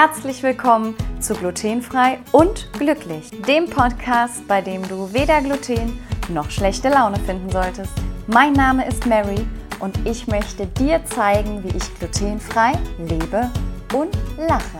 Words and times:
Herzlich 0.00 0.44
willkommen 0.44 0.94
zu 1.18 1.34
Glutenfrei 1.34 2.20
und 2.30 2.72
Glücklich, 2.74 3.32
dem 3.48 3.68
Podcast, 3.68 4.46
bei 4.46 4.60
dem 4.60 4.86
du 4.86 5.12
weder 5.12 5.40
Gluten 5.40 5.98
noch 6.28 6.52
schlechte 6.52 6.88
Laune 6.88 7.18
finden 7.18 7.50
solltest. 7.50 7.90
Mein 8.28 8.52
Name 8.52 8.86
ist 8.86 9.06
Mary 9.06 9.44
und 9.80 9.98
ich 10.06 10.28
möchte 10.28 10.68
dir 10.68 11.04
zeigen, 11.04 11.64
wie 11.64 11.76
ich 11.76 11.98
glutenfrei 11.98 12.74
lebe 12.96 13.50
und 13.92 14.16
lache. 14.36 14.78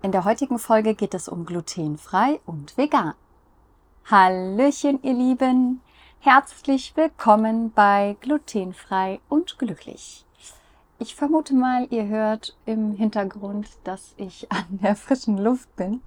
In 0.00 0.10
der 0.10 0.24
heutigen 0.24 0.58
Folge 0.58 0.94
geht 0.94 1.12
es 1.12 1.28
um 1.28 1.44
glutenfrei 1.44 2.40
und 2.46 2.78
vegan. 2.78 3.12
Hallöchen, 4.08 5.02
ihr 5.02 5.14
Lieben! 5.14 5.80
Herzlich 6.20 6.96
willkommen 6.96 7.72
bei 7.72 8.16
Glutenfrei 8.20 9.18
und 9.28 9.58
Glücklich. 9.58 10.24
Ich 11.00 11.16
vermute 11.16 11.56
mal, 11.56 11.88
ihr 11.90 12.06
hört 12.06 12.56
im 12.66 12.92
Hintergrund, 12.92 13.66
dass 13.82 14.14
ich 14.16 14.46
an 14.52 14.64
der 14.70 14.94
frischen 14.94 15.38
Luft 15.38 15.74
bin. 15.74 16.02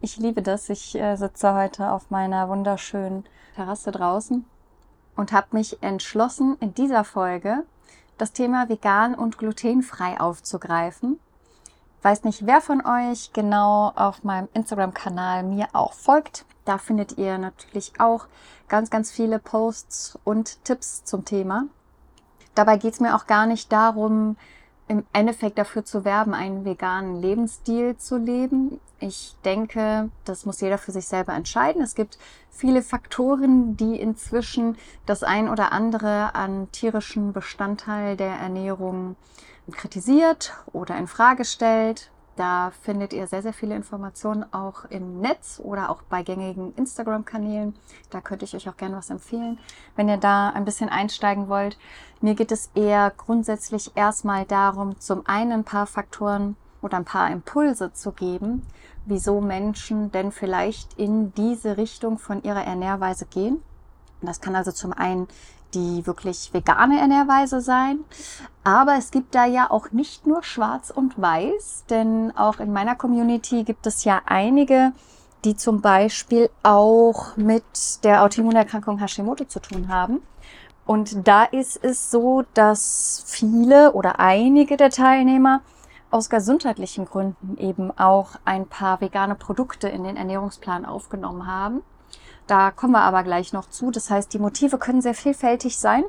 Ich 0.00 0.16
liebe 0.18 0.42
das. 0.42 0.68
Ich 0.68 0.94
äh, 0.94 1.16
sitze 1.16 1.54
heute 1.54 1.90
auf 1.90 2.08
meiner 2.10 2.48
wunderschönen 2.48 3.24
Terrasse 3.56 3.90
draußen 3.90 4.44
und 5.16 5.32
habe 5.32 5.56
mich 5.56 5.82
entschlossen, 5.82 6.56
in 6.60 6.72
dieser 6.74 7.02
Folge 7.02 7.64
das 8.16 8.32
Thema 8.32 8.68
vegan 8.68 9.16
und 9.16 9.38
glutenfrei 9.38 10.20
aufzugreifen 10.20 11.18
weiß 12.02 12.24
nicht, 12.24 12.46
wer 12.46 12.60
von 12.60 12.84
euch 12.84 13.32
genau 13.32 13.92
auf 13.94 14.24
meinem 14.24 14.48
Instagram-Kanal 14.54 15.42
mir 15.42 15.68
auch 15.72 15.92
folgt. 15.92 16.44
Da 16.68 16.76
findet 16.76 17.16
ihr 17.16 17.38
natürlich 17.38 17.94
auch 17.98 18.26
ganz, 18.68 18.90
ganz 18.90 19.10
viele 19.10 19.38
Posts 19.38 20.18
und 20.22 20.62
Tipps 20.66 21.02
zum 21.02 21.24
Thema. 21.24 21.64
Dabei 22.54 22.76
geht 22.76 22.92
es 22.92 23.00
mir 23.00 23.16
auch 23.16 23.26
gar 23.26 23.46
nicht 23.46 23.72
darum, 23.72 24.36
im 24.86 25.06
Endeffekt 25.14 25.56
dafür 25.56 25.86
zu 25.86 26.04
werben, 26.04 26.34
einen 26.34 26.66
veganen 26.66 27.22
Lebensstil 27.22 27.96
zu 27.96 28.18
leben. 28.18 28.80
Ich 29.00 29.34
denke, 29.46 30.10
das 30.26 30.44
muss 30.44 30.60
jeder 30.60 30.76
für 30.76 30.92
sich 30.92 31.06
selber 31.06 31.32
entscheiden. 31.32 31.80
Es 31.80 31.94
gibt 31.94 32.18
viele 32.50 32.82
Faktoren, 32.82 33.78
die 33.78 33.98
inzwischen 33.98 34.76
das 35.06 35.22
ein 35.22 35.48
oder 35.48 35.72
andere 35.72 36.34
an 36.34 36.70
tierischen 36.70 37.32
Bestandteil 37.32 38.14
der 38.18 38.34
Ernährung 38.34 39.16
kritisiert 39.72 40.52
oder 40.74 40.98
in 40.98 41.06
Frage 41.06 41.46
stellt. 41.46 42.10
Da 42.38 42.70
findet 42.82 43.12
ihr 43.12 43.26
sehr, 43.26 43.42
sehr 43.42 43.52
viele 43.52 43.74
Informationen 43.74 44.44
auch 44.54 44.84
im 44.90 45.20
Netz 45.20 45.60
oder 45.60 45.90
auch 45.90 46.02
bei 46.02 46.22
gängigen 46.22 46.72
Instagram-Kanälen. 46.76 47.74
Da 48.10 48.20
könnte 48.20 48.44
ich 48.44 48.54
euch 48.54 48.68
auch 48.68 48.76
gerne 48.76 48.96
was 48.96 49.10
empfehlen, 49.10 49.58
wenn 49.96 50.08
ihr 50.08 50.18
da 50.18 50.50
ein 50.50 50.64
bisschen 50.64 50.88
einsteigen 50.88 51.48
wollt. 51.48 51.76
Mir 52.20 52.36
geht 52.36 52.52
es 52.52 52.70
eher 52.76 53.12
grundsätzlich 53.16 53.96
erstmal 53.96 54.44
darum, 54.44 55.00
zum 55.00 55.26
einen 55.26 55.50
ein 55.50 55.64
paar 55.64 55.88
Faktoren 55.88 56.54
oder 56.80 56.98
ein 56.98 57.04
paar 57.04 57.28
Impulse 57.28 57.92
zu 57.92 58.12
geben, 58.12 58.64
wieso 59.04 59.40
Menschen 59.40 60.12
denn 60.12 60.30
vielleicht 60.30 60.96
in 60.96 61.34
diese 61.34 61.76
Richtung 61.76 62.18
von 62.18 62.44
ihrer 62.44 62.62
Ernährweise 62.62 63.26
gehen. 63.26 63.64
Das 64.22 64.40
kann 64.40 64.54
also 64.54 64.70
zum 64.70 64.92
einen 64.92 65.26
die 65.74 66.06
wirklich 66.06 66.52
vegane 66.52 67.00
Ernährweise 67.00 67.60
sein. 67.60 68.00
Aber 68.64 68.96
es 68.96 69.10
gibt 69.10 69.34
da 69.34 69.46
ja 69.46 69.70
auch 69.70 69.90
nicht 69.92 70.26
nur 70.26 70.42
schwarz 70.42 70.90
und 70.90 71.20
weiß, 71.20 71.84
denn 71.90 72.36
auch 72.36 72.60
in 72.60 72.72
meiner 72.72 72.94
Community 72.94 73.64
gibt 73.64 73.86
es 73.86 74.04
ja 74.04 74.22
einige, 74.26 74.92
die 75.44 75.56
zum 75.56 75.80
Beispiel 75.80 76.50
auch 76.62 77.36
mit 77.36 77.64
der 78.04 78.22
Autoimmunerkrankung 78.22 78.98
Hashimoto 78.98 79.44
zu 79.44 79.60
tun 79.60 79.88
haben. 79.88 80.20
Und 80.84 81.28
da 81.28 81.44
ist 81.44 81.82
es 81.84 82.10
so, 82.10 82.44
dass 82.54 83.22
viele 83.26 83.92
oder 83.92 84.20
einige 84.20 84.76
der 84.76 84.90
Teilnehmer 84.90 85.60
aus 86.10 86.30
gesundheitlichen 86.30 87.04
Gründen 87.04 87.58
eben 87.58 87.96
auch 87.98 88.30
ein 88.44 88.66
paar 88.66 89.00
vegane 89.00 89.34
Produkte 89.34 89.88
in 89.88 90.04
den 90.04 90.16
Ernährungsplan 90.16 90.86
aufgenommen 90.86 91.46
haben. 91.46 91.82
Da 92.48 92.72
kommen 92.72 92.94
wir 92.94 93.02
aber 93.02 93.22
gleich 93.22 93.52
noch 93.52 93.68
zu. 93.68 93.92
Das 93.92 94.10
heißt, 94.10 94.32
die 94.32 94.38
Motive 94.40 94.78
können 94.78 95.02
sehr 95.02 95.14
vielfältig 95.14 95.78
sein. 95.78 96.02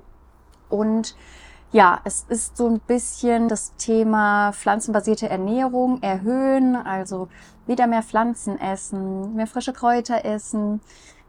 Und 0.70 1.16
ja, 1.72 2.00
es 2.06 2.26
ist 2.30 2.58
so 2.58 2.68
ein 2.68 2.80
bisschen 2.80 3.48
das 3.48 3.76
Thema 3.76 4.54
pflanzenbasierte 4.54 5.30
Ernährung 5.30 6.02
erhöhen, 6.02 6.76
also 6.76 7.28
wieder 7.68 7.86
mehr 7.86 8.02
Pflanzen 8.02 8.60
essen, 8.60 9.36
mehr 9.36 9.46
frische 9.46 9.74
Kräuter 9.74 10.26
essen, 10.26 10.82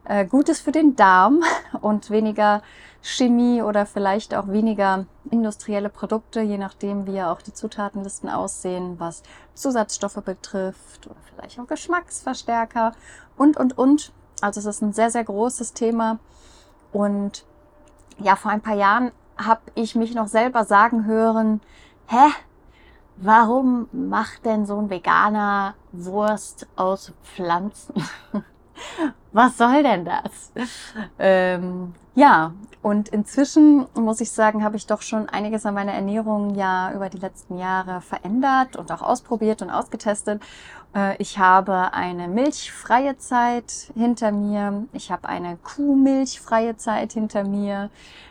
äh, 0.04 0.25
Gutes 0.25 0.60
für 0.60 0.72
den 0.72 0.97
Darm 0.97 1.42
und 1.81 2.09
weniger 2.09 2.62
Chemie 3.03 3.62
oder 3.62 3.84
vielleicht 3.84 4.34
auch 4.34 4.48
weniger 4.48 5.06
industrielle 5.31 5.88
Produkte, 5.88 6.41
je 6.41 6.56
nachdem, 6.59 7.06
wie 7.06 7.15
ja 7.15 7.32
auch 7.32 7.42
die 7.42 7.53
Zutatenlisten 7.53 8.28
aussehen, 8.31 8.98
was 8.98 9.22
Zusatzstoffe 9.54 10.22
betrifft 10.25 11.06
oder 11.06 11.21
vielleicht 11.34 11.59
auch 11.59 11.66
Geschmacksverstärker 11.66 12.92
und, 13.37 13.56
und, 13.56 13.77
und. 13.77 14.12
Also 14.43 14.61
es 14.61 14.67
ist 14.67 14.83
ein 14.83 14.93
sehr, 14.93 15.11
sehr 15.11 15.25
großes 15.25 15.73
Thema. 15.73 16.19
Und 16.93 17.45
ja, 18.19 18.37
vor 18.37 18.51
ein 18.51 18.61
paar 18.61 18.75
Jahren 18.75 19.12
habe 19.37 19.61
ich 19.75 19.95
mich 19.95 20.15
noch 20.15 20.28
selber 20.28 20.65
sagen 20.65 21.06
hören, 21.06 21.61
hä, 22.06 22.31
warum 23.17 23.89
macht 23.93 24.45
denn 24.45 24.67
so 24.67 24.78
ein 24.78 24.91
Veganer 24.91 25.75
Wurst 25.93 26.67
aus 26.77 27.12
Pflanzen? 27.23 27.95
Was 29.32 29.58
soll 29.58 29.82
denn 29.82 30.04
das? 30.04 30.52
Ähm, 31.18 31.94
ja, 32.14 32.52
und 32.82 33.08
inzwischen 33.10 33.86
muss 33.94 34.20
ich 34.20 34.30
sagen, 34.30 34.64
habe 34.64 34.76
ich 34.76 34.86
doch 34.86 35.02
schon 35.02 35.28
einiges 35.28 35.66
an 35.66 35.74
meiner 35.74 35.92
Ernährung 35.92 36.54
ja 36.54 36.92
über 36.92 37.08
die 37.08 37.18
letzten 37.18 37.58
Jahre 37.58 38.00
verändert 38.00 38.76
und 38.76 38.91
auch 38.91 39.02
ausprobiert 39.02 39.62
und 39.62 39.70
ausgetestet. 39.70 40.42
Äh, 40.94 41.16
ich 41.18 41.38
habe 41.38 41.92
eine 41.92 42.26
milchfreie 42.26 43.18
Zeit 43.18 43.92
hinter 43.94 44.32
mir. 44.32 44.86
Ich 44.92 45.12
habe 45.12 45.28
eine 45.28 45.58
Kuhmilchfreie 45.58 46.76
Zeit 46.76 47.12
hinter 47.12 47.44
mir. 47.44 47.91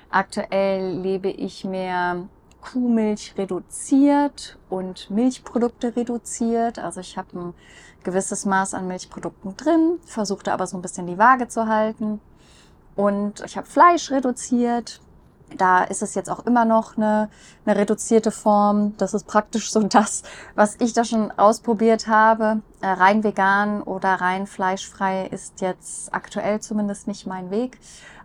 Aktuell 0.10 0.98
lebe 0.98 1.30
ich 1.30 1.64
mehr 1.64 2.28
Kuhmilch 2.62 3.36
reduziert 3.38 4.58
und 4.70 5.10
Milchprodukte 5.10 5.96
reduziert. 5.96 6.80
Also 6.80 7.00
ich 7.00 7.18
habe 7.18 7.40
ein 7.40 7.54
gewisses 8.04 8.46
Maß 8.46 8.74
an 8.74 8.88
Milchprodukten 8.88 9.56
drin, 9.58 10.00
versuchte 10.06 10.54
aber 10.54 10.68
so 10.68 10.78
ein 10.78 10.82
bisschen 10.82 11.08
die 11.08 11.18
Waage 11.18 11.48
zu 11.48 11.68
halten. 11.68 12.22
Und 12.96 13.42
ich 13.46 13.58
habe 13.58 13.68
Fleisch 13.68 14.12
reduziert, 14.12 15.02
da 15.58 15.84
ist 15.84 16.02
es 16.02 16.16
jetzt 16.16 16.30
auch 16.30 16.46
immer 16.46 16.66
noch 16.66 16.98
eine, 16.98 17.30
eine 17.66 17.76
reduzierte 17.76 18.32
Form. 18.32 18.96
Das 18.98 19.14
ist 19.14 19.26
praktisch 19.26 19.72
so 19.72 19.82
das, 19.82 20.24
was 20.56 20.76
ich 20.80 20.94
da 20.94 21.04
schon 21.04 21.32
ausprobiert 21.32 22.08
habe. 22.08 22.62
Äh, 22.82 22.88
rein 22.88 23.24
vegan 23.24 23.82
oder 23.82 24.16
rein 24.16 24.48
fleischfrei 24.48 25.28
ist 25.28 25.62
jetzt 25.62 26.14
aktuell 26.14 26.60
zumindest 26.60 27.08
nicht 27.08 27.26
mein 27.26 27.52
Weg. 27.52 27.80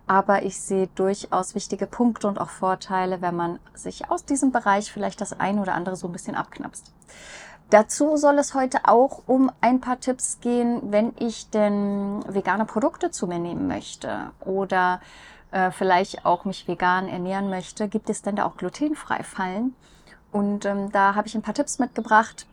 Aber 0.07 0.43
ich 0.43 0.59
sehe 0.59 0.87
durchaus 0.93 1.55
wichtige 1.55 1.87
Punkte 1.87 2.27
und 2.27 2.39
auch 2.39 2.49
Vorteile, 2.49 3.21
wenn 3.21 3.35
man 3.35 3.59
sich 3.73 4.11
aus 4.11 4.23
diesem 4.23 4.51
Bereich 4.51 4.91
vielleicht 4.91 5.19
das 5.19 5.39
eine 5.39 5.61
oder 5.61 5.73
andere 5.73 5.95
so 5.95 6.07
ein 6.07 6.13
bisschen 6.13 6.35
abknapst. 6.35 6.91
Dazu 7.69 8.15
soll 8.15 8.37
es 8.37 8.53
heute 8.53 8.81
auch 8.85 9.23
um 9.25 9.51
ein 9.59 9.81
paar 9.81 9.99
Tipps 9.99 10.39
gehen, 10.39 10.81
wenn 10.91 11.13
ich 11.19 11.49
denn 11.49 12.23
vegane 12.27 12.65
Produkte 12.65 13.09
zu 13.09 13.25
mir 13.25 13.39
nehmen 13.39 13.67
möchte 13.67 14.31
oder 14.41 15.01
äh, 15.51 15.71
vielleicht 15.71 16.25
auch 16.25 16.45
mich 16.45 16.67
vegan 16.67 17.07
ernähren 17.07 17.49
möchte, 17.49 17.87
gibt 17.87 18.09
es 18.09 18.21
denn 18.21 18.35
da 18.35 18.45
auch 18.45 18.57
glutenfrei 18.57 19.23
Fallen? 19.23 19.75
Und 20.31 20.65
ähm, 20.65 20.91
da 20.91 21.15
habe 21.15 21.27
ich 21.27 21.35
ein 21.35 21.41
paar 21.41 21.53
Tipps 21.53 21.79
mitgebracht. 21.79 22.45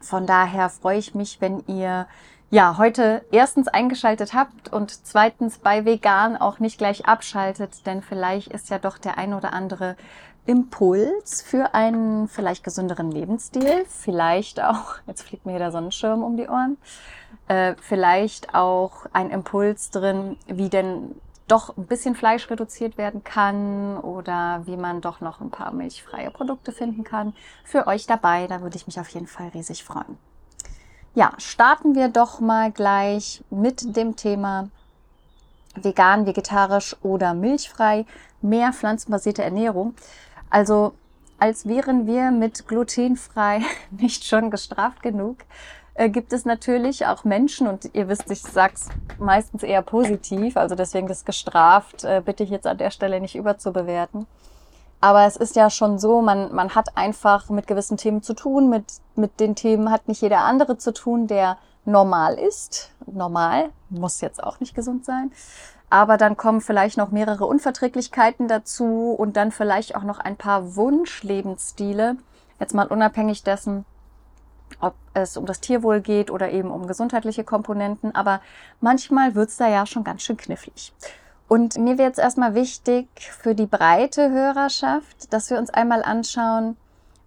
Von 0.00 0.26
daher 0.26 0.68
freue 0.68 0.98
ich 0.98 1.14
mich, 1.14 1.40
wenn 1.40 1.64
ihr 1.66 2.06
ja 2.50 2.76
heute 2.78 3.24
erstens 3.32 3.68
eingeschaltet 3.68 4.34
habt 4.34 4.72
und 4.72 5.06
zweitens 5.06 5.58
bei 5.58 5.84
vegan 5.84 6.36
auch 6.36 6.58
nicht 6.58 6.78
gleich 6.78 7.06
abschaltet, 7.06 7.86
denn 7.86 8.02
vielleicht 8.02 8.48
ist 8.48 8.70
ja 8.70 8.78
doch 8.78 8.98
der 8.98 9.18
ein 9.18 9.34
oder 9.34 9.52
andere 9.52 9.96
Impuls 10.46 11.42
für 11.42 11.74
einen 11.74 12.28
vielleicht 12.28 12.64
gesünderen 12.64 13.10
Lebensstil, 13.10 13.84
vielleicht 13.88 14.62
auch, 14.62 14.94
jetzt 15.06 15.22
fliegt 15.22 15.44
mir 15.44 15.52
hier 15.52 15.58
der 15.58 15.72
Sonnenschirm 15.72 16.22
um 16.22 16.36
die 16.36 16.48
Ohren, 16.48 16.78
äh, 17.48 17.74
vielleicht 17.80 18.54
auch 18.54 19.06
ein 19.12 19.30
Impuls 19.30 19.90
drin, 19.90 20.36
wie 20.46 20.68
denn 20.68 21.16
doch 21.48 21.76
ein 21.76 21.86
bisschen 21.86 22.14
Fleisch 22.14 22.50
reduziert 22.50 22.98
werden 22.98 23.22
kann 23.22 23.98
oder 23.98 24.62
wie 24.66 24.76
man 24.76 25.00
doch 25.00 25.20
noch 25.20 25.40
ein 25.40 25.50
paar 25.50 25.72
milchfreie 25.72 26.30
Produkte 26.30 26.72
finden 26.72 27.04
kann. 27.04 27.34
Für 27.64 27.86
euch 27.86 28.06
dabei, 28.06 28.46
da 28.46 28.62
würde 28.62 28.76
ich 28.76 28.86
mich 28.86 28.98
auf 28.98 29.08
jeden 29.10 29.28
Fall 29.28 29.48
riesig 29.48 29.84
freuen. 29.84 30.18
Ja, 31.14 31.32
starten 31.38 31.94
wir 31.94 32.08
doch 32.08 32.40
mal 32.40 32.72
gleich 32.72 33.42
mit 33.50 33.96
dem 33.96 34.16
Thema 34.16 34.68
vegan, 35.74 36.26
vegetarisch 36.26 36.96
oder 37.02 37.32
milchfrei, 37.34 38.06
mehr 38.42 38.72
pflanzenbasierte 38.72 39.42
Ernährung. 39.42 39.94
Also 40.50 40.94
als 41.38 41.66
wären 41.66 42.06
wir 42.06 42.30
mit 42.30 42.66
glutenfrei 42.66 43.60
nicht 43.90 44.24
schon 44.24 44.50
gestraft 44.50 45.02
genug, 45.02 45.38
äh, 45.94 46.08
gibt 46.08 46.32
es 46.32 46.44
natürlich 46.44 47.06
auch 47.06 47.24
Menschen, 47.24 47.66
und 47.66 47.90
ihr 47.94 48.08
wisst, 48.08 48.30
ich 48.30 48.42
sag's 48.42 48.88
meistens 49.18 49.62
eher 49.62 49.82
positiv, 49.82 50.56
also 50.56 50.74
deswegen 50.74 51.08
das 51.08 51.24
gestraft, 51.24 52.04
äh, 52.04 52.22
bitte 52.24 52.42
ich 52.42 52.50
jetzt 52.50 52.66
an 52.66 52.78
der 52.78 52.90
Stelle 52.90 53.20
nicht 53.20 53.34
überzubewerten. 53.34 54.26
Aber 55.00 55.26
es 55.26 55.36
ist 55.36 55.56
ja 55.56 55.70
schon 55.70 55.98
so, 55.98 56.22
man, 56.22 56.54
man 56.54 56.74
hat 56.74 56.96
einfach 56.96 57.50
mit 57.50 57.66
gewissen 57.66 57.96
Themen 57.96 58.22
zu 58.22 58.34
tun, 58.34 58.68
mit, 58.70 58.84
mit 59.14 59.40
den 59.40 59.54
Themen 59.54 59.90
hat 59.90 60.08
nicht 60.08 60.22
jeder 60.22 60.40
andere 60.40 60.78
zu 60.78 60.92
tun, 60.92 61.26
der 61.26 61.58
normal 61.84 62.34
ist. 62.34 62.90
Normal, 63.06 63.70
muss 63.90 64.20
jetzt 64.20 64.42
auch 64.42 64.58
nicht 64.58 64.74
gesund 64.74 65.04
sein. 65.04 65.30
Aber 65.88 66.16
dann 66.16 66.36
kommen 66.36 66.60
vielleicht 66.60 66.96
noch 66.96 67.10
mehrere 67.10 67.46
Unverträglichkeiten 67.46 68.48
dazu 68.48 69.14
und 69.16 69.36
dann 69.36 69.52
vielleicht 69.52 69.94
auch 69.94 70.02
noch 70.02 70.18
ein 70.18 70.36
paar 70.36 70.76
Wunschlebensstile. 70.76 72.16
Jetzt 72.58 72.74
mal 72.74 72.88
unabhängig 72.88 73.44
dessen, 73.44 73.84
ob 74.80 74.94
es 75.14 75.36
um 75.36 75.46
das 75.46 75.60
Tierwohl 75.60 76.00
geht 76.00 76.30
oder 76.30 76.50
eben 76.50 76.70
um 76.70 76.86
gesundheitliche 76.86 77.44
Komponenten. 77.44 78.14
Aber 78.14 78.40
manchmal 78.80 79.34
wird's 79.34 79.56
da 79.56 79.68
ja 79.68 79.86
schon 79.86 80.04
ganz 80.04 80.22
schön 80.22 80.36
knifflig. 80.36 80.92
Und 81.48 81.78
mir 81.78 81.98
wäre 81.98 82.08
jetzt 82.08 82.18
erstmal 82.18 82.54
wichtig 82.54 83.08
für 83.20 83.54
die 83.54 83.66
breite 83.66 84.30
Hörerschaft, 84.30 85.32
dass 85.32 85.50
wir 85.50 85.58
uns 85.58 85.70
einmal 85.70 86.02
anschauen, 86.02 86.76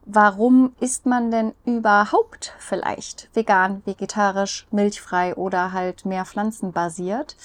warum 0.06 0.74
isst 0.82 1.06
man 1.06 1.32
denn 1.32 1.54
überhaupt 1.66 2.54
vielleicht 2.60 3.30
vegan, 3.34 3.82
vegetarisch, 3.86 4.68
milchfrei 4.72 5.36
oder 5.36 5.72
halt 5.72 6.06
mehr 6.06 6.26
pflanzenbasiert? 6.26 7.38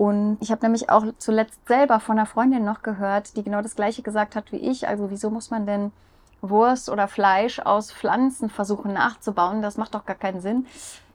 Und 0.00 0.38
ich 0.40 0.50
habe 0.50 0.62
nämlich 0.62 0.88
auch 0.88 1.04
zuletzt 1.18 1.60
selber 1.68 2.00
von 2.00 2.18
einer 2.18 2.24
Freundin 2.24 2.64
noch 2.64 2.80
gehört, 2.80 3.36
die 3.36 3.42
genau 3.42 3.60
das 3.60 3.76
gleiche 3.76 4.00
gesagt 4.00 4.34
hat 4.34 4.50
wie 4.50 4.56
ich. 4.56 4.88
Also 4.88 5.10
wieso 5.10 5.28
muss 5.28 5.50
man 5.50 5.66
denn 5.66 5.92
Wurst 6.40 6.88
oder 6.88 7.06
Fleisch 7.06 7.58
aus 7.58 7.92
Pflanzen 7.92 8.48
versuchen 8.48 8.94
nachzubauen? 8.94 9.60
Das 9.60 9.76
macht 9.76 9.94
doch 9.94 10.06
gar 10.06 10.16
keinen 10.16 10.40
Sinn. 10.40 10.64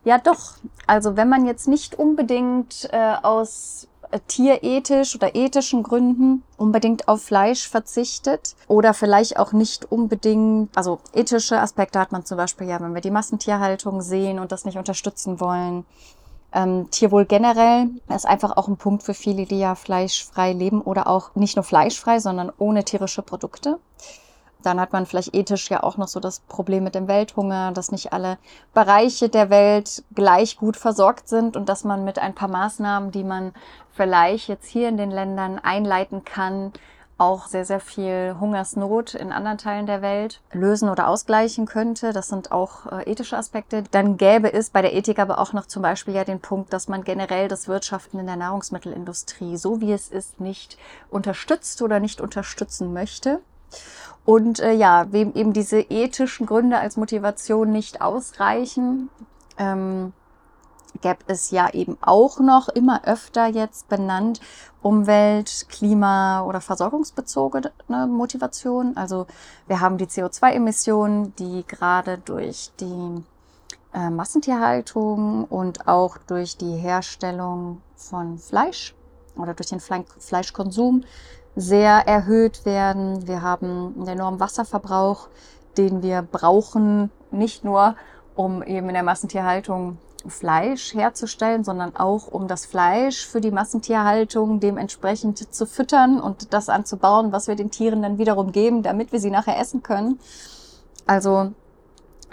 Ja, 0.04 0.20
doch. 0.20 0.52
Also 0.86 1.18
wenn 1.18 1.28
man 1.28 1.48
jetzt 1.48 1.68
nicht 1.68 1.96
unbedingt 1.96 2.88
äh, 2.92 3.16
aus 3.24 3.88
äh, 4.12 4.20
tierethisch 4.28 5.16
oder 5.16 5.34
ethischen 5.34 5.82
Gründen 5.82 6.44
unbedingt 6.56 7.08
auf 7.08 7.24
Fleisch 7.24 7.68
verzichtet 7.68 8.56
oder 8.68 8.94
vielleicht 8.94 9.40
auch 9.40 9.52
nicht 9.52 9.92
unbedingt, 9.92 10.78
also 10.78 11.00
ethische 11.12 11.60
Aspekte 11.60 12.00
hat 12.00 12.12
man 12.12 12.24
zum 12.24 12.38
Beispiel 12.38 12.68
ja, 12.68 12.80
wenn 12.80 12.94
wir 12.94 13.02
die 13.02 13.10
Massentierhaltung 13.10 14.04
sehen 14.04 14.38
und 14.38 14.52
das 14.52 14.64
nicht 14.64 14.78
unterstützen 14.78 15.40
wollen. 15.40 15.86
Ähm, 16.56 16.90
Tierwohl 16.90 17.26
generell 17.26 17.90
ist 18.08 18.26
einfach 18.26 18.56
auch 18.56 18.70
ein 18.70 18.78
Punkt 18.78 19.04
für 19.04 19.14
viele, 19.14 19.46
die 19.46 19.60
ja 19.60 19.76
fleischfrei 19.76 20.54
leben 20.54 20.82
oder 20.82 21.08
auch 21.08 21.36
nicht 21.36 21.58
nur 21.58 21.64
fleischfrei, 21.64 22.20
sondern 22.20 22.50
ohne 22.58 22.86
tierische 22.86 23.22
Produkte. 23.22 23.78
Dann 24.64 24.80
hat 24.80 24.94
man 24.94 25.06
vielleicht 25.06 25.36
ethisch 25.36 25.70
ja 25.70 25.84
auch 25.84 25.98
noch 25.98 26.08
so 26.08 26.22
das 26.22 26.40
Problem 26.40 26.86
mit 26.86 26.96
dem 26.96 27.10
Welthunger, 27.10 27.74
dass 27.74 27.92
nicht 27.92 28.14
alle 28.14 28.38
Bereiche 28.74 29.28
der 29.28 29.50
Welt 29.50 30.06
gleich 30.16 30.56
gut 30.56 30.78
versorgt 30.78 31.28
sind 31.28 31.58
und 31.58 31.68
dass 31.68 31.84
man 31.84 32.06
mit 32.06 32.20
ein 32.20 32.34
paar 32.34 32.48
Maßnahmen, 32.48 33.12
die 33.12 33.26
man 33.26 33.52
vielleicht 33.92 34.48
jetzt 34.48 34.68
hier 34.68 34.88
in 34.88 34.98
den 34.98 35.12
Ländern 35.12 35.60
einleiten 35.60 36.24
kann, 36.24 36.72
auch 37.18 37.48
sehr, 37.48 37.64
sehr 37.64 37.80
viel 37.80 38.36
Hungersnot 38.40 39.14
in 39.14 39.32
anderen 39.32 39.58
Teilen 39.58 39.86
der 39.86 40.02
Welt 40.02 40.42
lösen 40.52 40.90
oder 40.90 41.08
ausgleichen 41.08 41.66
könnte. 41.66 42.12
Das 42.12 42.28
sind 42.28 42.52
auch 42.52 42.92
äh, 42.92 43.10
ethische 43.10 43.38
Aspekte. 43.38 43.84
Dann 43.92 44.18
gäbe 44.18 44.52
es 44.52 44.70
bei 44.70 44.82
der 44.82 44.94
Ethik 44.94 45.20
aber 45.20 45.40
auch 45.40 45.54
noch 45.54 45.66
zum 45.66 45.82
Beispiel 45.82 46.14
ja 46.14 46.26
den 46.26 46.42
Punkt, 46.42 46.74
dass 46.74 46.88
man 46.88 47.04
generell 47.04 47.48
das 47.48 47.68
Wirtschaften 47.68 48.20
in 48.20 48.26
der 48.26 48.36
Nahrungsmittelindustrie, 48.36 49.56
so 49.56 49.80
wie 49.80 49.94
es 49.94 50.10
ist, 50.10 50.42
nicht 50.42 50.78
unterstützt 51.10 51.82
oder 51.82 52.00
nicht 52.00 52.20
unterstützen 52.20 52.92
möchte. 52.92 53.40
Und 54.26 54.60
äh, 54.60 54.74
ja, 54.74 55.06
wem 55.12 55.34
eben 55.36 55.54
diese 55.54 55.80
ethischen 55.80 56.48
Gründe 56.48 56.80
als 56.80 56.98
Motivation 56.98 57.72
nicht 57.72 58.02
ausreichen, 58.02 59.10
ähm, 59.58 60.14
gäbe 61.02 61.20
es 61.28 61.52
ja 61.52 61.70
eben 61.74 61.98
auch 62.02 62.40
noch 62.40 62.70
immer 62.70 63.06
öfter 63.06 63.48
jetzt 63.48 63.90
benannt 63.90 64.40
Umwelt, 64.82 65.66
Klima 65.70 66.44
oder 66.44 66.62
versorgungsbezogene 66.62 67.72
Motivation. 68.08 68.96
Also 68.96 69.26
wir 69.68 69.80
haben 69.80 69.98
die 69.98 70.06
CO2-Emissionen, 70.06 71.36
die 71.38 71.66
gerade 71.68 72.20
durch 72.20 72.72
die 72.80 73.24
äh, 73.94 74.10
Massentierhaltung 74.10 75.46
und 75.46 75.88
auch 75.88 76.18
durch 76.18 76.58
die 76.58 76.76
Herstellung 76.76 77.82
von 77.96 78.38
Fleisch 78.38 78.94
oder 79.38 79.54
durch 79.54 79.70
den 79.70 79.80
Fle 79.80 80.06
Fleischkonsum 80.20 81.04
sehr 81.56 82.06
erhöht 82.08 82.66
werden. 82.66 83.28
Wir 83.28 83.42
haben 83.42 83.96
einen 83.96 84.08
enormen 84.08 84.40
Wasserverbrauch, 84.40 85.30
den 85.78 86.04
wir 86.04 86.22
brauchen, 86.22 87.10
nicht 87.32 87.64
nur 87.64 87.96
um 88.36 88.62
eben 88.64 88.90
in 88.90 88.94
der 88.94 89.04
Massentierhaltung 89.04 89.98
Fleisch 90.30 90.94
herzustellen, 90.94 91.64
sondern 91.64 91.96
auch 91.96 92.28
um 92.28 92.48
das 92.48 92.66
Fleisch 92.66 93.26
für 93.26 93.42
die 93.42 93.52
Massentierhaltung 93.52 94.60
dementsprechend 94.60 95.54
zu 95.54 95.66
füttern 95.66 96.20
und 96.20 96.54
das 96.54 96.70
anzubauen, 96.70 97.32
was 97.32 97.48
wir 97.48 97.56
den 97.56 97.72
Tieren 97.72 98.02
dann 98.02 98.18
wiederum 98.18 98.52
geben, 98.52 98.84
damit 98.84 99.12
wir 99.12 99.20
sie 99.20 99.32
nachher 99.32 99.60
essen 99.60 99.84
können. 99.84 100.20
Also 101.06 101.52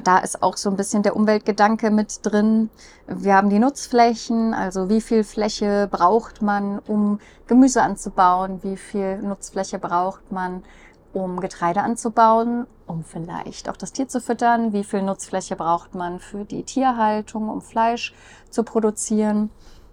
da 0.03 0.19
ist 0.19 0.43
auch 0.43 0.57
so 0.57 0.71
ein 0.71 0.77
bisschen 0.77 1.03
der 1.03 1.15
Umweltgedanke 1.17 1.91
mit 1.91 2.21
drin. 2.23 2.71
Wir 3.07 3.37
haben 3.37 3.51
die 3.51 3.59
Nutzflächen, 3.59 4.55
also 4.55 4.89
wie 4.89 5.01
viel 5.01 5.23
Fläche 5.23 5.89
braucht 5.91 6.43
man, 6.43 6.79
um 6.81 7.21
Gemüse 7.47 7.83
anzubauen, 7.83 8.61
wie 8.63 8.77
viel 8.77 9.19
Nutzfläche 9.19 9.79
braucht 9.79 10.33
man, 10.33 10.65
um 11.13 11.41
Getreide 11.41 11.83
anzubauen, 11.83 12.67
um 12.87 13.05
vielleicht 13.05 13.69
auch 13.69 13.77
das 13.77 13.93
Tier 13.93 14.09
zu 14.09 14.21
füttern, 14.21 14.73
wie 14.73 14.85
viel 14.85 15.03
Nutzfläche 15.03 15.57
braucht 15.57 15.95
man 15.95 16.21
für 16.21 16.45
die 16.45 16.63
Tierhaltung, 16.63 17.49
um 17.49 17.61
Fleisch 17.61 18.15
zu 18.51 18.63
produzieren. 18.63 19.51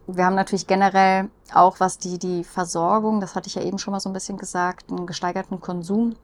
Wir 0.08 0.26
haben 0.26 0.36
natürlich 0.36 0.68
generell 0.68 1.30
auch, 1.54 1.80
was 1.80 1.98
die, 1.98 2.18
die 2.18 2.44
Versorgung, 2.44 3.22
das 3.22 3.36
hatte 3.36 3.48
ich 3.48 3.56
ja 3.56 3.62
eben 3.62 3.78
schon 3.78 3.92
mal 3.92 4.00
so 4.00 4.10
ein 4.10 4.14
bisschen 4.14 4.38
gesagt, 4.38 4.90
einen 4.90 5.06
gesteigerten 5.06 5.60
Konsum 5.60 6.16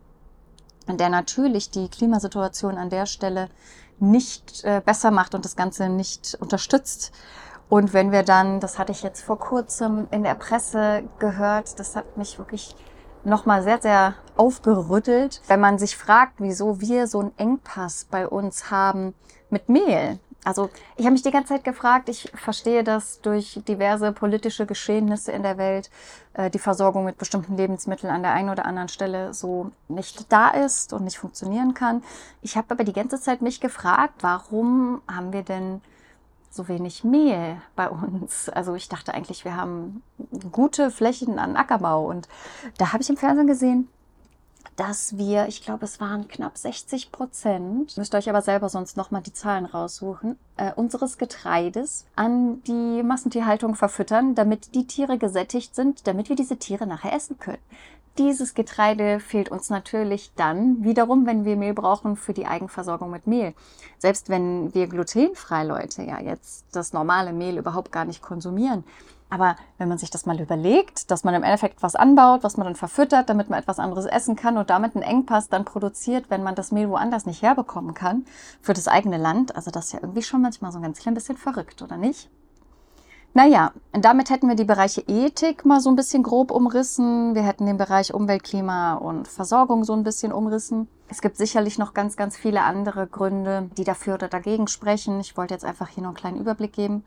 der 0.88 1.10
natürlich 1.10 1.72
die 1.72 1.90
Klimasituation 1.90 2.78
an 2.78 2.90
der 2.90 3.06
Stelle 3.06 3.50
nicht 4.00 4.64
äh, 4.64 4.82
besser 4.84 5.12
macht 5.12 5.36
und 5.36 5.46
das 5.46 5.56
Ganze 5.56 5.90
nicht 5.90 6.38
unterstützt. 6.40 7.12
Und 7.70 7.94
wenn 7.94 8.12
wir 8.12 8.24
dann, 8.24 8.60
das 8.60 8.78
hatte 8.78 8.92
ich 8.92 9.02
jetzt 9.02 9.24
vor 9.24 9.40
kurzem 9.40 10.08
in 10.12 10.24
der 10.24 10.36
Presse 10.36 11.04
gehört, 11.18 11.80
das 11.80 11.96
hat 11.96 12.18
mich 12.18 12.38
wirklich 12.38 12.76
nochmal 13.26 13.64
sehr, 13.64 13.82
sehr 13.82 14.14
aufgerüttelt, 14.36 15.42
wenn 15.48 15.60
man 15.60 15.78
sich 15.78 15.98
fragt, 15.98 16.36
wieso 16.38 16.82
wir 16.82 17.08
so 17.08 17.20
einen 17.20 17.38
Engpass 17.38 18.06
bei 18.10 18.28
uns 18.28 18.72
haben 18.72 19.14
mit 19.50 19.70
Mehl. 19.70 20.20
Also 20.46 20.70
ich 20.96 21.06
habe 21.06 21.14
mich 21.14 21.24
die 21.24 21.32
ganze 21.32 21.56
Zeit 21.56 21.64
gefragt, 21.64 22.08
ich 22.08 22.32
verstehe, 22.36 22.84
dass 22.84 23.20
durch 23.22 23.60
diverse 23.68 24.12
politische 24.12 24.68
Geschehnisse 24.68 25.32
in 25.32 25.42
der 25.42 25.58
Welt 25.58 25.90
äh, 26.34 26.52
die 26.52 26.60
Versorgung 26.60 27.04
mit 27.04 27.18
bestimmten 27.18 27.58
Lebensmitteln 27.58 28.14
an 28.14 28.22
der 28.22 28.34
einen 28.34 28.50
oder 28.50 28.66
anderen 28.66 28.88
Stelle 28.88 29.34
so 29.34 29.72
nicht 29.88 30.32
da 30.32 30.50
ist 30.50 30.94
und 30.94 31.04
nicht 31.04 31.18
funktionieren 31.18 31.74
kann. 31.74 32.04
Ich 32.44 32.58
habe 32.58 32.68
aber 32.70 32.84
die 32.84 32.94
ganze 32.94 33.20
Zeit 33.20 33.42
mich 33.42 33.60
gefragt, 33.60 34.22
warum 34.22 35.02
haben 35.12 35.34
wir 35.34 35.42
denn 35.42 35.82
so 36.56 36.68
wenig 36.68 37.04
Mehl 37.04 37.58
bei 37.76 37.90
uns? 37.90 38.50
Also 38.50 38.76
ich 38.76 38.90
dachte 38.90 39.14
eigentlich, 39.14 39.46
wir 39.46 39.56
haben 39.56 40.02
gute 40.52 40.92
Flächen 40.92 41.40
an 41.40 41.56
Ackerbau 41.56 42.06
und 42.06 42.28
da 42.78 42.94
habe 42.94 43.04
ich 43.04 43.10
im 43.10 43.18
Fernsehen 43.18 43.48
gesehen, 43.48 43.88
dass 44.76 45.18
wir, 45.18 45.48
ich 45.48 45.62
glaube, 45.62 45.86
es 45.86 46.02
waren 46.02 46.28
knapp 46.28 46.58
60 46.58 47.12
Prozent, 47.12 47.96
müsst 47.96 48.14
ihr 48.14 48.18
euch 48.18 48.30
aber 48.30 48.42
selber 48.42 48.68
sonst 48.68 48.98
nochmal 48.98 49.22
die 49.22 49.32
Zahlen 49.32 49.66
raussuchen, 49.66 50.38
äh, 50.58 50.74
unseres 50.74 51.18
Getreides 51.18 52.06
an 52.16 52.62
die 52.64 53.02
Massentierhaltung 53.04 53.76
verfüttern, 53.76 54.36
damit 54.36 54.76
die 54.76 54.86
Tiere 54.86 55.18
gesättigt 55.18 55.76
sind, 55.76 56.08
damit 56.08 56.28
wir 56.30 56.36
diese 56.36 56.58
Tiere 56.58 56.88
nachher 56.88 57.14
essen 57.14 57.40
können. 57.40 57.62
Dieses 58.18 58.54
Getreide 58.54 59.20
fehlt 59.20 59.50
uns 59.50 59.70
natürlich 59.70 60.32
dann 60.36 60.86
wiederum, 60.86 61.26
wenn 61.26 61.44
wir 61.44 61.58
Mehl 61.58 61.74
brauchen 61.74 62.16
für 62.16 62.34
die 62.34 62.46
Eigenversorgung 62.46 63.12
mit 63.12 63.28
Mehl. 63.28 63.54
Selbst 63.98 64.30
wenn 64.30 64.74
wir 64.74 64.88
glutenfrei 64.88 65.66
Leute 65.66 66.02
ja 66.04 66.22
jetzt 66.22 66.66
das 66.72 66.94
normale 66.94 67.34
Mehl 67.34 67.58
überhaupt 67.58 67.92
gar 67.92 68.06
nicht 68.06 68.22
konsumieren, 68.22 68.86
aber 69.30 69.58
wenn 69.78 69.90
man 69.90 69.98
sich 69.98 70.12
das 70.12 70.26
mal 70.26 70.40
überlegt, 70.40 71.12
dass 71.12 71.26
man 71.26 71.34
im 71.34 71.44
Endeffekt 71.44 71.84
was 71.84 71.96
anbaut, 71.96 72.44
was 72.44 72.56
man 72.56 72.68
dann 72.68 72.76
verfüttert, 72.76 73.30
damit 73.30 73.50
man 73.50 73.60
etwas 73.60 73.80
anderes 73.80 74.06
essen 74.06 74.38
kann 74.38 74.58
und 74.58 74.70
damit 74.70 74.96
einen 74.96 75.04
Engpass 75.04 75.50
dann 75.50 75.66
produziert, 75.66 76.30
wenn 76.30 76.44
man 76.44 76.56
das 76.56 76.72
Mehl 76.72 76.90
woanders 76.90 77.26
nicht 77.26 77.42
herbekommen 77.42 77.94
kann, 77.94 78.26
für 78.62 78.74
das 78.74 78.88
eigene 78.88 79.18
Land, 79.18 79.56
also 79.56 79.72
das 79.72 79.88
ist 79.88 79.94
ja 79.94 80.00
irgendwie 80.02 80.22
schon 80.22 80.42
manchmal 80.42 80.72
so 80.72 80.78
ein 80.78 80.84
ganz 80.84 81.00
klein 81.00 81.16
bisschen 81.16 81.38
verrückt, 81.38 81.82
oder 81.82 81.98
nicht? 81.98 82.30
Naja, 83.36 83.74
damit 83.92 84.30
hätten 84.30 84.48
wir 84.48 84.56
die 84.56 84.64
Bereiche 84.64 85.02
Ethik 85.08 85.66
mal 85.66 85.82
so 85.82 85.90
ein 85.90 85.98
bisschen 85.98 86.24
grob 86.24 86.52
umrissen. 86.52 87.36
Wir 87.36 87.42
hätten 87.42 87.66
den 87.66 87.78
Bereich 87.78 88.14
Umwelt, 88.14 88.46
Klima 88.46 88.94
und 88.94 89.28
Versorgung 89.28 89.84
so 89.84 89.92
ein 89.92 90.06
bisschen 90.06 90.32
umrissen. 90.32 90.88
Es 91.10 91.22
gibt 91.22 91.36
sicherlich 91.36 91.78
noch 91.78 91.94
ganz, 91.94 92.16
ganz 92.16 92.38
viele 92.38 92.62
andere 92.62 93.08
Gründe, 93.08 93.70
die 93.78 93.84
dafür 93.84 94.14
oder 94.14 94.30
dagegen 94.30 94.70
sprechen. 94.70 95.20
Ich 95.20 95.36
wollte 95.36 95.54
jetzt 95.54 95.66
einfach 95.66 95.90
hier 95.90 96.02
noch 96.02 96.12
einen 96.12 96.18
kleinen 96.18 96.40
Überblick 96.40 96.72
geben. 96.72 97.04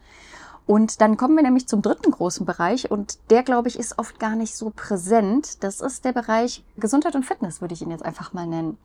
Und 0.67 1.01
dann 1.01 1.17
kommen 1.17 1.35
wir 1.35 1.43
nämlich 1.43 1.67
zum 1.67 1.81
dritten 1.81 2.11
großen 2.11 2.45
Bereich 2.45 2.91
und 2.91 3.17
der, 3.31 3.43
glaube 3.43 3.69
ich, 3.69 3.79
ist 3.79 3.99
oft 3.99 4.21
gar 4.21 4.37
nicht 4.37 4.55
so 4.55 4.69
präsent. 4.69 5.65
Das 5.65 5.81
ist 5.81 6.05
der 6.05 6.13
Bereich 6.13 6.63
Gesundheit 6.77 7.15
und 7.15 7.25
Fitness, 7.25 7.63
würde 7.63 7.73
ich 7.73 7.81
ihn 7.81 7.91
jetzt 7.91 8.05
einfach 8.05 8.35
mal 8.35 8.47
nennen. 8.47 8.77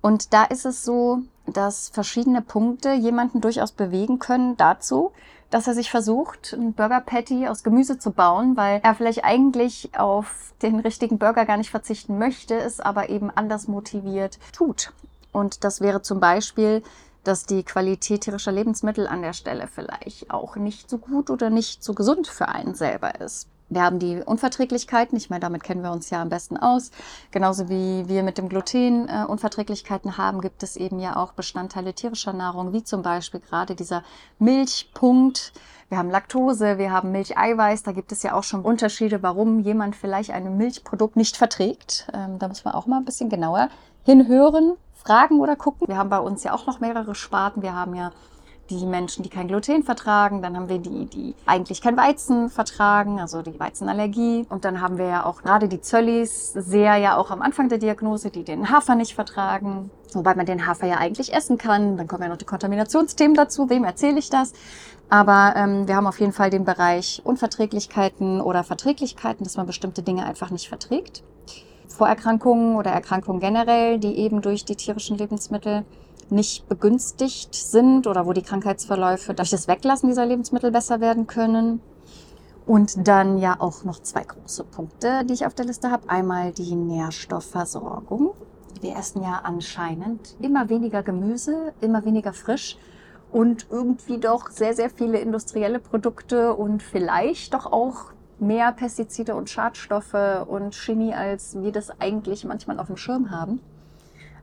Und 0.00 0.32
da 0.32 0.44
ist 0.44 0.64
es 0.64 0.86
so, 0.86 1.20
dass 1.46 1.90
verschiedene 1.90 2.40
Punkte 2.40 2.94
jemanden 2.94 3.42
durchaus 3.42 3.72
bewegen 3.72 4.18
können 4.18 4.56
dazu, 4.56 5.12
dass 5.52 5.66
er 5.66 5.74
sich 5.74 5.90
versucht, 5.90 6.54
ein 6.54 6.72
Burger 6.72 7.02
Patty 7.02 7.46
aus 7.46 7.62
Gemüse 7.62 7.98
zu 7.98 8.10
bauen, 8.10 8.56
weil 8.56 8.80
er 8.82 8.94
vielleicht 8.94 9.22
eigentlich 9.22 9.90
auf 9.96 10.54
den 10.62 10.80
richtigen 10.80 11.18
Burger 11.18 11.44
gar 11.44 11.58
nicht 11.58 11.70
verzichten 11.70 12.18
möchte, 12.18 12.54
es 12.54 12.80
aber 12.80 13.10
eben 13.10 13.30
anders 13.30 13.68
motiviert 13.68 14.38
tut. 14.54 14.92
Und 15.30 15.62
das 15.62 15.82
wäre 15.82 16.00
zum 16.00 16.20
Beispiel, 16.20 16.82
dass 17.22 17.44
die 17.44 17.64
Qualität 17.64 18.22
tierischer 18.22 18.50
Lebensmittel 18.50 19.06
an 19.06 19.20
der 19.20 19.34
Stelle 19.34 19.68
vielleicht 19.68 20.30
auch 20.30 20.56
nicht 20.56 20.88
so 20.88 20.96
gut 20.96 21.28
oder 21.28 21.50
nicht 21.50 21.84
so 21.84 21.92
gesund 21.92 22.28
für 22.28 22.48
einen 22.48 22.74
selber 22.74 23.20
ist. 23.20 23.46
Wir 23.74 23.82
haben 23.82 23.98
die 23.98 24.16
Unverträglichkeiten, 24.16 25.16
ich 25.16 25.30
meine, 25.30 25.40
damit 25.40 25.62
kennen 25.62 25.82
wir 25.82 25.92
uns 25.92 26.10
ja 26.10 26.20
am 26.20 26.28
besten 26.28 26.56
aus. 26.56 26.90
Genauso 27.30 27.68
wie 27.68 28.08
wir 28.08 28.22
mit 28.22 28.38
dem 28.38 28.48
Gluten 28.48 29.08
äh, 29.08 29.24
Unverträglichkeiten 29.26 30.18
haben, 30.18 30.40
gibt 30.40 30.62
es 30.62 30.76
eben 30.76 30.98
ja 30.98 31.16
auch 31.16 31.32
Bestandteile 31.32 31.94
tierischer 31.94 32.32
Nahrung, 32.32 32.72
wie 32.72 32.84
zum 32.84 33.02
Beispiel 33.02 33.40
gerade 33.40 33.74
dieser 33.74 34.02
Milchpunkt. 34.38 35.52
Wir 35.88 35.98
haben 35.98 36.10
Laktose, 36.10 36.78
wir 36.78 36.90
haben 36.90 37.12
Milcheiweiß, 37.12 37.82
da 37.82 37.92
gibt 37.92 38.12
es 38.12 38.22
ja 38.22 38.34
auch 38.34 38.44
schon 38.44 38.62
Unterschiede, 38.62 39.22
warum 39.22 39.60
jemand 39.60 39.96
vielleicht 39.96 40.30
ein 40.30 40.56
Milchprodukt 40.56 41.16
nicht 41.16 41.36
verträgt. 41.36 42.08
Ähm, 42.12 42.38
da 42.38 42.48
muss 42.48 42.64
man 42.64 42.74
auch 42.74 42.86
mal 42.86 42.98
ein 42.98 43.04
bisschen 43.04 43.28
genauer 43.28 43.68
hinhören, 44.04 44.74
fragen 44.94 45.40
oder 45.40 45.56
gucken. 45.56 45.88
Wir 45.88 45.96
haben 45.96 46.10
bei 46.10 46.18
uns 46.18 46.44
ja 46.44 46.54
auch 46.54 46.66
noch 46.66 46.80
mehrere 46.80 47.14
Sparten. 47.14 47.62
Wir 47.62 47.74
haben 47.74 47.94
ja 47.94 48.10
die 48.78 48.86
Menschen, 48.86 49.22
die 49.22 49.28
kein 49.28 49.48
Gluten 49.48 49.82
vertragen. 49.82 50.42
Dann 50.42 50.56
haben 50.56 50.68
wir 50.68 50.78
die, 50.78 51.06
die 51.06 51.34
eigentlich 51.46 51.80
kein 51.80 51.96
Weizen 51.96 52.50
vertragen, 52.50 53.20
also 53.20 53.42
die 53.42 53.58
Weizenallergie. 53.58 54.46
Und 54.48 54.64
dann 54.64 54.80
haben 54.80 54.98
wir 54.98 55.06
ja 55.06 55.24
auch 55.26 55.42
gerade 55.42 55.68
die 55.68 55.80
Zöllis, 55.80 56.52
sehr 56.52 56.96
ja 56.96 57.16
auch 57.16 57.30
am 57.30 57.42
Anfang 57.42 57.68
der 57.68 57.78
Diagnose, 57.78 58.30
die 58.30 58.44
den 58.44 58.70
Hafer 58.70 58.94
nicht 58.94 59.14
vertragen. 59.14 59.90
Wobei 60.12 60.34
man 60.34 60.46
den 60.46 60.66
Hafer 60.66 60.86
ja 60.86 60.96
eigentlich 60.96 61.32
essen 61.32 61.58
kann. 61.58 61.96
Dann 61.96 62.06
kommen 62.06 62.22
ja 62.22 62.28
noch 62.28 62.36
die 62.36 62.44
Kontaminationsthemen 62.44 63.36
dazu. 63.36 63.70
Wem 63.70 63.84
erzähle 63.84 64.18
ich 64.18 64.30
das? 64.30 64.52
Aber 65.08 65.54
ähm, 65.56 65.86
wir 65.88 65.96
haben 65.96 66.06
auf 66.06 66.20
jeden 66.20 66.32
Fall 66.32 66.50
den 66.50 66.64
Bereich 66.64 67.20
Unverträglichkeiten 67.24 68.40
oder 68.40 68.64
Verträglichkeiten, 68.64 69.44
dass 69.44 69.56
man 69.56 69.66
bestimmte 69.66 70.02
Dinge 70.02 70.24
einfach 70.24 70.50
nicht 70.50 70.68
verträgt. 70.68 71.22
Vorerkrankungen 71.88 72.76
oder 72.76 72.90
Erkrankungen 72.90 73.40
generell, 73.40 73.98
die 73.98 74.16
eben 74.16 74.40
durch 74.40 74.64
die 74.64 74.76
tierischen 74.76 75.18
Lebensmittel 75.18 75.84
nicht 76.32 76.68
begünstigt 76.68 77.54
sind 77.54 78.06
oder 78.06 78.26
wo 78.26 78.32
die 78.32 78.42
Krankheitsverläufe 78.42 79.34
durch 79.34 79.50
das 79.50 79.68
Weglassen 79.68 80.08
dieser 80.08 80.26
Lebensmittel 80.26 80.72
besser 80.72 81.00
werden 81.00 81.26
können. 81.26 81.80
Und 82.66 83.08
dann 83.08 83.38
ja 83.38 83.56
auch 83.58 83.84
noch 83.84 84.00
zwei 84.00 84.22
große 84.22 84.64
Punkte, 84.64 85.24
die 85.24 85.34
ich 85.34 85.46
auf 85.46 85.54
der 85.54 85.66
Liste 85.66 85.90
habe. 85.90 86.08
Einmal 86.08 86.52
die 86.52 86.74
Nährstoffversorgung. 86.74 88.34
Wir 88.80 88.96
essen 88.96 89.22
ja 89.22 89.40
anscheinend 89.42 90.36
immer 90.40 90.68
weniger 90.68 91.02
Gemüse, 91.02 91.72
immer 91.80 92.04
weniger 92.04 92.32
frisch 92.32 92.78
und 93.32 93.66
irgendwie 93.70 94.18
doch 94.18 94.50
sehr, 94.50 94.74
sehr 94.74 94.90
viele 94.90 95.18
industrielle 95.18 95.78
Produkte 95.78 96.54
und 96.54 96.82
vielleicht 96.82 97.54
doch 97.54 97.66
auch 97.66 98.12
mehr 98.38 98.72
Pestizide 98.72 99.34
und 99.34 99.50
Schadstoffe 99.50 100.46
und 100.46 100.74
Chemie, 100.74 101.14
als 101.14 101.60
wir 101.60 101.72
das 101.72 102.00
eigentlich 102.00 102.44
manchmal 102.44 102.78
auf 102.78 102.88
dem 102.88 102.96
Schirm 102.96 103.30
haben. 103.30 103.60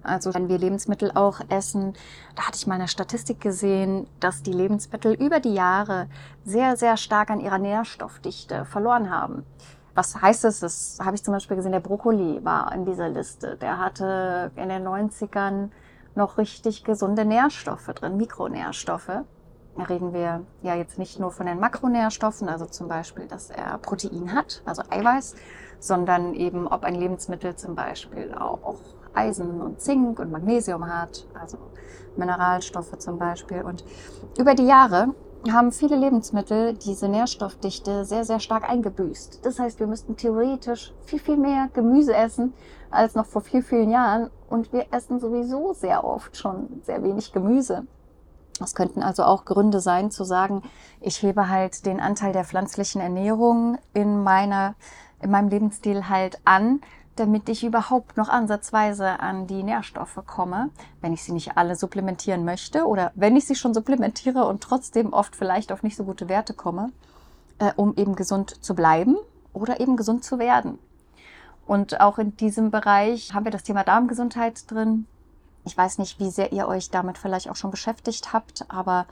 Also 0.03 0.33
wenn 0.33 0.47
wir 0.49 0.57
Lebensmittel 0.57 1.11
auch 1.13 1.41
essen, 1.49 1.93
da 2.35 2.43
hatte 2.43 2.57
ich 2.57 2.67
mal 2.67 2.75
eine 2.75 2.87
Statistik 2.87 3.41
gesehen, 3.41 4.07
dass 4.19 4.43
die 4.43 4.53
Lebensmittel 4.53 5.13
über 5.13 5.39
die 5.39 5.53
Jahre 5.53 6.07
sehr, 6.45 6.77
sehr 6.77 6.97
stark 6.97 7.29
an 7.29 7.39
ihrer 7.39 7.59
Nährstoffdichte 7.59 8.65
verloren 8.65 9.09
haben. 9.09 9.43
Was 9.95 10.21
heißt 10.21 10.45
das? 10.45 10.59
Das 10.61 10.99
habe 11.03 11.15
ich 11.15 11.23
zum 11.23 11.33
Beispiel 11.33 11.57
gesehen, 11.57 11.73
der 11.73 11.81
Brokkoli 11.81 12.43
war 12.43 12.73
in 12.73 12.85
dieser 12.85 13.09
Liste. 13.09 13.57
Der 13.57 13.79
hatte 13.79 14.51
in 14.55 14.69
den 14.69 14.87
90ern 14.87 15.69
noch 16.15 16.37
richtig 16.37 16.83
gesunde 16.83 17.25
Nährstoffe 17.25 17.87
drin, 17.87 18.17
Mikronährstoffe. 18.17 19.23
Da 19.77 19.83
reden 19.83 20.13
wir 20.13 20.45
ja 20.61 20.75
jetzt 20.75 20.99
nicht 20.99 21.19
nur 21.19 21.31
von 21.31 21.45
den 21.45 21.59
Makronährstoffen, 21.59 22.49
also 22.49 22.65
zum 22.65 22.87
Beispiel, 22.87 23.27
dass 23.27 23.49
er 23.49 23.77
Protein 23.77 24.33
hat, 24.33 24.61
also 24.65 24.83
Eiweiß, 24.89 25.35
sondern 25.79 26.33
eben, 26.33 26.67
ob 26.67 26.83
ein 26.83 26.95
Lebensmittel 26.95 27.55
zum 27.55 27.75
Beispiel 27.75 28.33
auch 28.33 28.75
Eisen 29.19 29.61
und 29.61 29.81
Zink 29.81 30.19
und 30.19 30.31
Magnesium 30.31 30.87
hat, 30.87 31.27
also 31.33 31.57
Mineralstoffe 32.15 32.97
zum 32.99 33.17
Beispiel. 33.17 33.61
Und 33.63 33.83
über 34.37 34.55
die 34.55 34.65
Jahre 34.65 35.13
haben 35.51 35.71
viele 35.71 35.95
Lebensmittel 35.95 36.73
diese 36.73 37.07
Nährstoffdichte 37.07 38.05
sehr, 38.05 38.25
sehr 38.25 38.39
stark 38.39 38.69
eingebüßt. 38.69 39.39
Das 39.43 39.59
heißt, 39.59 39.79
wir 39.79 39.87
müssten 39.87 40.15
theoretisch 40.17 40.93
viel, 41.05 41.19
viel 41.19 41.37
mehr 41.37 41.69
Gemüse 41.73 42.15
essen 42.15 42.53
als 42.91 43.15
noch 43.15 43.25
vor 43.25 43.41
vielen, 43.41 43.63
vielen 43.63 43.89
Jahren. 43.89 44.29
Und 44.49 44.73
wir 44.73 44.87
essen 44.91 45.19
sowieso 45.19 45.73
sehr 45.73 46.03
oft 46.03 46.35
schon 46.35 46.81
sehr 46.83 47.03
wenig 47.03 47.31
Gemüse. 47.31 47.85
Das 48.59 48.75
könnten 48.75 49.01
also 49.01 49.23
auch 49.23 49.45
Gründe 49.45 49.79
sein, 49.79 50.11
zu 50.11 50.25
sagen, 50.25 50.63
ich 50.99 51.23
hebe 51.23 51.47
halt 51.47 51.85
den 51.85 52.01
Anteil 52.01 52.33
der 52.33 52.43
pflanzlichen 52.43 52.99
Ernährung 52.99 53.77
in 53.93 54.21
meiner, 54.21 54.75
in 55.21 55.31
meinem 55.31 55.47
Lebensstil 55.47 56.09
halt 56.09 56.41
an, 56.43 56.81
damit 57.19 57.49
ich 57.49 57.63
überhaupt 57.63 58.17
noch 58.17 58.29
ansatzweise 58.29 59.19
an 59.19 59.47
die 59.47 59.63
Nährstoffe 59.63 60.19
komme, 60.25 60.69
wenn 61.01 61.13
ich 61.13 61.23
sie 61.23 61.33
nicht 61.33 61.57
alle 61.57 61.75
supplementieren 61.75 62.45
möchte 62.45 62.87
oder 62.87 63.11
wenn 63.15 63.35
ich 63.35 63.45
sie 63.45 63.55
schon 63.55 63.73
supplementiere 63.73 64.45
und 64.45 64.61
trotzdem 64.61 65.13
oft 65.13 65.35
vielleicht 65.35 65.71
auf 65.71 65.83
nicht 65.83 65.97
so 65.97 66.05
gute 66.05 66.29
Werte 66.29 66.53
komme, 66.53 66.91
äh, 67.59 67.71
um 67.75 67.95
eben 67.97 68.15
gesund 68.15 68.63
zu 68.63 68.73
bleiben 68.73 69.17
oder 69.53 69.79
eben 69.79 69.97
gesund 69.97 70.23
zu 70.23 70.39
werden. 70.39 70.79
Und 71.67 71.99
auch 72.01 72.17
in 72.17 72.35
diesem 72.37 72.71
Bereich 72.71 73.33
haben 73.33 73.45
wir 73.45 73.51
das 73.51 73.63
Thema 73.63 73.83
Darmgesundheit 73.83 74.71
drin. 74.71 75.05
Ich 75.65 75.77
weiß 75.77 75.99
nicht, 75.99 76.19
wie 76.19 76.31
sehr 76.31 76.51
ihr 76.51 76.67
euch 76.67 76.89
damit 76.89 77.17
vielleicht 77.17 77.49
auch 77.49 77.55
schon 77.55 77.69
beschäftigt 77.69 78.33
habt, 78.33 78.65
aber 78.69 79.05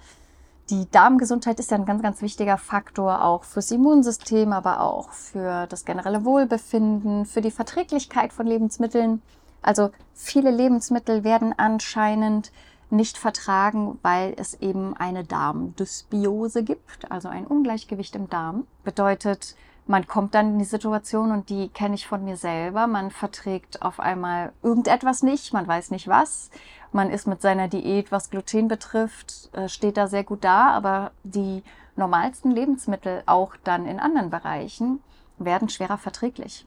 die 0.69 0.89
Darmgesundheit 0.91 1.59
ist 1.59 1.71
ja 1.71 1.77
ein 1.77 1.86
ganz, 1.86 2.01
ganz 2.01 2.21
wichtiger 2.21 2.57
Faktor 2.57 3.24
auch 3.24 3.43
fürs 3.43 3.71
Immunsystem, 3.71 4.51
aber 4.51 4.81
auch 4.81 5.12
für 5.12 5.65
das 5.67 5.86
generelle 5.86 6.25
Wohlbefinden, 6.25 7.25
für 7.25 7.41
die 7.41 7.51
Verträglichkeit 7.51 8.33
von 8.33 8.47
Lebensmitteln. 8.47 9.21
Also 9.62 9.91
viele 10.13 10.51
Lebensmittel 10.51 11.24
werden 11.24 11.53
anscheinend 11.57 12.51
nicht 12.89 13.17
vertragen, 13.17 14.00
weil 14.01 14.33
es 14.38 14.55
eben 14.55 14.95
eine 14.95 15.24
Darmdysbiose 15.24 16.63
gibt, 16.63 17.12
also 17.12 17.27
ein 17.27 17.45
Ungleichgewicht 17.45 18.15
im 18.15 18.29
Darm. 18.29 18.65
Bedeutet, 18.83 19.55
man 19.88 20.06
kommt 20.06 20.36
dann 20.36 20.53
in 20.53 20.60
die 20.60 20.65
Situation 20.65 21.32
und 21.32 21.50
die 21.50 21.70
kenne 21.70 21.96
ich 21.96 22.08
von 22.08 22.24
mir 22.24 22.38
selber. 22.38 22.88
Man 22.88 23.10
verträgt 23.10 23.82
auf 23.82 24.00
einmal 24.00 24.51
irgendetwas 24.62 25.24
nicht, 25.24 25.53
man 25.53 25.67
weiß 25.67 25.91
nicht 25.91 26.08
was. 26.08 26.51
Man 26.91 27.10
ist 27.10 27.27
mit 27.27 27.41
seiner 27.41 27.67
Diät, 27.67 28.12
was 28.12 28.29
Gluten 28.29 28.67
betrifft, 28.67 29.50
äh, 29.53 29.70
steht 29.70 29.98
da 29.98 30.08
sehr 30.08 30.24
gut 30.24 30.44
da, 30.44 30.72
aber 30.72 31.12
die 31.24 31.63
normalsten 31.96 32.51
Lebensmittel 32.51 33.24
auch 33.25 33.56
dann 33.63 33.88
in 33.88 34.00
anderen 34.00 34.29
Bereichen 34.29 35.01
werden 35.38 35.70
schwerer 35.70 35.98
verträglich. 35.98 36.65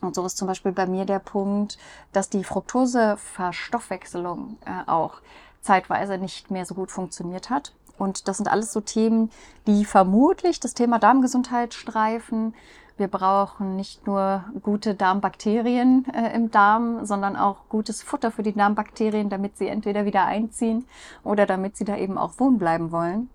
Und 0.00 0.14
so 0.14 0.24
ist 0.26 0.36
zum 0.36 0.48
Beispiel 0.48 0.72
bei 0.72 0.86
mir 0.86 1.04
der 1.04 1.20
Punkt, 1.20 1.78
dass 2.12 2.28
die 2.28 2.44
Fructoseverstoffwechselung 2.44 4.58
äh, 4.64 4.90
auch 4.90 5.14
zeitweise 5.60 6.18
nicht 6.18 6.50
mehr 6.50 6.66
so 6.66 6.74
gut 6.74 6.90
funktioniert 6.90 7.50
hat. 7.50 7.72
Und 7.98 8.28
das 8.28 8.38
sind 8.38 8.48
alles 8.48 8.72
so 8.72 8.80
Themen, 8.80 9.30
die 9.66 9.84
vermutlich 9.84 10.60
das 10.60 10.74
Thema 10.74 10.98
Darmgesundheit 10.98 11.74
streifen. 11.74 12.54
Wir 12.96 13.08
brauchen 13.08 13.76
nicht 13.76 14.06
nur 14.06 14.44
gute 14.62 14.94
Darmbakterien 14.94 16.06
äh, 16.14 16.34
im 16.34 16.50
Darm, 16.50 17.04
sondern 17.06 17.36
auch 17.36 17.68
gutes 17.68 18.02
Futter 18.02 18.30
für 18.30 18.42
die 18.42 18.52
Darmbakterien, 18.52 19.28
damit 19.28 19.56
sie 19.56 19.68
entweder 19.68 20.04
wieder 20.04 20.24
einziehen 20.24 20.86
oder 21.24 21.46
damit 21.46 21.76
sie 21.76 21.84
da 21.84 21.96
eben 21.96 22.18
auch 22.18 22.38
wohnen 22.38 22.58
bleiben 22.58 22.92
wollen. 22.92 23.30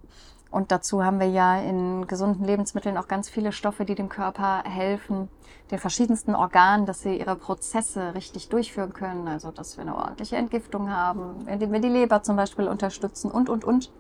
Und 0.50 0.72
dazu 0.72 1.04
haben 1.04 1.20
wir 1.20 1.28
ja 1.28 1.60
in 1.60 2.08
gesunden 2.08 2.46
Lebensmitteln 2.46 2.98
auch 2.98 3.08
ganz 3.08 3.30
viele 3.30 3.52
Stoffe, 3.52 3.84
die 3.84 3.96
dem 3.96 4.10
Körper 4.10 4.64
helfen, 4.64 5.28
den 5.72 5.80
verschiedensten 5.80 6.36
Organen, 6.36 6.86
dass 6.86 7.02
sie 7.02 7.18
ihre 7.18 7.36
Prozesse 7.36 8.14
richtig 8.14 8.48
durchführen 8.50 8.94
können. 8.94 9.28
Also, 9.28 9.52
dass 9.52 9.78
wir 9.78 9.82
eine 9.82 9.96
ordentliche 9.96 10.38
Entgiftung 10.38 10.90
haben, 10.90 11.48
indem 11.48 11.74
wir 11.74 11.82
die 11.82 11.90
Leber 11.90 12.24
zum 12.24 12.38
Beispiel 12.38 12.68
unterstützen 12.68 13.30
und, 13.30 13.50
und, 13.50 13.66
und. 13.66 13.92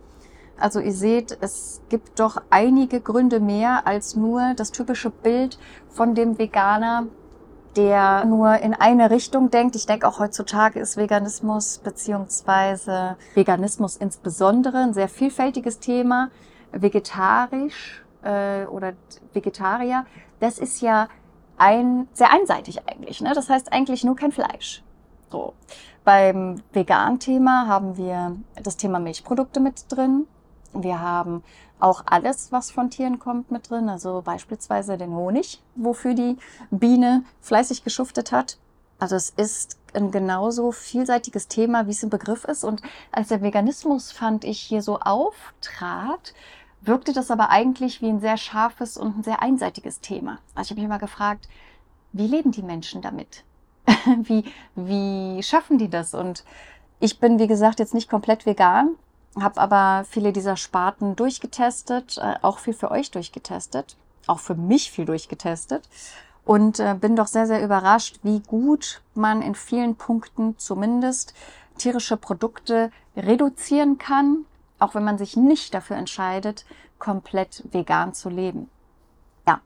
Also 0.59 0.79
ihr 0.79 0.93
seht, 0.93 1.37
es 1.41 1.81
gibt 1.89 2.19
doch 2.19 2.41
einige 2.49 2.99
Gründe 2.99 3.39
mehr 3.39 3.85
als 3.85 4.15
nur 4.15 4.53
das 4.55 4.71
typische 4.71 5.09
Bild 5.09 5.59
von 5.89 6.15
dem 6.15 6.37
Veganer, 6.37 7.07
der 7.75 8.25
nur 8.25 8.57
in 8.57 8.73
eine 8.73 9.11
Richtung 9.11 9.51
denkt. 9.51 9.75
Ich 9.75 9.85
denke 9.85 10.07
auch 10.07 10.19
heutzutage 10.19 10.79
ist 10.79 10.97
Veganismus 10.97 11.77
beziehungsweise 11.77 13.17
Veganismus 13.35 13.97
insbesondere 13.97 14.77
ein 14.79 14.93
sehr 14.93 15.09
vielfältiges 15.09 15.79
Thema. 15.79 16.29
Vegetarisch 16.71 18.03
äh, 18.23 18.65
oder 18.65 18.93
Vegetarier, 19.33 20.05
das 20.39 20.59
ist 20.59 20.81
ja 20.81 21.07
ein 21.57 22.07
sehr 22.13 22.31
einseitig 22.31 22.81
eigentlich. 22.87 23.21
Ne? 23.21 23.31
Das 23.33 23.49
heißt 23.49 23.71
eigentlich 23.71 24.03
nur 24.03 24.15
kein 24.15 24.31
Fleisch. 24.31 24.83
So. 25.31 25.53
Beim 26.03 26.61
Vegan-Thema 26.71 27.67
haben 27.67 27.97
wir 27.97 28.37
das 28.63 28.77
Thema 28.77 28.99
Milchprodukte 28.99 29.59
mit 29.59 29.85
drin. 29.89 30.25
Wir 30.73 30.99
haben 30.99 31.43
auch 31.79 32.03
alles, 32.05 32.51
was 32.51 32.71
von 32.71 32.89
Tieren 32.89 33.19
kommt, 33.19 33.51
mit 33.51 33.69
drin. 33.69 33.89
Also 33.89 34.21
beispielsweise 34.23 34.97
den 34.97 35.11
Honig, 35.11 35.61
wofür 35.75 36.13
die 36.13 36.37
Biene 36.71 37.23
fleißig 37.41 37.83
geschuftet 37.83 38.31
hat. 38.31 38.57
Also 38.99 39.15
es 39.15 39.29
ist 39.29 39.77
ein 39.93 40.11
genauso 40.11 40.71
vielseitiges 40.71 41.47
Thema, 41.47 41.87
wie 41.87 41.91
es 41.91 42.03
im 42.03 42.09
Begriff 42.09 42.45
ist. 42.45 42.63
Und 42.63 42.81
als 43.11 43.29
der 43.29 43.41
Veganismus, 43.41 44.11
fand 44.11 44.43
ich, 44.43 44.59
hier 44.59 44.81
so 44.81 44.99
auftrat, 44.99 46.33
wirkte 46.81 47.13
das 47.13 47.31
aber 47.31 47.49
eigentlich 47.49 48.01
wie 48.01 48.09
ein 48.09 48.19
sehr 48.19 48.37
scharfes 48.37 48.97
und 48.97 49.19
ein 49.19 49.23
sehr 49.23 49.41
einseitiges 49.41 49.99
Thema. 50.01 50.39
Also 50.55 50.67
ich 50.67 50.71
habe 50.71 50.81
mich 50.81 50.85
immer 50.85 50.99
gefragt, 50.99 51.47
wie 52.13 52.27
leben 52.27 52.51
die 52.51 52.63
Menschen 52.63 53.01
damit? 53.01 53.43
wie, 54.23 54.43
wie 54.75 55.41
schaffen 55.43 55.77
die 55.77 55.89
das? 55.89 56.13
Und 56.13 56.43
ich 56.99 57.19
bin, 57.19 57.39
wie 57.39 57.47
gesagt, 57.47 57.79
jetzt 57.79 57.93
nicht 57.93 58.09
komplett 58.09 58.45
vegan, 58.45 58.95
habe 59.41 59.59
aber 59.59 60.05
viele 60.09 60.33
dieser 60.33 60.57
Sparten 60.57 61.15
durchgetestet, 61.15 62.17
äh, 62.17 62.35
auch 62.41 62.59
viel 62.59 62.73
für 62.73 62.91
euch 62.91 63.11
durchgetestet, 63.11 63.97
auch 64.27 64.39
für 64.39 64.55
mich 64.55 64.91
viel 64.91 65.05
durchgetestet 65.05 65.87
und 66.45 66.79
äh, 66.79 66.95
bin 66.99 67.15
doch 67.15 67.27
sehr, 67.27 67.45
sehr 67.45 67.63
überrascht, 67.63 68.19
wie 68.23 68.39
gut 68.39 69.01
man 69.13 69.41
in 69.41 69.55
vielen 69.55 69.95
Punkten 69.95 70.57
zumindest 70.57 71.33
tierische 71.77 72.17
Produkte 72.17 72.91
reduzieren 73.15 73.97
kann, 73.97 74.45
auch 74.79 74.95
wenn 74.95 75.03
man 75.03 75.17
sich 75.17 75.35
nicht 75.35 75.73
dafür 75.73 75.97
entscheidet, 75.97 76.65
komplett 76.99 77.63
vegan 77.71 78.13
zu 78.13 78.29
leben. 78.29 78.69
Ja, 79.47 79.61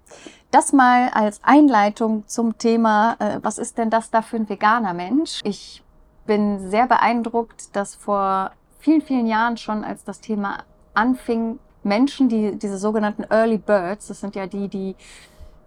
das 0.51 0.73
mal 0.73 1.09
als 1.09 1.39
Einleitung 1.43 2.27
zum 2.27 2.57
Thema, 2.57 3.15
äh, 3.19 3.39
was 3.41 3.57
ist 3.57 3.77
denn 3.77 3.89
das 3.89 4.09
da 4.09 4.21
für 4.21 4.35
ein 4.35 4.49
veganer 4.49 4.93
Mensch? 4.93 5.39
Ich 5.43 5.83
bin 6.25 6.69
sehr 6.69 6.87
beeindruckt, 6.87 7.75
dass 7.75 7.95
vor 7.95 8.51
vielen, 8.81 9.01
vielen 9.01 9.27
Jahren 9.27 9.57
schon, 9.57 9.83
als 9.83 10.03
das 10.03 10.19
Thema 10.19 10.63
anfing, 10.93 11.59
Menschen, 11.83 12.29
die 12.29 12.57
diese 12.57 12.77
sogenannten 12.77 13.23
Early 13.29 13.57
Birds, 13.57 14.07
das 14.07 14.19
sind 14.19 14.35
ja 14.35 14.45
die, 14.47 14.67
die 14.67 14.95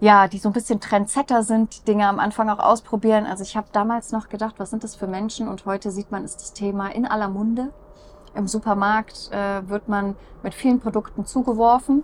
ja, 0.00 0.28
die 0.28 0.38
so 0.38 0.48
ein 0.48 0.52
bisschen 0.52 0.80
Trendsetter 0.80 1.42
sind, 1.42 1.86
Dinge 1.88 2.06
am 2.08 2.18
Anfang 2.18 2.50
auch 2.50 2.58
ausprobieren. 2.58 3.26
Also 3.26 3.42
ich 3.42 3.56
habe 3.56 3.68
damals 3.72 4.12
noch 4.12 4.28
gedacht, 4.28 4.56
was 4.58 4.70
sind 4.70 4.84
das 4.84 4.96
für 4.96 5.06
Menschen? 5.06 5.48
Und 5.48 5.64
heute 5.66 5.90
sieht 5.90 6.10
man, 6.10 6.24
ist 6.24 6.40
das 6.40 6.52
Thema 6.52 6.88
in 6.88 7.06
aller 7.06 7.28
Munde. 7.28 7.72
Im 8.34 8.48
Supermarkt 8.48 9.30
äh, 9.32 9.66
wird 9.68 9.88
man 9.88 10.16
mit 10.42 10.52
vielen 10.52 10.80
Produkten 10.80 11.24
zugeworfen. 11.24 12.02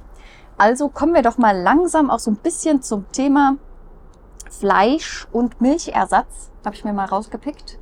Also 0.57 0.89
kommen 0.89 1.15
wir 1.15 1.23
doch 1.23 1.37
mal 1.37 1.61
langsam 1.61 2.11
auch 2.11 2.21
so 2.21 2.31
ein 2.31 2.37
bisschen 2.37 2.81
zum 2.81 3.11
Thema 3.11 3.57
Fleisch 4.49 5.27
und 5.33 5.61
Milchersatz. 5.61 6.51
Habe 6.65 6.77
ich 6.77 6.85
mir 6.85 6.93
mal 6.93 7.07
rausgepickt. 7.07 7.80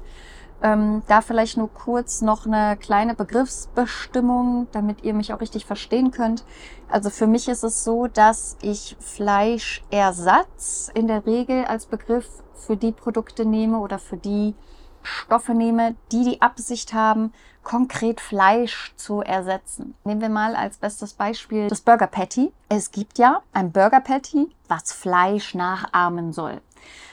Ähm, 0.61 1.03
da 1.07 1.21
vielleicht 1.21 1.57
nur 1.57 1.73
kurz 1.73 2.21
noch 2.21 2.45
eine 2.45 2.77
kleine 2.77 3.15
Begriffsbestimmung, 3.15 4.67
damit 4.73 5.05
ihr 5.05 5.15
mich 5.15 5.33
auch 5.33 5.41
richtig 5.41 5.67
verstehen 5.67 6.11
könnt. 6.11 6.45
Also 6.91 7.11
für 7.11 7.29
mich 7.29 7.49
ist 7.49 7.63
es 7.63 7.85
so, 7.85 8.09
dass 8.09 8.57
ich 8.61 8.97
Fleischersatz 8.99 10.91
in 10.95 11.07
der 11.07 11.27
Regel 11.27 11.65
als 11.65 11.87
Begriff 11.87 12.29
für 12.55 12.77
die 12.77 12.93
Produkte 12.93 13.45
nehme 13.45 13.79
oder 13.79 13.99
für 13.99 14.17
die 14.17 14.55
Stoffe 15.03 15.55
nehme, 15.55 15.95
die 16.13 16.25
die 16.25 16.43
Absicht 16.43 16.93
haben, 16.93 17.33
konkret 17.63 18.21
Fleisch 18.21 18.93
zu 18.97 19.21
ersetzen. 19.21 19.95
Nehmen 20.05 20.21
wir 20.21 20.29
mal 20.29 20.55
als 20.55 20.79
bestes 20.79 21.15
Beispiel 21.15 21.69
das 21.69 21.81
Burger 21.81 22.07
Patty. 22.07 22.53
Es 22.69 22.91
gibt 22.91 23.19
ja 23.19 23.43
ein 23.53 23.73
Burger 23.73 24.01
Patty, 24.01 24.49
was 24.69 24.93
Fleisch 24.93 25.55
nachahmen 25.55 26.33
soll. 26.33 26.61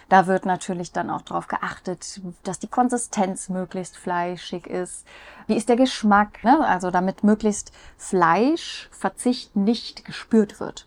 Da 0.09 0.27
wird 0.27 0.45
natürlich 0.45 0.91
dann 0.91 1.09
auch 1.09 1.21
darauf 1.21 1.47
geachtet, 1.47 2.21
dass 2.43 2.59
die 2.59 2.67
Konsistenz 2.67 3.49
möglichst 3.49 3.97
fleischig 3.97 4.67
ist. 4.67 5.05
Wie 5.47 5.55
ist 5.55 5.69
der 5.69 5.75
Geschmack? 5.75 6.43
Ne? 6.43 6.65
Also 6.65 6.91
damit 6.91 7.23
möglichst 7.23 7.71
Fleischverzicht 7.97 9.55
nicht 9.55 10.05
gespürt 10.05 10.59
wird. 10.59 10.85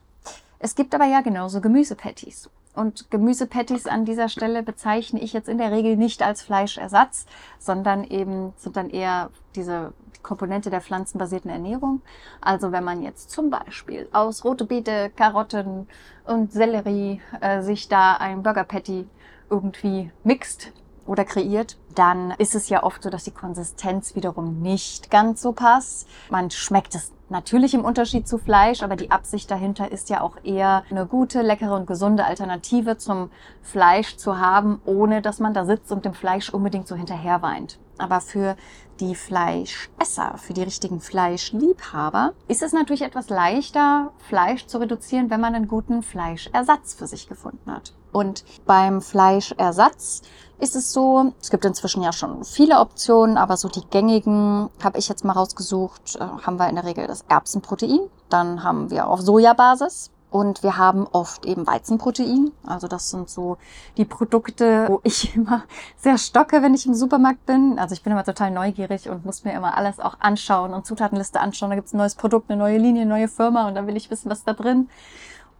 Es 0.60 0.74
gibt 0.74 0.94
aber 0.94 1.06
ja 1.06 1.20
genauso 1.20 1.60
Gemüsepatties. 1.60 2.50
Und 2.78 3.10
Gemüsepatties 3.10 3.88
an 3.88 4.04
dieser 4.04 4.28
Stelle 4.28 4.62
bezeichne 4.62 5.20
ich 5.20 5.32
jetzt 5.32 5.48
in 5.48 5.58
der 5.58 5.72
Regel 5.72 5.96
nicht 5.96 6.22
als 6.22 6.42
Fleischersatz, 6.42 7.26
sondern 7.58 8.04
eben 8.04 8.52
sind 8.56 8.76
dann 8.76 8.88
eher 8.88 9.30
diese 9.56 9.92
Komponente 10.22 10.70
der 10.70 10.80
pflanzenbasierten 10.80 11.50
Ernährung. 11.50 12.02
Also 12.40 12.70
wenn 12.70 12.84
man 12.84 13.02
jetzt 13.02 13.32
zum 13.32 13.50
Beispiel 13.50 14.08
aus 14.12 14.44
rote 14.44 14.64
Beete, 14.64 15.10
Karotten 15.16 15.88
und 16.24 16.52
Sellerie 16.52 17.20
äh, 17.40 17.62
sich 17.62 17.88
da 17.88 18.14
ein 18.14 18.44
Burger 18.44 18.62
Patty 18.62 19.08
irgendwie 19.50 20.12
mixt 20.22 20.70
oder 21.04 21.24
kreiert, 21.24 21.78
dann 21.98 22.30
ist 22.38 22.54
es 22.54 22.68
ja 22.68 22.84
oft 22.84 23.02
so, 23.02 23.10
dass 23.10 23.24
die 23.24 23.32
Konsistenz 23.32 24.14
wiederum 24.14 24.60
nicht 24.60 25.10
ganz 25.10 25.42
so 25.42 25.52
passt. 25.52 26.08
Man 26.30 26.50
schmeckt 26.50 26.94
es 26.94 27.12
natürlich 27.28 27.74
im 27.74 27.84
Unterschied 27.84 28.28
zu 28.28 28.38
Fleisch, 28.38 28.82
aber 28.82 28.94
die 28.94 29.10
Absicht 29.10 29.50
dahinter 29.50 29.90
ist 29.90 30.08
ja 30.08 30.20
auch 30.20 30.36
eher 30.44 30.84
eine 30.90 31.06
gute, 31.06 31.42
leckere 31.42 31.74
und 31.74 31.86
gesunde 31.86 32.24
Alternative 32.24 32.98
zum 32.98 33.30
Fleisch 33.62 34.16
zu 34.16 34.38
haben, 34.38 34.80
ohne 34.84 35.22
dass 35.22 35.40
man 35.40 35.54
da 35.54 35.64
sitzt 35.64 35.90
und 35.90 36.04
dem 36.04 36.14
Fleisch 36.14 36.50
unbedingt 36.50 36.86
so 36.86 36.94
hinterher 36.94 37.42
weint. 37.42 37.78
Aber 37.98 38.20
für 38.20 38.56
die 39.00 39.16
Fleischesser, 39.16 40.38
für 40.38 40.54
die 40.54 40.62
richtigen 40.62 41.00
Fleischliebhaber, 41.00 42.32
ist 42.46 42.62
es 42.62 42.72
natürlich 42.72 43.02
etwas 43.02 43.28
leichter, 43.28 44.12
Fleisch 44.28 44.66
zu 44.66 44.78
reduzieren, 44.78 45.30
wenn 45.30 45.40
man 45.40 45.54
einen 45.54 45.68
guten 45.68 46.02
Fleischersatz 46.02 46.94
für 46.94 47.08
sich 47.08 47.28
gefunden 47.28 47.72
hat. 47.72 47.92
Und 48.12 48.44
beim 48.66 49.02
Fleischersatz 49.02 50.22
ist 50.58 50.74
es 50.74 50.92
so, 50.92 51.32
es 51.40 51.50
gibt 51.50 51.64
inzwischen 51.64 51.87
ja 51.96 52.12
schon 52.12 52.44
viele 52.44 52.80
Optionen, 52.80 53.36
aber 53.36 53.56
so 53.56 53.68
die 53.68 53.84
gängigen 53.90 54.70
habe 54.82 54.98
ich 54.98 55.08
jetzt 55.08 55.24
mal 55.24 55.32
rausgesucht, 55.32 56.16
äh, 56.16 56.20
haben 56.20 56.58
wir 56.58 56.68
in 56.68 56.76
der 56.76 56.84
Regel 56.84 57.06
das 57.06 57.24
Erbsenprotein, 57.28 58.00
dann 58.28 58.62
haben 58.62 58.90
wir 58.90 59.08
auf 59.08 59.20
Sojabasis, 59.20 60.10
und 60.30 60.62
wir 60.62 60.76
haben 60.76 61.06
oft 61.12 61.46
eben 61.46 61.66
Weizenprotein. 61.66 62.52
Also 62.66 62.86
das 62.86 63.10
sind 63.10 63.30
so 63.30 63.56
die 63.96 64.04
Produkte, 64.04 64.86
wo 64.88 65.00
ich 65.04 65.34
immer 65.34 65.64
sehr 65.96 66.18
stocke, 66.18 66.62
wenn 66.62 66.74
ich 66.74 66.86
im 66.86 66.94
Supermarkt 66.94 67.46
bin. 67.46 67.78
Also 67.78 67.94
ich 67.94 68.02
bin 68.02 68.12
immer 68.12 68.24
total 68.24 68.50
neugierig 68.50 69.08
und 69.08 69.24
muss 69.24 69.44
mir 69.44 69.54
immer 69.54 69.76
alles 69.76 70.00
auch 70.00 70.16
anschauen 70.20 70.74
und 70.74 70.86
Zutatenliste 70.86 71.40
anschauen. 71.40 71.70
Da 71.70 71.76
gibt 71.76 71.88
es 71.88 71.94
ein 71.94 71.98
neues 71.98 72.14
Produkt, 72.14 72.50
eine 72.50 72.58
neue 72.58 72.78
Linie, 72.78 73.02
eine 73.02 73.10
neue 73.10 73.28
Firma 73.28 73.68
und 73.68 73.74
dann 73.74 73.86
will 73.86 73.96
ich 73.96 74.10
wissen, 74.10 74.30
was 74.30 74.44
da 74.44 74.52
drin. 74.52 74.88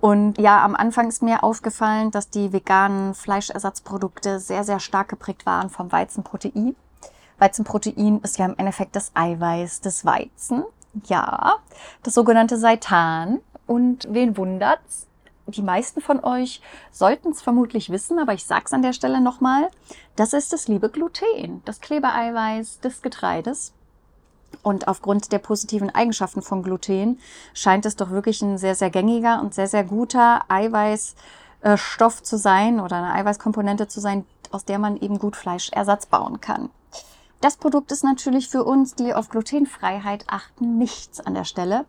Und 0.00 0.38
ja, 0.38 0.64
am 0.64 0.76
Anfang 0.76 1.08
ist 1.08 1.22
mir 1.22 1.42
aufgefallen, 1.42 2.10
dass 2.10 2.30
die 2.30 2.52
veganen 2.52 3.14
Fleischersatzprodukte 3.14 4.38
sehr, 4.38 4.62
sehr 4.62 4.78
stark 4.78 5.08
geprägt 5.08 5.44
waren 5.44 5.70
vom 5.70 5.90
Weizenprotein. 5.90 6.76
Weizenprotein 7.38 8.20
ist 8.22 8.38
ja 8.38 8.46
im 8.46 8.56
Endeffekt 8.56 8.94
das 8.94 9.10
Eiweiß 9.14 9.80
des 9.80 10.04
Weizen. 10.04 10.64
Ja, 11.06 11.56
das 12.02 12.14
sogenannte 12.14 12.58
Seitan. 12.58 13.40
Und 13.66 14.06
wen 14.10 14.36
wundert's? 14.36 15.06
Die 15.46 15.62
meisten 15.62 16.00
von 16.00 16.22
euch 16.22 16.60
sollten 16.90 17.30
es 17.30 17.40
vermutlich 17.40 17.90
wissen, 17.90 18.18
aber 18.18 18.34
ich 18.34 18.44
sag's 18.44 18.72
an 18.72 18.82
der 18.82 18.92
Stelle 18.92 19.20
nochmal. 19.20 19.70
Das 20.14 20.32
ist 20.32 20.52
das 20.52 20.68
liebe 20.68 20.90
Gluten, 20.90 21.62
das 21.64 21.80
Klebereiweiß 21.80 22.80
des 22.80 23.00
Getreides. 23.00 23.72
Und 24.62 24.88
aufgrund 24.88 25.32
der 25.32 25.38
positiven 25.38 25.94
Eigenschaften 25.94 26.42
von 26.42 26.62
Gluten 26.62 27.18
scheint 27.54 27.86
es 27.86 27.96
doch 27.96 28.10
wirklich 28.10 28.42
ein 28.42 28.58
sehr, 28.58 28.74
sehr 28.74 28.90
gängiger 28.90 29.40
und 29.40 29.54
sehr, 29.54 29.68
sehr 29.68 29.84
guter 29.84 30.42
Eiweißstoff 30.48 32.22
zu 32.22 32.36
sein 32.36 32.80
oder 32.80 32.96
eine 32.96 33.12
Eiweißkomponente 33.14 33.88
zu 33.88 34.00
sein, 34.00 34.24
aus 34.50 34.64
der 34.64 34.78
man 34.78 34.96
eben 34.96 35.18
gut 35.18 35.36
Fleischersatz 35.36 36.06
bauen 36.06 36.40
kann. 36.40 36.70
Das 37.40 37.56
Produkt 37.56 37.92
ist 37.92 38.02
natürlich 38.02 38.48
für 38.48 38.64
uns, 38.64 38.96
die 38.96 39.14
auf 39.14 39.28
Glutenfreiheit 39.28 40.24
achten, 40.26 40.76
nichts 40.76 41.20
an 41.20 41.34
der 41.34 41.44
Stelle. 41.44 41.84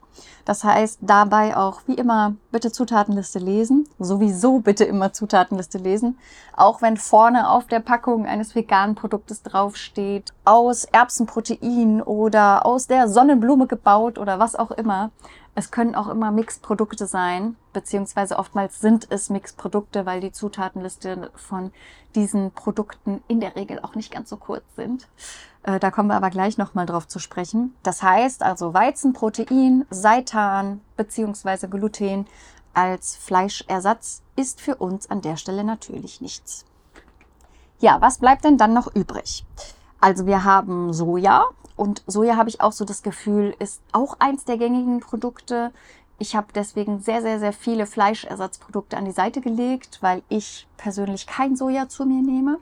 Das 0.45 0.63
heißt, 0.63 0.99
dabei 1.01 1.57
auch 1.57 1.81
wie 1.87 1.95
immer 1.95 2.35
bitte 2.51 2.71
Zutatenliste 2.71 3.39
lesen. 3.39 3.89
Sowieso 3.97 4.59
bitte 4.59 4.83
immer 4.83 5.11
Zutatenliste 5.11 5.79
lesen. 5.79 6.19
Auch 6.55 6.83
wenn 6.83 6.97
vorne 6.97 7.49
auf 7.49 7.65
der 7.65 7.79
Packung 7.79 8.27
eines 8.27 8.53
veganen 8.53 8.93
Produktes 8.93 9.41
draufsteht, 9.41 10.33
aus 10.45 10.83
Erbsenprotein 10.83 12.03
oder 12.03 12.67
aus 12.67 12.85
der 12.85 13.07
Sonnenblume 13.07 13.65
gebaut 13.65 14.19
oder 14.19 14.37
was 14.37 14.55
auch 14.55 14.69
immer. 14.69 15.09
Es 15.59 15.71
können 15.71 15.93
auch 15.93 16.07
immer 16.07 16.31
Mixprodukte 16.31 17.05
sein, 17.05 17.57
beziehungsweise 17.73 18.39
oftmals 18.39 18.79
sind 18.79 19.07
es 19.09 19.29
Mixprodukte, 19.29 20.05
weil 20.05 20.21
die 20.21 20.31
Zutatenliste 20.31 21.31
von 21.35 21.73
diesen 22.15 22.51
Produkten 22.51 23.21
in 23.27 23.41
der 23.41 23.57
Regel 23.57 23.77
auch 23.81 23.93
nicht 23.93 24.09
ganz 24.09 24.29
so 24.29 24.37
kurz 24.37 24.63
sind. 24.77 25.09
Äh, 25.63 25.77
da 25.81 25.91
kommen 25.91 26.07
wir 26.07 26.15
aber 26.15 26.29
gleich 26.29 26.57
nochmal 26.57 26.85
drauf 26.85 27.09
zu 27.09 27.19
sprechen. 27.19 27.75
Das 27.83 28.01
heißt 28.01 28.41
also 28.41 28.73
Weizenprotein, 28.73 29.85
Seitan 29.89 30.79
beziehungsweise 30.95 31.67
Gluten 31.67 32.25
als 32.73 33.17
Fleischersatz 33.17 34.21
ist 34.37 34.61
für 34.61 34.77
uns 34.77 35.09
an 35.09 35.19
der 35.19 35.35
Stelle 35.35 35.65
natürlich 35.65 36.21
nichts. 36.21 36.63
Ja, 37.79 37.99
was 37.99 38.19
bleibt 38.19 38.45
denn 38.45 38.57
dann 38.57 38.73
noch 38.73 38.95
übrig? 38.95 39.43
Also 40.01 40.25
wir 40.25 40.43
haben 40.43 40.93
Soja 40.93 41.45
und 41.75 42.03
Soja 42.07 42.35
habe 42.35 42.49
ich 42.49 42.61
auch 42.61 42.71
so 42.71 42.85
das 42.85 43.03
Gefühl, 43.03 43.55
ist 43.59 43.81
auch 43.91 44.17
eins 44.19 44.45
der 44.45 44.57
gängigen 44.57 44.99
Produkte. 44.99 45.71
Ich 46.17 46.35
habe 46.35 46.47
deswegen 46.53 46.99
sehr, 46.99 47.21
sehr, 47.21 47.39
sehr 47.39 47.53
viele 47.53 47.85
Fleischersatzprodukte 47.85 48.97
an 48.97 49.05
die 49.05 49.11
Seite 49.11 49.41
gelegt, 49.41 49.99
weil 50.01 50.21
ich 50.29 50.67
persönlich 50.77 51.27
kein 51.27 51.55
Soja 51.55 51.87
zu 51.87 52.05
mir 52.05 52.21
nehme. 52.21 52.59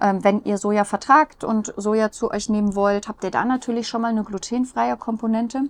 Ähm, 0.00 0.22
wenn 0.22 0.44
ihr 0.44 0.58
Soja 0.58 0.84
vertragt 0.84 1.44
und 1.44 1.72
Soja 1.76 2.10
zu 2.12 2.30
euch 2.30 2.48
nehmen 2.48 2.74
wollt, 2.74 3.08
habt 3.08 3.24
ihr 3.24 3.30
da 3.30 3.44
natürlich 3.44 3.88
schon 3.88 4.02
mal 4.02 4.08
eine 4.08 4.24
glutenfreie 4.24 4.96
Komponente. 4.96 5.62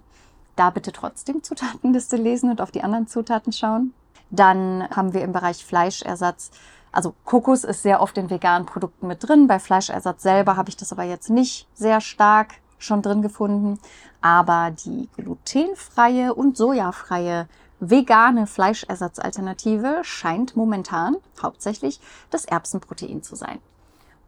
Da 0.57 0.70
bitte 0.70 0.90
trotzdem 0.90 1.42
Zutatenliste 1.42 2.16
lesen 2.16 2.51
und 2.51 2.61
auf 2.61 2.72
die 2.72 2.83
anderen 2.83 3.07
Zutaten 3.07 3.53
schauen. 3.53 3.92
Dann 4.31 4.88
haben 4.90 5.12
wir 5.12 5.22
im 5.22 5.33
Bereich 5.33 5.64
Fleischersatz 5.64 6.51
Also 6.97 7.15
Kokos 7.27 7.63
ist 7.63 7.83
sehr 7.83 8.01
oft 8.01 8.17
in 8.17 8.31
veganen 8.31 8.65
Produkten 8.65 9.07
mit 9.07 9.19
drin. 9.23 9.49
Bei 9.49 9.59
Fleischersatz 9.59 10.23
selber 10.23 10.57
habe 10.57 10.71
ich 10.71 10.79
das 10.79 10.93
aber 10.93 11.03
jetzt 11.03 11.29
nicht 11.29 11.69
sehr 11.75 12.01
stark 12.01 12.55
schon 12.79 13.03
drin 13.03 13.21
gefunden. 13.21 13.79
Aber 14.23 14.71
die 14.71 15.11
glutenfreie 15.15 16.33
und 16.33 16.57
sojafreie 16.57 17.49
vegane 17.81 18.47
Fleischersatzalternative 18.47 19.99
scheint 20.05 20.57
momentan 20.57 21.17
hauptsächlich 21.43 22.01
das 22.31 22.47
Erbsenprotein 22.47 23.23
zu 23.23 23.37
sein. 23.37 23.59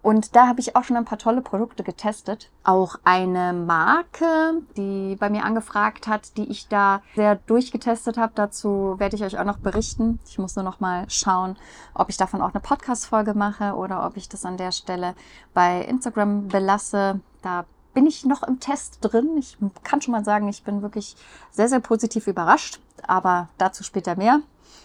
Und 0.00 0.36
da 0.36 0.46
habe 0.46 0.60
ich 0.60 0.76
auch 0.76 0.84
schon 0.84 0.96
ein 0.96 1.04
paar 1.04 1.18
tolle 1.18 1.40
Produkte 1.40 1.82
getestet. 1.82 2.50
Auch 2.62 2.96
eine 3.04 3.52
Marke, 3.52 4.62
die 4.76 5.16
bei 5.16 5.28
mir 5.28 5.44
angefragt 5.44 6.06
hat, 6.06 6.36
die 6.36 6.50
ich 6.50 6.68
da 6.68 7.02
sehr 7.16 7.34
durchgetestet 7.34 8.16
habe. 8.16 8.32
Dazu 8.34 8.94
werde 8.98 9.16
ich 9.16 9.24
euch 9.24 9.38
auch 9.38 9.44
noch 9.44 9.58
berichten. 9.58 10.20
Ich 10.26 10.38
muss 10.38 10.54
nur 10.54 10.64
noch 10.64 10.80
mal 10.80 11.04
schauen, 11.08 11.56
ob 11.94 12.10
ich 12.10 12.16
davon 12.16 12.40
auch 12.40 12.54
eine 12.54 12.60
Podcast-Folge 12.60 13.34
mache 13.34 13.74
oder 13.74 14.06
ob 14.06 14.16
ich 14.16 14.28
das 14.28 14.44
an 14.44 14.56
der 14.56 14.72
Stelle 14.72 15.14
bei 15.52 15.82
Instagram 15.82 16.48
belasse. 16.48 17.20
Da 17.42 17.64
bin 17.92 18.06
ich 18.06 18.24
noch 18.24 18.44
im 18.44 18.60
Test 18.60 18.98
drin. 19.00 19.36
Ich 19.36 19.58
kann 19.82 20.00
schon 20.00 20.12
mal 20.12 20.24
sagen, 20.24 20.48
ich 20.48 20.62
bin 20.62 20.82
wirklich 20.82 21.16
sehr, 21.50 21.68
sehr 21.68 21.80
positiv 21.80 22.28
überrascht. 22.28 22.80
Aber 23.06 23.48
dazu 23.58 23.82
später 23.82 24.16
mehr. 24.16 24.40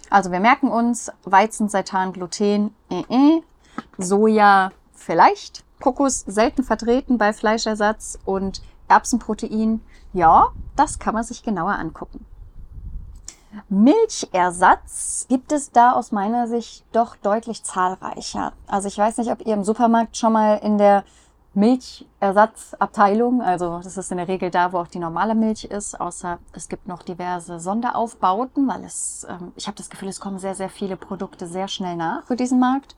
Also 0.10 0.32
wir 0.32 0.40
merken 0.40 0.70
uns 0.70 1.12
Weizen, 1.24 1.70
Seitan, 1.70 2.14
Gluten, 2.14 2.74
äh, 2.90 3.04
äh, 3.10 3.42
Soja, 3.98 4.72
vielleicht. 5.04 5.64
Kokos 5.82 6.22
selten 6.22 6.64
vertreten 6.64 7.18
bei 7.18 7.34
Fleischersatz 7.34 8.18
und 8.26 8.62
Erbsenprotein, 8.88 9.82
ja, 10.14 10.50
das 10.76 11.00
kann 11.00 11.14
man 11.14 11.24
sich 11.24 11.44
genauer 11.44 11.74
angucken. 11.74 12.26
Milchersatz 13.70 15.28
gibt 15.30 15.52
es 15.52 15.72
da 15.72 15.92
aus 15.92 16.12
meiner 16.12 16.48
Sicht 16.48 16.84
doch 16.92 17.16
deutlich 17.16 17.64
zahlreicher. 17.64 18.54
Also 18.68 18.88
ich 18.88 18.98
weiß 18.98 19.18
nicht, 19.18 19.32
ob 19.32 19.46
ihr 19.46 19.54
im 19.54 19.64
Supermarkt 19.64 20.18
schon 20.18 20.34
mal 20.34 20.56
in 20.56 20.78
der 20.78 21.04
Milchersatzabteilung, 21.54 23.44
also 23.44 23.80
das 23.84 23.96
ist 23.96 24.10
in 24.12 24.18
der 24.18 24.28
Regel 24.28 24.50
da, 24.50 24.74
wo 24.74 24.80
auch 24.80 24.88
die 24.88 24.98
normale 24.98 25.36
Milch 25.36 25.66
ist, 25.66 26.00
außer 26.02 26.40
es 26.54 26.68
gibt 26.68 26.88
noch 26.88 27.04
diverse 27.04 27.60
Sonderaufbauten, 27.60 28.68
weil 28.68 28.84
es, 28.84 29.28
ähm, 29.30 29.52
ich 29.56 29.68
habe 29.68 29.78
das 29.78 29.92
Gefühl, 29.92 30.08
es 30.08 30.20
kommen 30.20 30.40
sehr, 30.40 30.56
sehr 30.56 30.70
viele 30.70 30.98
Produkte 30.98 31.46
sehr 31.46 31.68
schnell 31.68 31.96
nach 31.96 32.26
für 32.26 32.36
diesen 32.36 32.60
Markt. 32.60 32.96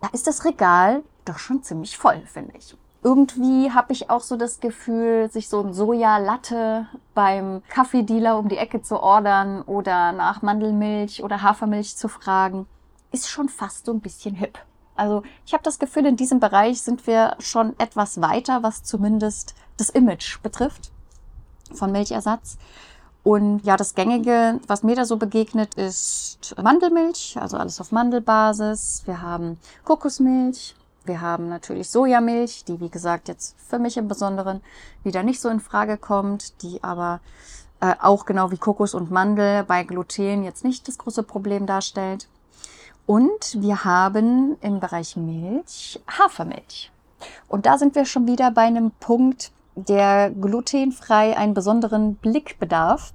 Da 0.00 0.08
ist 0.12 0.26
das 0.26 0.44
Regal 0.44 1.02
doch 1.24 1.38
schon 1.38 1.62
ziemlich 1.62 1.96
voll, 1.96 2.22
finde 2.26 2.56
ich. 2.56 2.76
Irgendwie 3.02 3.70
habe 3.70 3.92
ich 3.92 4.10
auch 4.10 4.20
so 4.20 4.36
das 4.36 4.60
Gefühl, 4.60 5.30
sich 5.30 5.48
so 5.48 5.62
ein 5.62 5.72
Sojalatte 5.72 6.88
beim 7.14 7.62
Kaffeedealer 7.68 8.38
um 8.38 8.48
die 8.48 8.56
Ecke 8.56 8.82
zu 8.82 9.00
ordern 9.00 9.62
oder 9.62 10.12
nach 10.12 10.42
Mandelmilch 10.42 11.22
oder 11.22 11.42
Hafermilch 11.42 11.96
zu 11.96 12.08
fragen, 12.08 12.66
ist 13.12 13.28
schon 13.28 13.48
fast 13.48 13.86
so 13.86 13.92
ein 13.92 14.00
bisschen 14.00 14.34
hip. 14.34 14.58
Also 14.96 15.22
ich 15.44 15.52
habe 15.52 15.62
das 15.62 15.78
Gefühl, 15.78 16.06
in 16.06 16.16
diesem 16.16 16.40
Bereich 16.40 16.80
sind 16.80 17.06
wir 17.06 17.36
schon 17.38 17.78
etwas 17.78 18.20
weiter, 18.20 18.62
was 18.62 18.82
zumindest 18.82 19.54
das 19.76 19.90
Image 19.90 20.42
betrifft 20.42 20.90
von 21.72 21.92
Milchersatz. 21.92 22.58
Und 23.26 23.64
ja, 23.64 23.76
das 23.76 23.96
Gängige, 23.96 24.60
was 24.68 24.84
mir 24.84 24.94
da 24.94 25.04
so 25.04 25.16
begegnet, 25.16 25.74
ist 25.74 26.54
Mandelmilch, 26.62 27.36
also 27.40 27.56
alles 27.56 27.80
auf 27.80 27.90
Mandelbasis. 27.90 29.02
Wir 29.04 29.20
haben 29.20 29.58
Kokosmilch, 29.84 30.76
wir 31.06 31.20
haben 31.20 31.48
natürlich 31.48 31.90
Sojamilch, 31.90 32.62
die 32.66 32.78
wie 32.78 32.88
gesagt 32.88 33.26
jetzt 33.26 33.56
für 33.58 33.80
mich 33.80 33.96
im 33.96 34.06
Besonderen 34.06 34.60
wieder 35.02 35.24
nicht 35.24 35.40
so 35.40 35.48
in 35.48 35.58
Frage 35.58 35.96
kommt, 35.96 36.62
die 36.62 36.84
aber 36.84 37.18
äh, 37.80 37.96
auch 38.00 38.26
genau 38.26 38.52
wie 38.52 38.58
Kokos 38.58 38.94
und 38.94 39.10
Mandel 39.10 39.64
bei 39.64 39.82
Gluten 39.82 40.44
jetzt 40.44 40.62
nicht 40.62 40.86
das 40.86 40.96
große 40.96 41.24
Problem 41.24 41.66
darstellt. 41.66 42.28
Und 43.06 43.60
wir 43.60 43.84
haben 43.84 44.56
im 44.60 44.78
Bereich 44.78 45.16
Milch 45.16 46.00
Hafermilch. 46.06 46.92
Und 47.48 47.66
da 47.66 47.76
sind 47.76 47.96
wir 47.96 48.04
schon 48.04 48.28
wieder 48.28 48.52
bei 48.52 48.62
einem 48.62 48.92
Punkt, 49.00 49.50
der 49.76 50.30
glutenfrei 50.30 51.36
einen 51.36 51.54
besonderen 51.54 52.14
Blick 52.14 52.58
bedarf. 52.58 53.12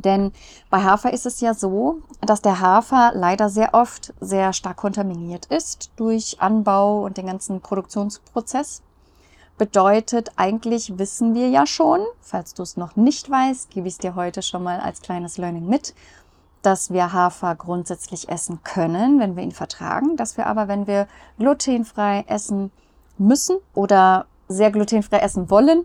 Denn 0.00 0.32
bei 0.70 0.82
Hafer 0.82 1.12
ist 1.12 1.26
es 1.26 1.40
ja 1.40 1.54
so, 1.54 2.00
dass 2.20 2.42
der 2.42 2.60
Hafer 2.60 3.12
leider 3.14 3.48
sehr 3.48 3.74
oft 3.74 4.14
sehr 4.20 4.52
stark 4.52 4.78
kontaminiert 4.78 5.46
ist 5.46 5.90
durch 5.96 6.40
Anbau 6.40 7.04
und 7.04 7.16
den 7.16 7.26
ganzen 7.26 7.60
Produktionsprozess. 7.60 8.82
Bedeutet, 9.58 10.32
eigentlich 10.36 10.98
wissen 10.98 11.34
wir 11.34 11.48
ja 11.48 11.66
schon, 11.66 12.00
falls 12.20 12.54
du 12.54 12.62
es 12.62 12.76
noch 12.76 12.96
nicht 12.96 13.30
weißt, 13.30 13.70
gebe 13.70 13.86
ich 13.86 13.94
es 13.94 13.98
dir 13.98 14.14
heute 14.14 14.42
schon 14.42 14.62
mal 14.62 14.80
als 14.80 15.02
kleines 15.02 15.38
Learning 15.38 15.66
mit, 15.66 15.94
dass 16.62 16.90
wir 16.90 17.12
Hafer 17.12 17.54
grundsätzlich 17.54 18.28
essen 18.28 18.62
können, 18.62 19.20
wenn 19.20 19.36
wir 19.36 19.42
ihn 19.42 19.52
vertragen, 19.52 20.16
dass 20.16 20.36
wir 20.36 20.46
aber, 20.46 20.68
wenn 20.68 20.86
wir 20.86 21.06
glutenfrei 21.38 22.24
essen 22.28 22.70
müssen 23.18 23.58
oder 23.74 24.26
sehr 24.52 24.70
glutenfrei 24.70 25.18
essen 25.18 25.50
wollen, 25.50 25.84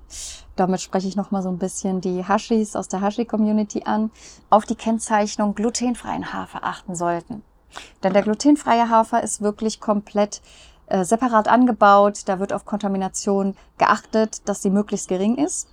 damit 0.56 0.82
spreche 0.82 1.08
ich 1.08 1.16
nochmal 1.16 1.42
so 1.42 1.50
ein 1.50 1.58
bisschen 1.58 2.02
die 2.02 2.28
Hashis 2.28 2.76
aus 2.76 2.88
der 2.88 3.02
Hashi-Community 3.02 3.84
an, 3.86 4.12
auf 4.50 4.66
die 4.66 4.76
Kennzeichnung 4.76 5.56
glutenfreien 5.56 6.34
Hafer 6.34 6.64
achten 6.64 6.96
sollten. 6.96 7.44
Denn 8.04 8.14
der 8.14 8.24
glutenfreie 8.24 8.90
Hafer 8.90 9.24
ist 9.24 9.42
wirklich 9.42 9.80
komplett 9.80 10.42
äh, 10.88 11.04
separat 11.04 11.48
angebaut. 11.48 12.24
Da 12.26 12.40
wird 12.40 12.54
auf 12.54 12.66
Kontamination 12.66 13.56
geachtet, 13.78 14.48
dass 14.48 14.62
sie 14.62 14.70
möglichst 14.70 15.10
gering 15.10 15.36
ist. 15.36 15.68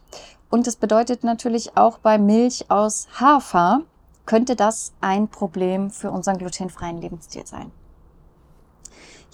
Und 0.50 0.66
es 0.66 0.76
bedeutet 0.76 1.24
natürlich 1.24 1.76
auch 1.76 1.98
bei 1.98 2.18
Milch 2.18 2.70
aus 2.70 3.09
Hafer 3.18 3.83
könnte 4.26 4.57
das 4.57 4.92
ein 5.00 5.28
Problem 5.28 5.90
für 5.90 6.11
unseren 6.11 6.38
glutenfreien 6.38 7.00
Lebensstil 7.00 7.46
sein. 7.46 7.70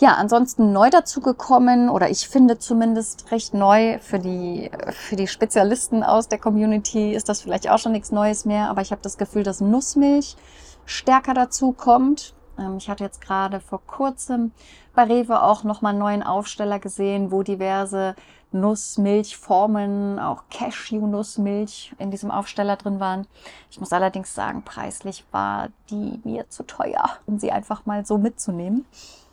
Ja, 0.01 0.15
ansonsten 0.15 0.73
neu 0.73 0.89
dazugekommen 0.89 1.91
oder 1.91 2.09
ich 2.09 2.27
finde 2.27 2.59
zumindest 2.59 3.31
recht 3.33 3.53
neu 3.53 3.99
für 3.99 4.19
die, 4.19 4.71
für 4.93 5.15
die 5.15 5.27
Spezialisten 5.27 6.03
aus 6.03 6.27
der 6.27 6.39
Community 6.39 7.13
ist 7.13 7.29
das 7.29 7.43
vielleicht 7.43 7.69
auch 7.69 7.79
schon 7.79 7.93
nichts 7.93 8.11
Neues 8.11 8.47
mehr, 8.47 8.71
aber 8.71 8.81
ich 8.81 8.93
habe 8.93 9.03
das 9.03 9.19
Gefühl, 9.19 9.43
dass 9.43 9.61
Nussmilch 9.61 10.39
stärker 10.87 11.35
dazu 11.35 11.73
kommt. 11.73 12.33
Ähm, 12.59 12.79
ich 12.79 12.89
hatte 12.89 13.05
jetzt 13.05 13.21
gerade 13.21 13.61
vor 13.61 13.83
kurzem 13.87 14.53
bei 14.95 15.03
Rewe 15.03 15.43
auch 15.43 15.65
nochmal 15.65 15.91
einen 15.91 15.99
neuen 15.99 16.23
Aufsteller 16.23 16.79
gesehen, 16.79 17.31
wo 17.31 17.43
diverse 17.43 18.15
Nussmilchformen, 18.53 20.19
auch 20.19 20.45
Cashew-Nussmilch 20.51 21.95
in 21.99 22.11
diesem 22.11 22.31
Aufsteller 22.31 22.77
drin 22.77 23.01
waren. 23.01 23.27
Ich 23.71 23.79
muss 23.79 23.93
allerdings 23.93 24.35
sagen, 24.35 24.63
preislich 24.63 25.27
war 25.31 25.69
die 25.91 26.23
mir 26.25 26.49
zu 26.49 26.63
teuer, 26.63 27.19
um 27.27 27.39
sie 27.39 27.53
einfach 27.53 27.85
mal 27.85 28.07
so 28.07 28.17
mitzunehmen 28.17 28.87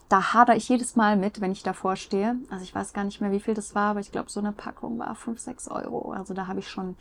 da 0.10 0.34
hadere 0.34 0.56
ich 0.56 0.70
jedes 0.70 0.96
Mal 0.96 1.18
mit, 1.18 1.42
wenn 1.42 1.52
ich 1.52 1.64
davor 1.64 1.96
stehe. 1.96 2.36
Also 2.50 2.64
ich 2.64 2.74
weiß 2.74 2.94
gar 2.94 3.04
nicht 3.04 3.20
mehr, 3.20 3.32
wie 3.32 3.40
viel 3.40 3.54
das 3.54 3.76
war, 3.76 3.92
aber 3.92 4.00
ich 4.00 4.12
glaube, 4.12 4.30
so 4.30 4.40
eine 4.40 4.54
Packung 4.54 5.00
war 5.00 5.14
5, 5.16 5.40
6 5.40 5.68
Euro. 5.70 6.12
Also 6.12 6.34
da 6.34 6.48
habe 6.48 6.60
ich 6.60 6.70
schon, 6.70 6.96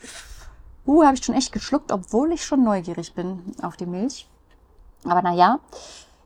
uh, 0.87 1.05
habe 1.05 1.15
ich 1.15 1.25
schon 1.25 1.35
echt 1.35 1.53
geschluckt, 1.53 1.93
obwohl 1.93 2.33
ich 2.33 2.45
schon 2.45 2.65
neugierig 2.65 3.15
bin 3.15 3.55
auf 3.63 3.77
die 3.77 3.87
Milch. 3.87 4.29
Aber 5.05 5.23
naja. 5.23 5.61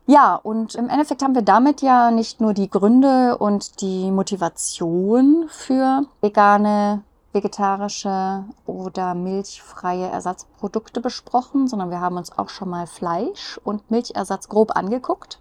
Ja, 0.06 0.34
und 0.34 0.74
im 0.74 0.88
Endeffekt 0.88 1.22
haben 1.22 1.34
wir 1.34 1.42
damit 1.42 1.82
ja 1.82 2.10
nicht 2.10 2.40
nur 2.40 2.54
die 2.54 2.70
Gründe 2.70 3.36
und 3.36 3.80
die 3.80 4.10
Motivation 4.10 5.46
für 5.48 6.04
vegane, 6.20 7.02
vegetarische 7.32 8.44
oder 8.66 9.14
milchfreie 9.14 10.08
Ersatzprodukte 10.08 11.00
besprochen, 11.00 11.68
sondern 11.68 11.90
wir 11.90 12.00
haben 12.00 12.16
uns 12.16 12.36
auch 12.36 12.48
schon 12.48 12.70
mal 12.70 12.86
Fleisch 12.86 13.60
und 13.62 13.90
Milchersatz 13.90 14.48
grob 14.48 14.74
angeguckt 14.74 15.38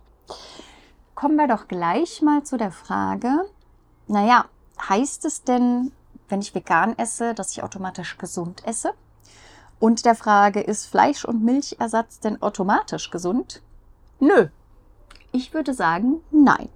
kommen 1.19 1.35
wir 1.35 1.49
doch 1.49 1.67
gleich 1.67 2.21
mal 2.21 2.43
zu 2.43 2.55
der 2.55 2.71
Frage, 2.71 3.43
naja, 4.07 4.45
heißt 4.87 5.25
es 5.25 5.43
denn, 5.43 5.91
wenn 6.29 6.39
ich 6.39 6.55
vegan 6.55 6.97
esse, 6.97 7.33
dass 7.33 7.51
ich 7.51 7.61
automatisch 7.61 8.17
gesund 8.17 8.65
esse? 8.65 8.93
Und 9.81 10.05
der 10.05 10.15
Frage, 10.15 10.61
ist 10.61 10.85
Fleisch- 10.85 11.25
und 11.25 11.43
Milchersatz 11.43 12.21
denn 12.21 12.41
automatisch 12.41 13.11
gesund? 13.11 13.61
Nö. 14.21 14.47
Ich 15.33 15.53
würde 15.53 15.73
sagen, 15.73 16.21
nein. 16.31 16.69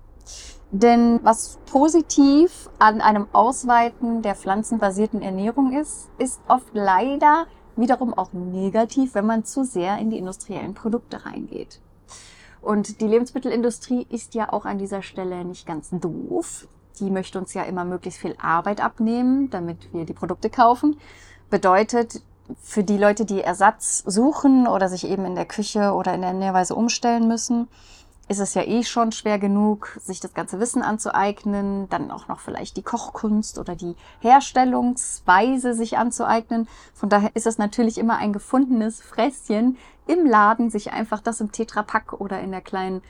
Denn 0.72 1.22
was 1.24 1.58
positiv 1.66 2.70
an 2.80 3.00
einem 3.00 3.28
Ausweiten 3.32 4.24
der 4.24 4.36
pflanzenbasierten 4.36 5.22
Ernährung 5.22 5.72
ist, 5.72 6.10
ist 6.18 6.42
oft 6.50 6.74
leider 6.74 7.48
wiederum 7.78 8.14
auch 8.14 8.34
negativ, 8.34 9.16
wenn 9.16 9.26
man 9.26 9.46
zu 9.46 9.64
sehr 9.64 10.00
in 10.00 10.10
die 10.10 10.18
industriellen 10.18 10.74
Produkte 10.74 11.26
reingeht. 11.26 11.80
Und 12.64 13.02
die 13.02 13.08
Lebensmittelindustrie 13.08 14.08
ist 14.10 14.36
ja 14.36 14.52
auch 14.52 14.66
an 14.66 14.78
dieser 14.78 15.02
Stelle 15.02 15.44
nicht 15.44 15.68
ganz 15.68 15.90
doof. 15.92 16.68
Die 17.00 17.12
möchte 17.12 17.38
uns 17.38 17.54
ja 17.54 17.64
immer 17.64 17.84
möglichst 17.84 18.22
viel 18.22 18.36
Arbeit 18.42 18.80
abnehmen, 18.80 19.50
damit 19.50 19.94
wir 19.94 20.06
die 20.06 20.14
Produkte 20.14 20.50
kaufen. 20.50 20.98
Bedeutet, 21.50 22.22
für 22.62 22.84
die 22.84 22.98
Leute, 22.98 23.26
die 23.26 23.42
Ersatz 23.42 24.04
suchen 24.06 24.68
oder 24.68 24.88
sich 24.88 25.06
eben 25.08 25.26
in 25.26 25.36
der 25.36 25.46
Küche 25.46 25.94
oder 25.94 26.14
in 26.14 26.22
der 26.22 26.32
Ernährweise 26.32 26.76
umstellen 26.76 27.28
müssen, 27.28 27.68
ist 28.30 28.40
es 28.40 28.54
ja 28.54 28.64
eh 28.64 28.84
schon 28.84 29.12
schwer 29.12 29.38
genug, 29.38 29.98
sich 30.00 30.20
das 30.22 30.34
ganze 30.34 30.60
Wissen 30.60 30.82
anzueignen, 30.82 31.90
dann 31.90 32.10
auch 32.10 32.28
noch 32.30 32.40
vielleicht 32.40 32.78
die 32.78 32.82
Kochkunst 32.82 33.60
oder 33.60 33.76
die 33.76 33.96
Herstellungsweise 34.22 35.74
sich 35.74 35.98
anzueignen. 35.98 36.70
Von 36.94 37.10
daher 37.10 37.36
ist 37.36 37.48
es 37.48 37.58
natürlich 37.58 37.98
immer 37.98 38.18
ein 38.18 38.32
gefundenes 38.32 39.02
Fräschen, 39.02 39.78
im 40.08 40.26
Laden 40.26 40.70
sich 40.70 40.92
einfach 40.92 41.22
das 41.22 41.42
im 41.42 41.52
Tetrapack 41.52 42.14
oder 42.14 42.40
in 42.42 42.52
der 42.52 42.62
kleinen 42.62 43.02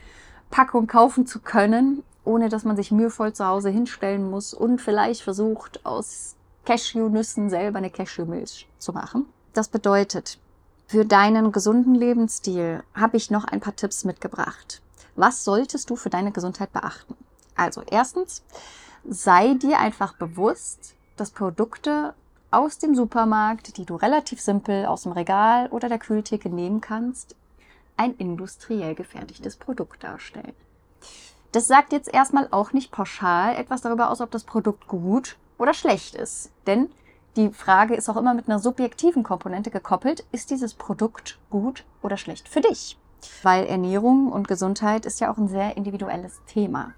Packung 0.50 0.86
kaufen 0.86 1.26
zu 1.26 1.40
können, 1.40 2.02
ohne 2.24 2.48
dass 2.48 2.64
man 2.64 2.76
sich 2.76 2.90
mühevoll 2.90 3.32
zu 3.32 3.46
Hause 3.46 3.70
hinstellen 3.70 4.30
muss 4.30 4.54
und 4.54 4.80
vielleicht 4.80 5.22
versucht, 5.22 5.84
aus 5.84 6.36
Cashewnüssen 6.64 7.50
selber 7.50 7.78
eine 7.78 7.90
Cashewmilch 7.90 8.68
zu 8.78 8.92
machen. 8.92 9.26
Das 9.52 9.68
bedeutet, 9.68 10.38
für 10.86 11.04
deinen 11.04 11.52
gesunden 11.52 11.94
Lebensstil 11.94 12.82
habe 12.94 13.16
ich 13.16 13.30
noch 13.30 13.44
ein 13.44 13.60
paar 13.60 13.76
Tipps 13.76 14.04
mitgebracht. 14.04 14.80
Was 15.16 15.44
solltest 15.44 15.90
du 15.90 15.96
für 15.96 16.10
deine 16.10 16.32
Gesundheit 16.32 16.72
beachten? 16.72 17.16
Also 17.54 17.82
erstens, 17.90 18.42
sei 19.08 19.54
dir 19.54 19.78
einfach 19.78 20.14
bewusst, 20.14 20.94
dass 21.16 21.30
Produkte 21.30 22.14
aus 22.54 22.78
dem 22.78 22.94
Supermarkt, 22.94 23.76
die 23.76 23.84
du 23.84 23.96
relativ 23.96 24.40
simpel 24.40 24.86
aus 24.86 25.02
dem 25.02 25.12
Regal 25.12 25.68
oder 25.68 25.88
der 25.88 25.98
Kühltheke 25.98 26.48
nehmen 26.48 26.80
kannst, 26.80 27.36
ein 27.96 28.14
industriell 28.16 28.94
gefertigtes 28.94 29.56
Produkt 29.56 30.02
darstellen. 30.02 30.54
Das 31.52 31.68
sagt 31.68 31.92
jetzt 31.92 32.12
erstmal 32.12 32.48
auch 32.50 32.72
nicht 32.72 32.90
pauschal 32.90 33.54
etwas 33.56 33.82
darüber 33.82 34.10
aus, 34.10 34.20
ob 34.20 34.30
das 34.30 34.44
Produkt 34.44 34.88
gut 34.88 35.36
oder 35.58 35.74
schlecht 35.74 36.14
ist. 36.14 36.50
Denn 36.66 36.90
die 37.36 37.50
Frage 37.50 37.94
ist 37.94 38.08
auch 38.08 38.16
immer 38.16 38.34
mit 38.34 38.48
einer 38.48 38.58
subjektiven 38.58 39.22
Komponente 39.22 39.70
gekoppelt. 39.70 40.24
Ist 40.32 40.50
dieses 40.50 40.74
Produkt 40.74 41.38
gut 41.50 41.84
oder 42.02 42.16
schlecht 42.16 42.48
für 42.48 42.60
dich? 42.60 42.98
Weil 43.42 43.66
Ernährung 43.66 44.30
und 44.32 44.48
Gesundheit 44.48 45.06
ist 45.06 45.20
ja 45.20 45.32
auch 45.32 45.38
ein 45.38 45.48
sehr 45.48 45.76
individuelles 45.76 46.40
Thema. 46.46 46.94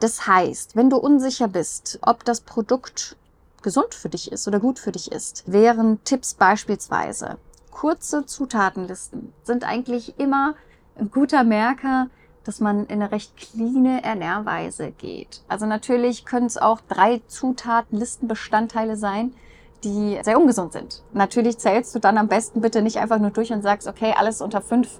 Das 0.00 0.26
heißt, 0.26 0.76
wenn 0.76 0.90
du 0.90 0.96
unsicher 0.96 1.48
bist, 1.48 1.98
ob 2.02 2.24
das 2.24 2.40
Produkt 2.40 3.16
gesund 3.62 3.94
für 3.94 4.08
dich 4.08 4.32
ist 4.32 4.46
oder 4.48 4.60
gut 4.60 4.78
für 4.78 4.92
dich 4.92 5.12
ist, 5.12 5.44
wären 5.46 6.02
Tipps 6.04 6.34
beispielsweise 6.34 7.38
kurze 7.78 8.26
Zutatenlisten 8.26 9.32
sind 9.44 9.62
eigentlich 9.62 10.18
immer 10.18 10.56
ein 10.98 11.12
guter 11.12 11.44
Merker, 11.44 12.08
dass 12.42 12.58
man 12.58 12.86
in 12.86 13.00
eine 13.00 13.12
recht 13.12 13.36
cleane 13.36 14.02
Ernährweise 14.02 14.90
geht. 14.90 15.42
Also 15.46 15.64
natürlich 15.64 16.24
können 16.24 16.46
es 16.46 16.58
auch 16.58 16.80
drei 16.88 17.22
Zutatenlistenbestandteile 17.28 18.96
sein, 18.96 19.32
die 19.84 20.18
sehr 20.22 20.40
ungesund 20.40 20.72
sind. 20.72 21.04
Natürlich 21.12 21.58
zählst 21.58 21.94
du 21.94 22.00
dann 22.00 22.18
am 22.18 22.26
besten 22.26 22.62
bitte 22.62 22.82
nicht 22.82 22.98
einfach 22.98 23.20
nur 23.20 23.30
durch 23.30 23.52
und 23.52 23.62
sagst, 23.62 23.86
okay, 23.86 24.12
alles 24.16 24.40
unter 24.40 24.60
fünf 24.60 24.98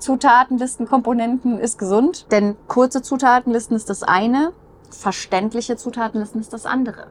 Zutatenlistenkomponenten 0.00 1.60
ist 1.60 1.78
gesund. 1.78 2.26
Denn 2.32 2.56
kurze 2.66 3.02
Zutatenlisten 3.02 3.76
ist 3.76 3.88
das 3.88 4.02
eine, 4.02 4.52
verständliche 4.90 5.76
Zutatenlisten 5.76 6.40
ist 6.40 6.52
das 6.52 6.66
andere. 6.66 7.06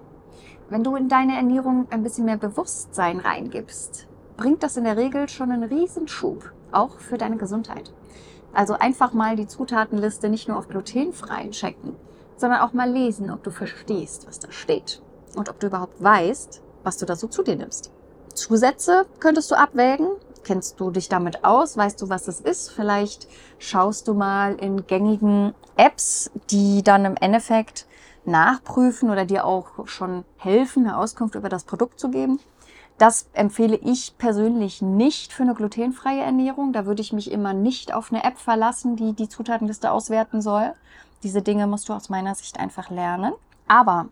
Wenn 0.68 0.84
du 0.84 0.96
in 0.96 1.10
deine 1.10 1.36
Ernährung 1.36 1.88
ein 1.92 2.02
bisschen 2.02 2.26
mehr 2.26 2.38
Bewusstsein 2.38 3.20
reingibst, 3.20 4.08
bringt 4.36 4.64
das 4.64 4.78
in 4.78 4.84
der 4.84 4.98
Regel 4.98 5.30
schon 5.30 5.52
einen 5.52 5.64
Riesenschub, 5.64 6.52
auch 6.72 7.00
für 7.00 7.20
deine 7.20 7.38
Gesundheit. 7.38 7.94
Also 8.52 8.74
einfach 8.74 9.14
mal 9.14 9.36
die 9.36 9.46
Zutatenliste 9.46 10.28
nicht 10.28 10.48
nur 10.48 10.58
auf 10.58 10.68
glutenfrei 10.68 11.50
checken, 11.50 11.96
sondern 12.38 12.62
auch 12.62 12.74
mal 12.74 12.90
lesen, 12.90 13.30
ob 13.30 13.44
du 13.44 13.52
verstehst, 13.52 14.28
was 14.28 14.40
da 14.40 14.52
steht 14.52 15.04
und 15.36 15.50
ob 15.50 15.60
du 15.60 15.68
überhaupt 15.68 16.02
weißt, 16.02 16.64
was 16.84 16.98
du 16.98 17.06
da 17.06 17.16
so 17.16 17.28
zu 17.28 17.44
dir 17.44 17.58
nimmst. 17.58 17.92
Zusätze 18.34 19.06
könntest 19.20 19.52
du 19.52 19.56
abwägen. 19.56 20.08
Kennst 20.44 20.80
du 20.80 20.90
dich 20.90 21.10
damit 21.10 21.44
aus? 21.44 21.78
Weißt 21.78 22.02
du, 22.02 22.10
was 22.10 22.28
es 22.28 22.40
ist? 22.40 22.72
Vielleicht 22.72 23.28
schaust 23.60 24.08
du 24.08 24.14
mal 24.14 24.56
in 24.56 24.88
gängigen 24.88 25.54
Apps, 25.76 26.32
die 26.50 26.84
dann 26.84 27.06
im 27.06 27.16
Endeffekt 27.18 27.88
nachprüfen 28.28 29.10
oder 29.10 29.26
dir 29.26 29.46
auch 29.46 29.88
schon 29.88 30.26
helfen, 30.38 30.86
eine 30.86 30.98
Auskunft 30.98 31.36
über 31.36 31.50
das 31.50 31.64
Produkt 31.64 32.00
zu 32.00 32.10
geben. 32.10 32.40
Das 32.98 33.28
empfehle 33.34 33.76
ich 33.76 34.18
persönlich 34.18 34.82
nicht 34.82 35.34
für 35.34 35.44
eine 35.44 35.54
glutenfreie 35.54 36.22
Ernährung. 36.22 36.72
Da 36.72 36.86
würde 36.86 37.02
ich 37.02 37.12
mich 37.12 37.30
immer 37.30 37.54
nicht 37.54 37.94
auf 37.94 38.12
eine 38.12 38.24
App 38.24 38.38
verlassen, 38.38 38.96
die 38.96 39.14
die 39.14 39.28
Zutatenliste 39.28 39.92
auswerten 39.92 40.42
soll. 40.42 40.74
Diese 41.24 41.42
Dinge 41.42 41.68
musst 41.68 41.90
du 41.90 41.94
aus 41.94 42.10
meiner 42.10 42.36
Sicht 42.36 42.58
einfach 42.60 42.90
lernen. 42.90 43.34
Aber 43.68 44.08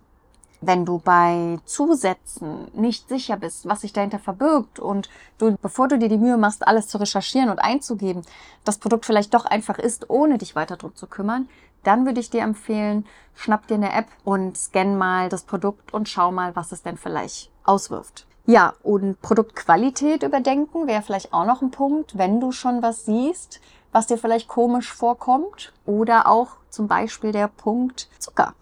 wenn 0.60 0.86
du 0.86 1.00
bei 1.00 1.60
Zusätzen 1.66 2.68
nicht 2.74 3.08
sicher 3.10 3.38
bist, 3.38 3.68
was 3.68 3.82
sich 3.82 3.94
dahinter 3.94 4.20
verbirgt 4.20 4.80
und 4.80 5.10
du, 5.38 5.58
bevor 5.62 5.88
du 5.88 5.98
dir 5.98 6.10
die 6.10 6.18
Mühe 6.18 6.38
machst, 6.38 6.68
alles 6.68 6.88
zu 6.88 6.98
recherchieren 6.98 7.50
und 7.50 7.60
einzugeben, 7.60 8.24
das 8.64 8.78
Produkt 8.78 9.06
vielleicht 9.06 9.34
doch 9.34 9.46
einfach 9.46 9.78
ist, 9.78 10.10
ohne 10.10 10.38
dich 10.38 10.56
weiter 10.56 10.78
drum 10.78 10.96
zu 10.96 11.08
kümmern, 11.08 11.48
dann 11.84 12.06
würde 12.06 12.20
ich 12.20 12.30
dir 12.30 12.42
empfehlen, 12.42 13.06
schnapp 13.36 13.68
dir 13.68 13.76
eine 13.76 13.94
App 13.94 14.08
und 14.24 14.58
scan 14.58 14.98
mal 14.98 15.30
das 15.30 15.44
Produkt 15.44 15.94
und 15.94 16.10
schau 16.10 16.32
mal, 16.32 16.56
was 16.56 16.72
es 16.72 16.84
denn 16.84 16.98
vielleicht 16.98 17.52
auswirft. 17.64 18.26
Ja, 18.46 18.74
und 18.84 19.22
Produktqualität 19.22 20.24
überdenken 20.24 20.88
wäre 20.88 21.02
vielleicht 21.02 21.34
auch 21.34 21.46
noch 21.46 21.62
ein 21.62 21.72
Punkt, 21.72 22.18
wenn 22.18 22.42
du 22.42 22.52
schon 22.52 22.82
was 22.82 23.06
siehst, 23.06 23.62
was 23.94 24.08
dir 24.08 24.18
vielleicht 24.18 24.50
komisch 24.50 24.92
vorkommt. 24.92 25.72
Oder 25.86 26.28
auch 26.28 26.58
zum 26.70 26.88
Beispiel 26.88 27.32
der 27.32 27.48
Punkt 27.48 28.10
Zucker. 28.20 28.54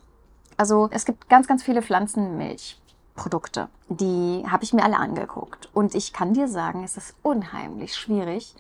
Also 0.55 0.89
es 0.91 1.05
gibt 1.05 1.29
ganz, 1.29 1.47
ganz 1.47 1.63
viele 1.63 1.81
Pflanzenmilchprodukte. 1.81 3.69
Die 3.89 4.43
habe 4.47 4.63
ich 4.63 4.73
mir 4.73 4.84
alle 4.84 4.97
angeguckt. 4.97 5.69
Und 5.73 5.95
ich 5.95 6.13
kann 6.13 6.34
dir 6.34 6.47
sagen, 6.47 6.84
es 6.84 6.97
ist 6.97 7.15
unheimlich 7.23 7.95
schwierig, 7.95 8.53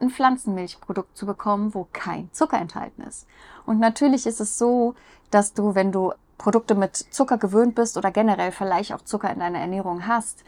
ein 0.00 0.10
Pflanzenmilchprodukt 0.10 1.16
zu 1.16 1.26
bekommen, 1.26 1.74
wo 1.74 1.88
kein 1.92 2.30
Zucker 2.32 2.58
enthalten 2.58 3.02
ist. 3.02 3.26
Und 3.66 3.78
natürlich 3.80 4.26
ist 4.26 4.40
es 4.40 4.58
so, 4.58 4.94
dass 5.30 5.54
du, 5.54 5.74
wenn 5.74 5.92
du 5.92 6.12
Produkte 6.38 6.74
mit 6.74 6.96
Zucker 6.96 7.36
gewöhnt 7.36 7.74
bist 7.74 7.96
oder 7.96 8.10
generell 8.10 8.52
vielleicht 8.52 8.94
auch 8.94 9.02
Zucker 9.02 9.30
in 9.30 9.40
deiner 9.40 9.58
Ernährung 9.58 10.06
hast, 10.06 10.44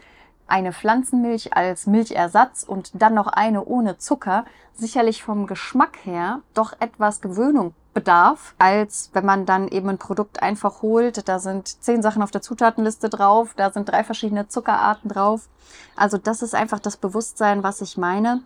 eine 0.47 0.73
Pflanzenmilch 0.73 1.55
als 1.55 1.87
Milchersatz 1.87 2.63
und 2.63 2.91
dann 2.93 3.13
noch 3.13 3.27
eine 3.27 3.63
ohne 3.65 3.97
Zucker 3.97 4.45
sicherlich 4.73 5.23
vom 5.23 5.47
Geschmack 5.47 5.97
her 6.03 6.41
doch 6.53 6.73
etwas 6.79 7.21
Gewöhnung 7.21 7.73
bedarf, 7.93 8.55
als 8.57 9.09
wenn 9.13 9.25
man 9.25 9.45
dann 9.45 9.67
eben 9.67 9.89
ein 9.89 9.97
Produkt 9.97 10.41
einfach 10.41 10.81
holt. 10.81 11.27
Da 11.27 11.39
sind 11.39 11.83
zehn 11.83 12.01
Sachen 12.01 12.21
auf 12.21 12.31
der 12.31 12.41
Zutatenliste 12.41 13.09
drauf, 13.09 13.53
da 13.55 13.71
sind 13.71 13.89
drei 13.89 14.03
verschiedene 14.03 14.47
Zuckerarten 14.47 15.09
drauf. 15.09 15.47
Also 15.95 16.17
das 16.17 16.41
ist 16.41 16.55
einfach 16.55 16.79
das 16.79 16.97
Bewusstsein, 16.97 17.63
was 17.63 17.81
ich 17.81 17.97
meine. 17.97 18.41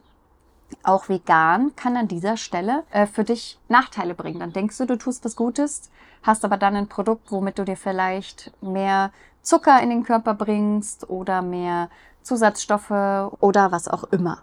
Auch 0.83 1.09
vegan 1.09 1.75
kann 1.75 1.97
an 1.97 2.07
dieser 2.07 2.37
Stelle 2.37 2.83
äh, 2.91 3.07
für 3.07 3.23
dich 3.23 3.59
Nachteile 3.69 4.13
bringen. 4.13 4.39
Dann 4.39 4.53
denkst 4.53 4.77
du, 4.77 4.85
du 4.85 4.97
tust 4.97 5.25
was 5.25 5.35
Gutes, 5.35 5.89
hast 6.23 6.45
aber 6.45 6.57
dann 6.57 6.75
ein 6.75 6.87
Produkt, 6.87 7.31
womit 7.31 7.59
du 7.59 7.65
dir 7.65 7.77
vielleicht 7.77 8.51
mehr 8.61 9.11
Zucker 9.41 9.81
in 9.81 9.89
den 9.89 10.03
Körper 10.03 10.33
bringst 10.33 11.09
oder 11.09 11.41
mehr 11.41 11.89
Zusatzstoffe 12.23 12.89
oder 13.39 13.71
was 13.71 13.87
auch 13.87 14.05
immer. 14.05 14.41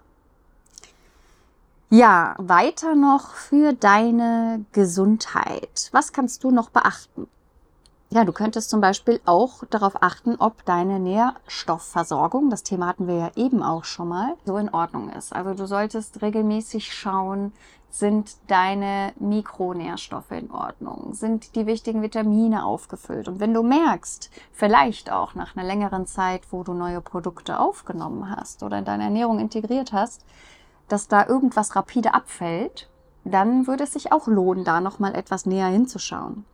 Ja, 1.89 2.35
weiter 2.39 2.95
noch 2.95 3.33
für 3.35 3.73
deine 3.73 4.65
Gesundheit. 4.71 5.89
Was 5.91 6.11
kannst 6.11 6.43
du 6.43 6.49
noch 6.49 6.69
beachten? 6.69 7.27
Ja, 8.13 8.25
du 8.25 8.31
könntest 8.31 8.69
zum 8.69 8.79
Beispiel 8.79 9.19
auch 9.25 9.63
darauf 9.71 10.03
achten, 10.03 10.35
ob 10.37 10.63
deine 10.65 10.99
Nährstoffversorgung, 10.99 12.51
das 12.51 12.61
Thema 12.61 12.85
hatten 12.85 13.07
wir 13.07 13.15
ja 13.15 13.31
eben 13.35 13.63
auch 13.63 13.85
schon 13.85 14.09
mal, 14.09 14.35
so 14.45 14.55
in 14.57 14.71
Ordnung 14.71 15.09
ist. 15.09 15.33
Also 15.33 15.55
du 15.55 15.65
solltest 15.65 16.21
regelmäßig 16.21 16.93
schauen, 16.93 17.53
sind 17.89 18.35
deine 18.45 19.13
Mikronährstoffe 19.19 20.29
in 20.29 20.51
Ordnung? 20.51 21.15
Sind 21.15 21.55
die 21.55 21.65
wichtigen 21.65 22.03
Vitamine 22.03 22.65
aufgefüllt? 22.65 23.27
Und 23.27 23.39
wenn 23.39 23.51
du 23.51 23.63
merkst, 23.63 24.29
vielleicht 24.51 25.11
auch 25.11 25.33
nach 25.33 25.57
einer 25.57 25.65
längeren 25.65 26.05
Zeit, 26.05 26.43
wo 26.51 26.61
du 26.61 26.75
neue 26.75 27.01
Produkte 27.01 27.59
aufgenommen 27.59 28.29
hast 28.29 28.61
oder 28.61 28.77
in 28.77 28.85
deine 28.85 29.05
Ernährung 29.05 29.39
integriert 29.39 29.91
hast, 29.91 30.23
dass 30.87 31.07
da 31.07 31.25
irgendwas 31.25 31.75
rapide 31.75 32.13
abfällt, 32.13 32.91
dann 33.23 33.65
würde 33.65 33.85
es 33.85 33.93
sich 33.93 34.11
auch 34.11 34.27
lohnen, 34.27 34.65
da 34.65 34.81
nochmal 34.81 35.15
etwas 35.15 35.47
näher 35.47 35.69
hinzuschauen. 35.69 36.45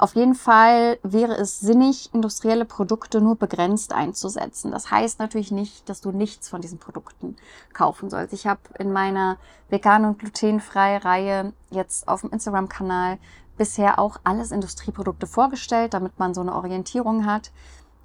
Auf 0.00 0.14
jeden 0.14 0.34
Fall 0.34 0.98
wäre 1.02 1.36
es 1.36 1.60
sinnig, 1.60 2.08
industrielle 2.14 2.64
Produkte 2.64 3.20
nur 3.20 3.36
begrenzt 3.36 3.92
einzusetzen. 3.92 4.70
Das 4.70 4.90
heißt 4.90 5.18
natürlich 5.18 5.52
nicht, 5.52 5.86
dass 5.90 6.00
du 6.00 6.10
nichts 6.10 6.48
von 6.48 6.62
diesen 6.62 6.78
Produkten 6.78 7.36
kaufen 7.74 8.08
sollst. 8.08 8.32
Ich 8.32 8.46
habe 8.46 8.60
in 8.78 8.94
meiner 8.94 9.36
vegan 9.68 10.06
und 10.06 10.18
glutenfreie 10.18 11.04
Reihe 11.04 11.52
jetzt 11.68 12.08
auf 12.08 12.22
dem 12.22 12.30
Instagram-Kanal 12.30 13.18
bisher 13.58 13.98
auch 13.98 14.16
alles 14.24 14.52
Industrieprodukte 14.52 15.26
vorgestellt, 15.26 15.92
damit 15.92 16.18
man 16.18 16.32
so 16.32 16.40
eine 16.40 16.54
Orientierung 16.54 17.26
hat. 17.26 17.52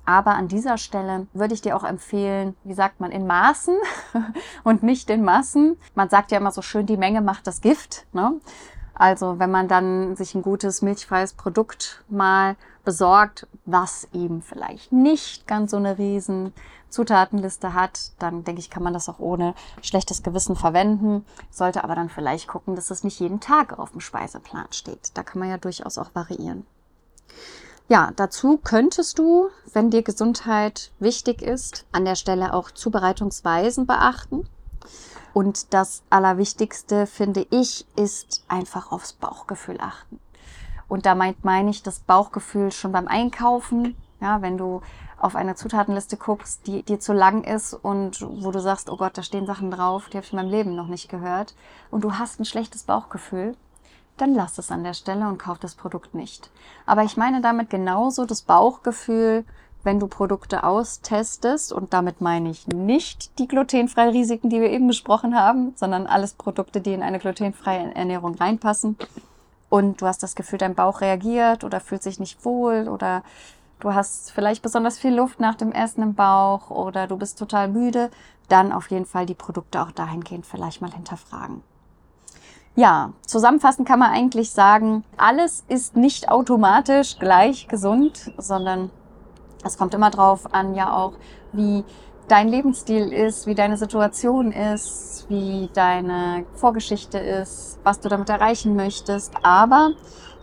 Aber 0.03 0.35
an 0.35 0.49
dieser 0.49 0.77
Stelle 0.77 1.27
würde 1.31 1.53
ich 1.53 1.61
dir 1.61 1.77
auch 1.77 1.85
empfehlen, 1.85 2.57
wie 2.65 2.73
sagt 2.73 2.99
man, 2.99 3.11
in 3.11 3.25
Maßen 3.25 3.77
und 4.65 4.83
nicht 4.83 5.09
in 5.09 5.23
Massen. 5.23 5.77
Man 5.95 6.09
sagt 6.09 6.31
ja 6.31 6.39
immer 6.39 6.51
so 6.51 6.61
schön, 6.61 6.87
die 6.87 6.97
Menge 6.97 7.21
macht 7.21 7.47
das 7.47 7.61
Gift. 7.61 8.05
Ne? 8.11 8.33
Also 8.95 9.39
wenn 9.39 9.51
man 9.51 9.67
dann 9.67 10.15
sich 10.15 10.33
ein 10.35 10.41
gutes 10.41 10.81
milchfreies 10.81 11.33
Produkt 11.33 12.03
mal 12.09 12.55
besorgt, 12.85 13.47
was 13.65 14.07
eben 14.13 14.41
vielleicht 14.41 14.91
nicht 14.91 15.47
ganz 15.47 15.71
so 15.71 15.77
eine 15.77 15.97
riesen 15.97 16.53
Zutatenliste 16.89 17.73
hat, 17.73 18.11
dann 18.19 18.45
denke 18.45 18.61
ich, 18.61 18.69
kann 18.69 18.83
man 18.83 18.93
das 18.93 19.09
auch 19.09 19.19
ohne 19.19 19.53
schlechtes 19.81 20.23
Gewissen 20.23 20.55
verwenden. 20.55 21.25
Sollte 21.49 21.83
aber 21.83 21.95
dann 21.95 22.09
vielleicht 22.09 22.47
gucken, 22.47 22.75
dass 22.75 22.89
es 22.89 23.03
nicht 23.03 23.19
jeden 23.19 23.41
Tag 23.41 23.77
auf 23.77 23.91
dem 23.91 23.99
Speiseplan 23.99 24.67
steht. 24.71 25.11
Da 25.13 25.23
kann 25.23 25.39
man 25.39 25.49
ja 25.49 25.57
durchaus 25.57 25.97
auch 25.97 26.11
variieren. 26.13 26.65
Ja, 27.87 28.11
dazu 28.15 28.57
könntest 28.63 29.19
du, 29.19 29.49
wenn 29.73 29.91
dir 29.91 30.01
Gesundheit 30.03 30.91
wichtig 30.99 31.41
ist, 31.41 31.85
an 31.91 32.05
der 32.05 32.15
Stelle 32.15 32.53
auch 32.53 32.71
Zubereitungsweisen 32.71 33.85
beachten. 33.85 34.47
Und 35.35 35.73
das 35.73 36.01
Allerwichtigste, 36.09 37.05
finde 37.05 37.45
ich, 37.49 37.85
ist 37.97 38.45
einfach 38.47 38.93
aufs 38.93 39.11
Bauchgefühl 39.11 39.81
achten. 39.81 40.21
Und 40.87 41.05
da 41.05 41.13
meint, 41.13 41.43
meine 41.43 41.71
ich 41.71 41.83
das 41.83 41.99
Bauchgefühl 41.99 42.71
schon 42.71 42.93
beim 42.93 43.09
Einkaufen. 43.09 43.97
Ja, 44.21 44.41
wenn 44.41 44.57
du 44.57 44.79
auf 45.17 45.35
eine 45.35 45.55
Zutatenliste 45.55 46.15
guckst, 46.15 46.65
die 46.67 46.83
dir 46.83 47.01
zu 47.01 47.11
lang 47.11 47.43
ist 47.43 47.73
und 47.73 48.25
wo 48.41 48.51
du 48.51 48.61
sagst, 48.61 48.89
oh 48.89 48.95
Gott, 48.95 49.17
da 49.17 49.23
stehen 49.23 49.45
Sachen 49.45 49.71
drauf, 49.71 50.07
die 50.07 50.15
habe 50.15 50.25
ich 50.25 50.31
in 50.31 50.37
meinem 50.37 50.51
Leben 50.51 50.73
noch 50.73 50.87
nicht 50.87 51.09
gehört 51.09 51.53
und 51.91 52.05
du 52.05 52.13
hast 52.13 52.39
ein 52.39 52.45
schlechtes 52.45 52.83
Bauchgefühl, 52.83 53.57
dann 54.15 54.33
lass 54.33 54.57
es 54.57 54.71
an 54.71 54.85
der 54.85 54.93
Stelle 54.93 55.27
und 55.27 55.37
kauf 55.37 55.59
das 55.59 55.75
Produkt 55.75 56.15
nicht. 56.15 56.49
Aber 56.85 57.03
ich 57.03 57.17
meine 57.17 57.41
damit 57.41 57.69
genauso 57.69 58.25
das 58.25 58.41
Bauchgefühl, 58.41 59.43
wenn 59.85 59.99
du 59.99 60.07
Produkte 60.07 60.63
austestest, 60.63 61.71
und 61.71 61.93
damit 61.93 62.19
meine 62.19 62.49
ich 62.49 62.67
nicht 62.67 63.37
die 63.39 63.47
glutenfreien 63.47 64.09
Risiken, 64.09 64.49
die 64.49 64.59
wir 64.59 64.71
eben 64.71 64.87
besprochen 64.87 65.39
haben, 65.39 65.73
sondern 65.75 66.07
alles 66.07 66.33
Produkte, 66.33 66.81
die 66.81 66.93
in 66.93 67.03
eine 67.03 67.19
glutenfreie 67.19 67.95
Ernährung 67.95 68.35
reinpassen. 68.35 68.97
Und 69.69 70.01
du 70.01 70.07
hast 70.07 70.23
das 70.23 70.35
Gefühl, 70.35 70.59
dein 70.59 70.75
Bauch 70.75 71.01
reagiert 71.01 71.63
oder 71.63 71.79
fühlt 71.79 72.03
sich 72.03 72.19
nicht 72.19 72.43
wohl 72.45 72.87
oder 72.87 73.23
du 73.79 73.93
hast 73.93 74.31
vielleicht 74.31 74.61
besonders 74.61 74.97
viel 74.97 75.15
Luft 75.15 75.39
nach 75.39 75.55
dem 75.55 75.71
Essen 75.71 76.01
im 76.01 76.15
Bauch 76.15 76.69
oder 76.69 77.07
du 77.07 77.17
bist 77.17 77.37
total 77.39 77.67
müde, 77.67 78.09
dann 78.49 78.71
auf 78.71 78.89
jeden 78.91 79.05
Fall 79.05 79.25
die 79.25 79.33
Produkte 79.33 79.81
auch 79.81 79.91
dahingehend 79.91 80.45
vielleicht 80.45 80.81
mal 80.81 80.91
hinterfragen. 80.91 81.61
Ja, 82.77 83.13
zusammenfassend 83.25 83.87
kann 83.87 83.99
man 83.99 84.11
eigentlich 84.11 84.51
sagen, 84.51 85.05
alles 85.15 85.63
ist 85.69 85.95
nicht 85.95 86.29
automatisch 86.29 87.17
gleich 87.19 87.67
gesund, 87.69 88.33
sondern 88.37 88.91
es 89.65 89.77
kommt 89.77 89.93
immer 89.93 90.11
drauf 90.11 90.53
an, 90.53 90.75
ja 90.75 90.95
auch, 90.95 91.13
wie 91.51 91.83
dein 92.27 92.47
Lebensstil 92.47 93.11
ist, 93.11 93.47
wie 93.47 93.55
deine 93.55 93.77
Situation 93.77 94.51
ist, 94.51 95.25
wie 95.29 95.69
deine 95.73 96.45
Vorgeschichte 96.53 97.17
ist, 97.17 97.79
was 97.83 97.99
du 97.99 98.09
damit 98.09 98.29
erreichen 98.29 98.75
möchtest. 98.75 99.33
Aber 99.43 99.91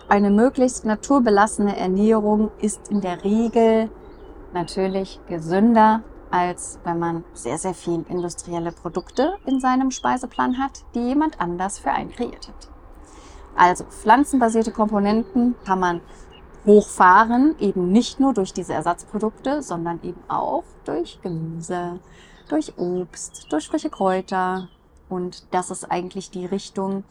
eine 0.08 0.30
möglichst 0.30 0.84
naturbelassene 0.84 1.76
Ernährung 1.76 2.50
ist 2.60 2.88
in 2.90 3.00
der 3.00 3.24
Regel 3.24 3.90
natürlich 4.52 5.20
gesünder, 5.28 6.02
als 6.30 6.78
wenn 6.84 6.98
man 6.98 7.24
sehr, 7.34 7.58
sehr 7.58 7.74
viel 7.74 8.04
industrielle 8.08 8.72
Produkte 8.72 9.34
in 9.46 9.60
seinem 9.60 9.90
Speiseplan 9.90 10.58
hat, 10.58 10.84
die 10.94 11.00
jemand 11.00 11.40
anders 11.40 11.78
für 11.78 11.90
einen 11.90 12.10
kreiert 12.10 12.48
hat. 12.48 12.68
Also 13.54 13.84
pflanzenbasierte 13.84 14.72
Komponenten 14.72 15.54
kann 15.64 15.80
man 15.80 16.00
hochfahren, 16.64 17.56
eben 17.58 17.90
nicht 17.90 18.20
nur 18.20 18.34
durch 18.34 18.52
diese 18.52 18.74
Ersatzprodukte, 18.74 19.62
sondern 19.62 20.00
eben 20.02 20.22
auch 20.28 20.64
durch 20.84 21.20
Gemüse, 21.22 22.00
durch 22.48 22.78
Obst, 22.78 23.46
durch 23.50 23.68
frische 23.68 23.90
Kräuter. 23.90 24.68
Und 25.08 25.44
das 25.52 25.70
ist 25.70 25.90
eigentlich 25.90 26.30
die 26.30 26.46
Richtung, 26.46 27.04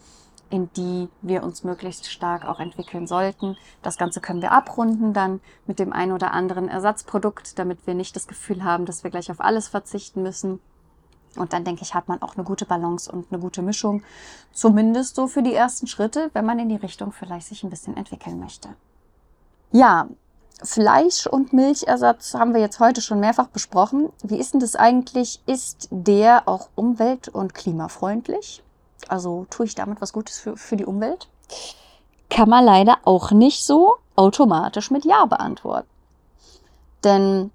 in 0.50 0.70
die 0.74 1.08
wir 1.22 1.42
uns 1.42 1.64
möglichst 1.64 2.10
stark 2.10 2.44
auch 2.44 2.60
entwickeln 2.60 3.06
sollten. 3.06 3.56
Das 3.82 3.96
Ganze 3.96 4.20
können 4.20 4.42
wir 4.42 4.52
abrunden 4.52 5.12
dann 5.12 5.40
mit 5.66 5.78
dem 5.78 5.92
ein 5.92 6.12
oder 6.12 6.32
anderen 6.32 6.68
Ersatzprodukt, 6.68 7.58
damit 7.58 7.86
wir 7.86 7.94
nicht 7.94 8.14
das 8.16 8.26
Gefühl 8.26 8.62
haben, 8.62 8.84
dass 8.84 9.02
wir 9.02 9.10
gleich 9.10 9.30
auf 9.30 9.40
alles 9.40 9.68
verzichten 9.68 10.22
müssen. 10.22 10.60
Und 11.36 11.54
dann 11.54 11.64
denke 11.64 11.82
ich, 11.82 11.94
hat 11.94 12.08
man 12.08 12.20
auch 12.20 12.36
eine 12.36 12.44
gute 12.44 12.66
Balance 12.66 13.10
und 13.10 13.32
eine 13.32 13.40
gute 13.40 13.62
Mischung. 13.62 14.02
Zumindest 14.52 15.16
so 15.16 15.26
für 15.26 15.42
die 15.42 15.54
ersten 15.54 15.86
Schritte, 15.86 16.30
wenn 16.34 16.44
man 16.44 16.58
in 16.58 16.68
die 16.68 16.76
Richtung 16.76 17.12
vielleicht 17.12 17.46
sich 17.46 17.64
ein 17.64 17.70
bisschen 17.70 17.96
entwickeln 17.96 18.38
möchte. 18.38 18.68
Ja, 19.72 20.06
Fleisch- 20.62 21.26
und 21.26 21.52
Milchersatz 21.52 22.34
haben 22.34 22.54
wir 22.54 22.60
jetzt 22.60 22.78
heute 22.78 23.00
schon 23.00 23.20
mehrfach 23.20 23.48
besprochen. 23.48 24.10
Wie 24.22 24.36
ist 24.36 24.52
denn 24.52 24.60
das 24.60 24.76
eigentlich? 24.76 25.40
Ist 25.46 25.88
der 25.90 26.46
auch 26.46 26.68
umwelt- 26.76 27.28
und 27.28 27.54
klimafreundlich? 27.54 28.62
Also 29.08 29.46
tue 29.50 29.66
ich 29.66 29.74
damit 29.74 30.00
was 30.00 30.12
Gutes 30.12 30.38
für, 30.38 30.56
für 30.56 30.76
die 30.76 30.84
Umwelt? 30.84 31.28
Kann 32.30 32.48
man 32.48 32.64
leider 32.64 32.98
auch 33.04 33.32
nicht 33.32 33.64
so 33.64 33.94
automatisch 34.14 34.90
mit 34.90 35.04
Ja 35.04 35.24
beantworten. 35.24 35.88
Denn 37.02 37.50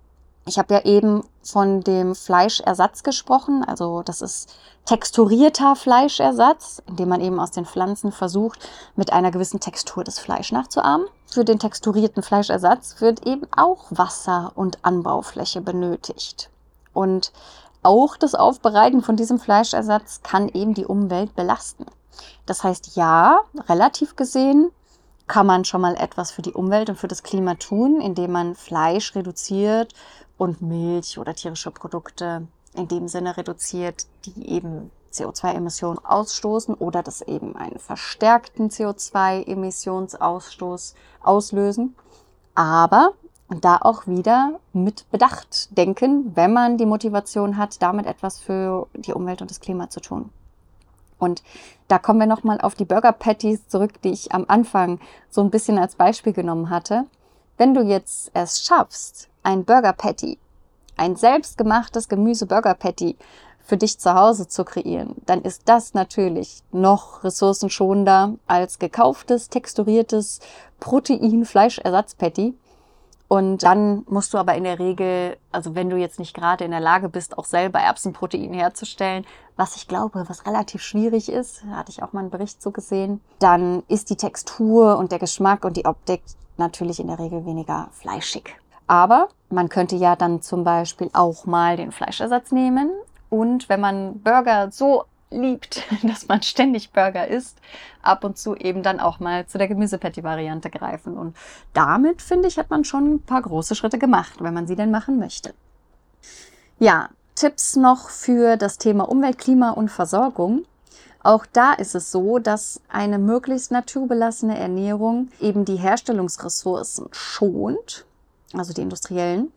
ich 0.48 0.58
habe 0.58 0.74
ja 0.74 0.82
eben 0.86 1.24
von 1.44 1.82
dem 1.82 2.16
Fleischersatz 2.16 3.04
gesprochen. 3.04 3.64
Also 3.66 4.02
das 4.04 4.22
ist 4.22 4.54
texturierter 4.86 5.76
Fleischersatz, 5.76 6.82
indem 6.88 7.10
man 7.10 7.22
eben 7.22 7.40
aus 7.40 7.52
den 7.52 7.66
Pflanzen 7.66 8.12
versucht, 8.12 8.68
mit 8.96 9.12
einer 9.12 9.32
gewissen 9.32 9.60
Textur 9.60 10.04
das 10.04 10.20
Fleisch 10.20 10.52
nachzuahmen. 10.52 11.08
Für 11.30 11.44
den 11.44 11.60
texturierten 11.60 12.24
Fleischersatz 12.24 13.02
wird 13.02 13.28
eben 13.28 13.48
auch 13.56 13.86
Wasser 13.90 14.54
und 14.56 14.84
Anbaufläche 14.86 15.62
benötigt. 15.62 16.50
Und 16.94 17.34
auch 17.84 18.18
das 18.18 18.34
Aufbereiten 18.34 19.02
von 19.02 19.18
diesem 19.18 19.40
Fleischersatz 19.40 20.22
kann 20.24 20.50
eben 20.50 20.74
die 20.74 20.86
Umwelt 20.86 21.36
belasten. 21.36 21.86
Das 22.46 22.64
heißt, 22.64 22.96
ja, 22.96 23.42
relativ 23.68 24.16
gesehen 24.16 24.72
kann 25.28 25.46
man 25.46 25.66
schon 25.66 25.82
mal 25.82 25.96
etwas 25.96 26.32
für 26.32 26.42
die 26.42 26.54
Umwelt 26.54 26.90
und 26.90 26.96
für 26.96 27.10
das 27.10 27.22
Klima 27.22 27.56
tun, 27.56 28.00
indem 28.00 28.32
man 28.32 28.56
Fleisch 28.56 29.14
reduziert 29.14 29.94
und 30.38 30.62
Milch 30.62 31.18
oder 31.18 31.34
tierische 31.34 31.72
Produkte 31.72 32.48
in 32.74 32.88
dem 32.88 33.08
Sinne 33.08 33.38
reduziert, 33.38 34.06
die 34.26 34.50
eben 34.50 34.92
CO2-Emissionen 35.12 36.00
ausstoßen 36.04 36.76
oder 36.76 37.04
das 37.04 37.22
eben 37.22 37.56
einen 37.56 37.80
verstärkten 37.80 38.70
CO2-Emissionsausstoß 38.70 40.94
auslösen. 41.24 41.96
Aber 42.54 43.14
da 43.50 43.78
auch 43.82 44.06
wieder 44.08 44.60
mit 44.74 45.10
Bedacht 45.10 45.78
denken, 45.78 46.36
wenn 46.36 46.52
man 46.54 46.78
die 46.78 46.86
Motivation 46.86 47.58
hat, 47.58 47.82
damit 47.82 48.06
etwas 48.06 48.40
für 48.40 48.88
die 48.94 49.14
Umwelt 49.14 49.42
und 49.42 49.50
das 49.50 49.62
Klima 49.62 49.90
zu 49.90 50.02
tun. 50.02 50.30
Und 51.18 51.42
da 51.88 51.98
kommen 51.98 52.20
wir 52.20 52.28
nochmal 52.28 52.62
auf 52.62 52.76
die 52.76 52.86
Burger 52.86 53.12
Patties 53.12 53.68
zurück, 53.68 54.00
die 54.04 54.12
ich 54.12 54.32
am 54.34 54.46
Anfang 54.48 55.00
so 55.30 55.42
ein 55.42 55.50
bisschen 55.50 55.80
als 55.80 55.96
Beispiel 55.96 56.34
genommen 56.34 56.70
hatte. 56.70 57.08
Wenn 57.58 57.74
du 57.74 57.82
jetzt 57.82 58.30
es 58.34 58.64
schaffst, 58.64 59.30
ein 59.48 59.64
Burger 59.64 59.94
Patty, 59.94 60.38
ein 60.98 61.16
selbstgemachtes 61.16 62.10
Gemüse 62.10 62.48
Burger 62.48 62.74
Patty 62.74 63.16
für 63.64 63.78
dich 63.78 63.98
zu 63.98 64.14
Hause 64.14 64.50
zu 64.50 64.66
kreieren, 64.66 65.16
dann 65.26 65.42
ist 65.42 65.70
das 65.70 65.94
natürlich 65.94 66.64
noch 66.74 67.24
ressourcenschonender 67.24 68.34
als 68.46 68.78
gekauftes, 68.78 69.48
texturiertes 69.48 70.42
Protein-Fleischersatz-Patty. 70.82 72.56
Und 73.30 73.64
dann 73.64 74.04
musst 74.10 74.34
du 74.34 74.38
aber 74.38 74.56
in 74.56 74.66
der 74.66 74.80
Regel, 74.80 75.38
also 75.54 75.76
wenn 75.76 75.90
du 75.90 75.96
jetzt 75.96 76.20
nicht 76.20 76.34
gerade 76.34 76.66
in 76.66 76.72
der 76.72 76.82
Lage 76.82 77.08
bist, 77.08 77.38
auch 77.38 77.46
selber 77.46 77.80
Erbsenprotein 77.80 78.54
herzustellen, 78.54 79.26
was 79.56 79.78
ich 79.78 79.88
glaube, 79.88 80.26
was 80.28 80.46
relativ 80.46 80.82
schwierig 80.82 81.30
ist, 81.30 81.64
hatte 81.72 81.92
ich 81.92 82.04
auch 82.04 82.12
mal 82.12 82.20
einen 82.20 82.32
Bericht 82.32 82.62
so 82.62 82.72
gesehen, 82.72 83.22
dann 83.40 83.84
ist 83.88 84.10
die 84.10 84.18
Textur 84.18 84.98
und 84.98 85.14
der 85.14 85.20
Geschmack 85.20 85.64
und 85.64 85.78
die 85.78 85.86
Optik 85.86 86.22
natürlich 86.58 87.00
in 87.00 87.08
der 87.08 87.20
Regel 87.20 87.46
weniger 87.46 87.88
fleischig. 87.94 88.58
Aber 88.88 89.30
man 89.50 89.70
könnte 89.70 89.96
ja 89.96 90.16
dann 90.16 90.42
zum 90.42 90.64
Beispiel 90.64 91.10
auch 91.14 91.46
mal 91.46 91.78
den 91.78 91.92
Fleischersatz 91.92 92.52
nehmen 92.52 92.90
und 93.30 93.70
wenn 93.70 93.82
man 93.82 94.22
Burger 94.22 94.72
so 94.72 95.04
liebt, 95.30 95.84
dass 96.04 96.28
man 96.28 96.42
ständig 96.42 96.92
Burger 96.92 97.28
isst, 97.28 97.60
ab 98.02 98.24
und 98.24 98.38
zu 98.38 98.56
eben 98.56 98.84
dann 98.84 99.00
auch 99.00 99.20
mal 99.20 99.46
zu 99.46 99.58
der 99.58 99.68
Gemüsepatty-Variante 99.68 100.70
greifen. 100.70 101.18
Und 101.18 101.36
damit, 101.74 102.22
finde 102.22 102.48
ich, 102.48 102.58
hat 102.58 102.70
man 102.70 102.84
schon 102.84 103.16
ein 103.16 103.22
paar 103.22 103.42
große 103.42 103.76
Schritte 103.76 103.98
gemacht, 103.98 104.36
wenn 104.40 104.54
man 104.54 104.68
sie 104.68 104.76
denn 104.76 104.92
machen 104.92 105.20
möchte. 105.20 105.54
Ja, 106.80 107.10
Tipps 107.36 107.76
noch 107.76 108.10
für 108.10 108.58
das 108.58 108.78
Thema 108.78 109.10
Umwelt, 109.10 109.38
Klima 109.38 109.72
und 109.72 109.90
Versorgung. 109.90 110.66
Auch 111.22 111.46
da 111.46 111.74
ist 111.74 111.94
es 111.94 112.12
so, 112.12 112.40
dass 112.40 112.80
eine 112.88 113.20
möglichst 113.20 113.72
naturbelassene 113.72 114.58
Ernährung 114.58 115.30
eben 115.42 115.66
die 115.66 115.76
Herstellungsressourcen 115.76 117.10
schont, 117.12 118.06
also 118.54 118.74
die 118.74 118.82
industriellen, 118.82 119.52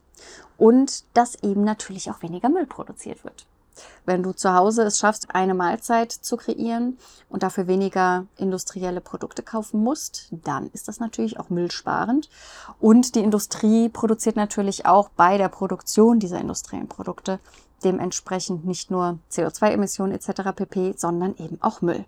und 0.58 1.04
dass 1.14 1.42
eben 1.42 1.64
natürlich 1.64 2.10
auch 2.10 2.22
weniger 2.22 2.48
Müll 2.48 2.66
produziert 2.66 3.24
wird. 3.24 3.46
Wenn 4.04 4.22
du 4.22 4.32
zu 4.32 4.52
Hause 4.52 4.82
es 4.82 4.98
schaffst, 4.98 5.34
eine 5.34 5.54
Mahlzeit 5.54 6.12
zu 6.12 6.36
kreieren 6.36 6.98
und 7.30 7.42
dafür 7.42 7.66
weniger 7.66 8.26
industrielle 8.36 9.00
Produkte 9.00 9.42
kaufen 9.42 9.82
musst, 9.82 10.28
dann 10.30 10.68
ist 10.72 10.88
das 10.88 11.00
natürlich 11.00 11.38
auch 11.38 11.48
müllsparend. 11.48 12.28
Und 12.78 13.14
die 13.14 13.20
Industrie 13.20 13.88
produziert 13.88 14.36
natürlich 14.36 14.84
auch 14.84 15.08
bei 15.10 15.38
der 15.38 15.48
Produktion 15.48 16.18
dieser 16.18 16.40
industriellen 16.40 16.88
Produkte 16.88 17.38
dementsprechend 17.82 18.66
nicht 18.66 18.90
nur 18.90 19.18
CO2-Emissionen 19.32 20.12
etc. 20.12 20.52
pp, 20.54 20.94
sondern 20.96 21.34
eben 21.36 21.56
auch 21.62 21.80
Müll. 21.80 22.04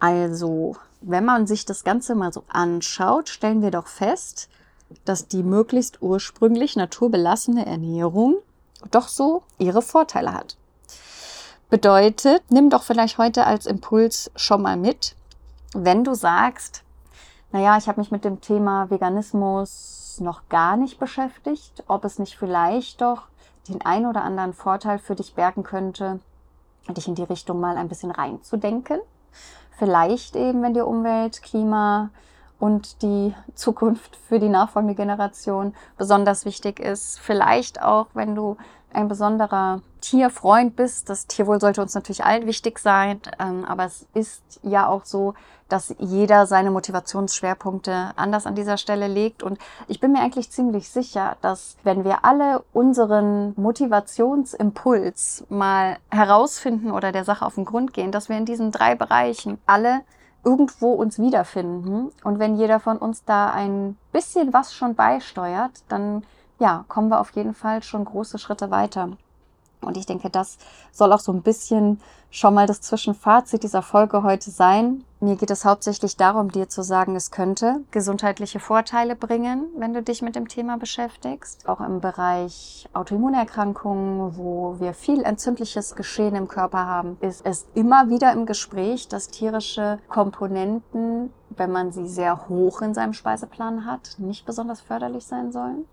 Also, 0.00 0.76
wenn 1.00 1.24
man 1.24 1.46
sich 1.46 1.64
das 1.64 1.84
Ganze 1.84 2.16
mal 2.16 2.32
so 2.32 2.42
anschaut, 2.48 3.28
stellen 3.28 3.62
wir 3.62 3.70
doch 3.70 3.86
fest, 3.86 4.48
dass 5.04 5.28
die 5.28 5.42
möglichst 5.42 6.02
ursprünglich 6.02 6.76
naturbelassene 6.76 7.66
Ernährung 7.66 8.36
doch 8.90 9.08
so 9.08 9.42
ihre 9.58 9.82
Vorteile 9.82 10.32
hat. 10.32 10.56
Bedeutet, 11.70 12.42
nimm 12.50 12.68
doch 12.68 12.82
vielleicht 12.82 13.18
heute 13.18 13.46
als 13.46 13.66
Impuls 13.66 14.30
schon 14.36 14.62
mal 14.62 14.76
mit, 14.76 15.16
wenn 15.74 16.04
du 16.04 16.14
sagst, 16.14 16.82
naja, 17.50 17.76
ich 17.76 17.88
habe 17.88 18.00
mich 18.00 18.10
mit 18.10 18.24
dem 18.24 18.40
Thema 18.40 18.90
Veganismus 18.90 20.18
noch 20.20 20.48
gar 20.48 20.76
nicht 20.76 20.98
beschäftigt, 20.98 21.84
ob 21.86 22.04
es 22.04 22.18
nicht 22.18 22.36
vielleicht 22.36 23.00
doch 23.00 23.22
den 23.68 23.80
ein 23.82 24.06
oder 24.06 24.22
anderen 24.22 24.52
Vorteil 24.52 24.98
für 24.98 25.14
dich 25.14 25.34
bergen 25.34 25.62
könnte, 25.62 26.20
dich 26.88 27.08
in 27.08 27.14
die 27.14 27.22
Richtung 27.22 27.60
mal 27.60 27.76
ein 27.76 27.88
bisschen 27.88 28.10
reinzudenken. 28.10 29.00
Vielleicht 29.78 30.36
eben, 30.36 30.62
wenn 30.62 30.74
dir 30.74 30.86
Umwelt, 30.86 31.42
Klima 31.42 32.10
und 32.62 33.02
die 33.02 33.34
Zukunft 33.56 34.14
für 34.28 34.38
die 34.38 34.48
nachfolgende 34.48 34.94
Generation 34.94 35.74
besonders 35.98 36.44
wichtig 36.44 36.78
ist. 36.78 37.18
Vielleicht 37.18 37.82
auch, 37.82 38.06
wenn 38.14 38.36
du 38.36 38.56
ein 38.92 39.08
besonderer 39.08 39.80
Tierfreund 40.00 40.76
bist. 40.76 41.10
Das 41.10 41.26
Tierwohl 41.26 41.60
sollte 41.60 41.82
uns 41.82 41.96
natürlich 41.96 42.24
allen 42.24 42.46
wichtig 42.46 42.78
sein, 42.78 43.20
ähm, 43.40 43.64
aber 43.64 43.86
es 43.86 44.06
ist 44.14 44.60
ja 44.62 44.86
auch 44.86 45.04
so, 45.04 45.34
dass 45.68 45.92
jeder 45.98 46.46
seine 46.46 46.70
Motivationsschwerpunkte 46.70 48.12
anders 48.14 48.46
an 48.46 48.54
dieser 48.54 48.76
Stelle 48.76 49.08
legt. 49.08 49.42
Und 49.42 49.58
ich 49.88 49.98
bin 49.98 50.12
mir 50.12 50.20
eigentlich 50.20 50.52
ziemlich 50.52 50.88
sicher, 50.88 51.36
dass 51.42 51.76
wenn 51.82 52.04
wir 52.04 52.24
alle 52.24 52.62
unseren 52.72 53.54
Motivationsimpuls 53.56 55.46
mal 55.48 55.96
herausfinden 56.12 56.92
oder 56.92 57.10
der 57.10 57.24
Sache 57.24 57.44
auf 57.44 57.56
den 57.56 57.64
Grund 57.64 57.92
gehen, 57.92 58.12
dass 58.12 58.28
wir 58.28 58.38
in 58.38 58.46
diesen 58.46 58.70
drei 58.70 58.94
Bereichen 58.94 59.58
alle 59.66 60.02
irgendwo 60.44 60.92
uns 60.92 61.18
wiederfinden. 61.18 62.10
Und 62.24 62.38
wenn 62.38 62.56
jeder 62.56 62.80
von 62.80 62.98
uns 62.98 63.24
da 63.24 63.50
ein 63.50 63.96
bisschen 64.12 64.52
was 64.52 64.74
schon 64.74 64.94
beisteuert, 64.94 65.82
dann 65.88 66.22
ja, 66.58 66.84
kommen 66.88 67.08
wir 67.08 67.20
auf 67.20 67.30
jeden 67.30 67.54
Fall 67.54 67.82
schon 67.82 68.04
große 68.04 68.38
Schritte 68.38 68.70
weiter. 68.70 69.10
Und 69.82 69.96
ich 69.96 70.06
denke, 70.06 70.30
das 70.30 70.58
soll 70.92 71.12
auch 71.12 71.20
so 71.20 71.32
ein 71.32 71.42
bisschen 71.42 72.00
schon 72.30 72.54
mal 72.54 72.66
das 72.66 72.80
Zwischenfazit 72.80 73.62
dieser 73.62 73.82
Folge 73.82 74.22
heute 74.22 74.50
sein. 74.50 75.04
Mir 75.20 75.36
geht 75.36 75.50
es 75.50 75.64
hauptsächlich 75.64 76.16
darum, 76.16 76.50
dir 76.50 76.68
zu 76.68 76.82
sagen, 76.82 77.14
es 77.14 77.30
könnte 77.30 77.82
gesundheitliche 77.90 78.58
Vorteile 78.58 79.14
bringen, 79.14 79.68
wenn 79.76 79.92
du 79.92 80.02
dich 80.02 80.22
mit 80.22 80.34
dem 80.34 80.48
Thema 80.48 80.78
beschäftigst. 80.78 81.68
Auch 81.68 81.80
im 81.80 82.00
Bereich 82.00 82.88
Autoimmunerkrankungen, 82.92 84.36
wo 84.36 84.76
wir 84.80 84.94
viel 84.94 85.22
entzündliches 85.22 85.94
Geschehen 85.94 86.34
im 86.34 86.48
Körper 86.48 86.86
haben, 86.86 87.18
ist 87.20 87.44
es 87.44 87.66
immer 87.74 88.08
wieder 88.08 88.32
im 88.32 88.46
Gespräch, 88.46 89.08
dass 89.08 89.28
tierische 89.28 89.98
Komponenten, 90.08 91.32
wenn 91.50 91.70
man 91.70 91.92
sie 91.92 92.08
sehr 92.08 92.48
hoch 92.48 92.82
in 92.82 92.94
seinem 92.94 93.12
Speiseplan 93.12 93.84
hat, 93.84 94.16
nicht 94.18 94.46
besonders 94.46 94.80
förderlich 94.80 95.26
sein 95.26 95.52
sollen 95.52 95.84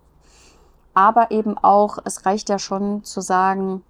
aber 1.00 1.30
eben 1.30 1.56
auch, 1.56 1.96
es 2.04 2.26
reicht 2.26 2.50
ja 2.50 2.58
schon 2.58 3.04
zu 3.04 3.22
sagen, 3.22 3.82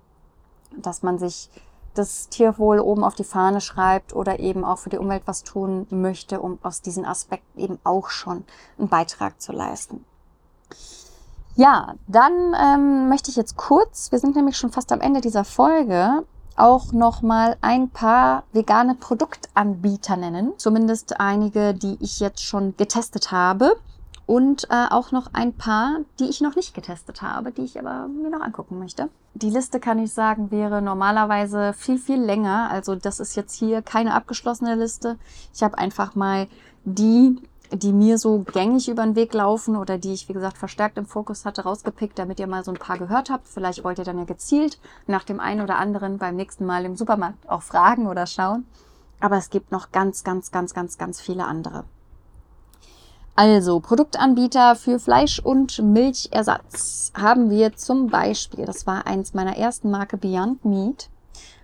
dass 0.77 1.03
man 1.03 1.19
sich 1.19 1.51
das 1.95 2.29
Tierwohl 2.29 2.79
oben 2.79 3.03
auf 3.03 3.17
die 3.17 3.25
Fahne 3.25 3.61
schreibt 3.61 4.15
oder 4.15 4.39
eben 4.39 4.65
auch 4.65 4.79
für 4.79 4.91
die 4.91 4.99
Umwelt 4.99 5.23
was 5.25 5.43
tun 5.43 5.89
möchte, 5.91 6.41
um 6.41 6.61
aus 6.63 6.83
diesen 6.83 7.05
Aspekten 7.05 7.59
eben 7.59 7.79
auch 7.83 8.11
schon 8.11 8.45
einen 8.79 8.89
Beitrag 8.89 9.41
zu 9.43 9.51
leisten. 9.51 10.05
Ja, 11.57 11.95
dann 12.07 12.55
ähm, 12.57 13.09
möchte 13.09 13.29
ich 13.29 13.37
jetzt 13.37 13.57
kurz, 13.57 14.13
wir 14.13 14.21
sind 14.21 14.37
nämlich 14.37 14.57
schon 14.57 14.71
fast 14.71 14.93
am 14.93 15.01
Ende 15.01 15.21
dieser 15.21 15.45
Folge, 15.45 16.23
auch 16.55 16.93
noch 16.93 17.23
mal 17.23 17.57
ein 17.61 17.91
paar 17.91 18.45
vegane 18.53 18.95
Produktanbieter 18.95 20.17
nennen, 20.17 20.53
zumindest 20.59 21.19
einige, 21.19 21.75
die 21.75 21.97
ich 22.01 22.21
jetzt 22.21 22.45
schon 22.45 22.77
getestet 22.77 23.33
habe 23.33 23.77
und 24.31 24.69
äh, 24.71 24.87
auch 24.91 25.11
noch 25.11 25.31
ein 25.33 25.55
paar, 25.55 26.03
die 26.21 26.29
ich 26.29 26.41
noch 26.41 26.55
nicht 26.55 26.73
getestet 26.73 27.21
habe, 27.21 27.51
die 27.51 27.65
ich 27.65 27.81
aber 27.81 28.07
mir 28.07 28.31
noch 28.31 28.43
angucken 28.43 28.79
möchte. 28.79 29.09
Die 29.35 29.51
Liste 29.51 29.81
kann 29.81 29.99
ich 29.99 30.13
sagen, 30.13 30.53
wäre 30.53 30.81
normalerweise 30.81 31.73
viel, 31.73 31.99
viel 31.99 32.23
länger. 32.23 32.71
Also 32.71 32.95
das 32.95 33.19
ist 33.19 33.35
jetzt 33.35 33.57
hier 33.57 33.83
keine 33.83 34.15
abgeschlossene 34.15 34.77
Liste. 34.77 35.19
Ich 35.53 35.65
habe 35.65 35.79
einfach 35.79 36.15
mal 36.15 36.47
die, 36.85 37.43
die 37.73 37.93
mir 37.93 38.19
so 38.19 38.45
gängig 38.53 38.89
über 38.89 39.03
den 39.03 39.17
Weg 39.17 39.35
laufen 39.35 39.75
oder 39.75 39.99
die 39.99 40.13
ich, 40.13 40.29
wie 40.29 40.33
gesagt, 40.33 40.59
verstärkt 40.59 40.97
im 40.97 41.07
Fokus 41.07 41.45
hatte, 41.45 41.65
rausgepickt, 41.65 42.17
damit 42.17 42.39
ihr 42.39 42.47
mal 42.47 42.63
so 42.63 42.71
ein 42.71 42.79
paar 42.79 42.99
gehört 42.99 43.31
habt. 43.31 43.49
Vielleicht 43.49 43.83
wollt 43.83 43.99
ihr 43.99 44.05
dann 44.05 44.19
ja 44.19 44.27
gezielt 44.27 44.79
nach 45.09 45.25
dem 45.25 45.41
einen 45.41 45.61
oder 45.61 45.77
anderen 45.77 46.19
beim 46.19 46.37
nächsten 46.37 46.67
Mal 46.67 46.85
im 46.85 46.95
Supermarkt 46.95 47.51
auch 47.51 47.63
fragen 47.63 48.07
oder 48.07 48.29
schauen. 48.29 48.65
Aber 49.19 49.39
es 49.39 49.51
gibt 49.51 49.73
noch 49.73 49.91
ganz, 49.91 50.23
ganz, 50.23 50.53
ganz, 50.53 50.73
ganz, 50.73 50.99
ganz 50.99 51.21
viele 51.21 51.47
andere. 51.47 51.83
Also, 53.37 53.81
Produktanbieter 53.81 54.77
für 54.77 54.99
Fleisch- 54.99 55.39
und 55.39 55.83
Milchersatz 55.83 57.13
haben 57.15 57.49
wir 57.49 57.75
zum 57.75 58.09
Beispiel, 58.09 58.67
das 58.67 58.87
war 58.87 59.07
eins 59.07 59.33
meiner 59.33 59.57
ersten 59.57 59.91
Marke 59.91 60.17
Beyond 60.17 60.65
Meat. 60.65 61.09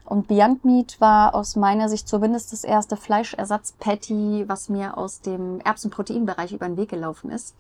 Und 0.05 0.29
Beyond 0.29 0.65
Meat 0.65 1.01
war 1.01 1.35
aus 1.35 1.57
meiner 1.57 1.89
Sicht 1.89 2.09
zumindest 2.09 2.53
das 2.53 2.65
erste 2.65 2.97
Fleischersatz-Patty, 2.97 4.45
was 4.47 4.69
mir 4.69 4.97
aus 4.97 5.21
dem 5.21 5.61
Erbsenproteinbereich 5.61 6.53
über 6.53 6.67
den 6.67 6.77
Weg 6.77 6.91
gelaufen 6.91 7.31
ist. 7.31 7.55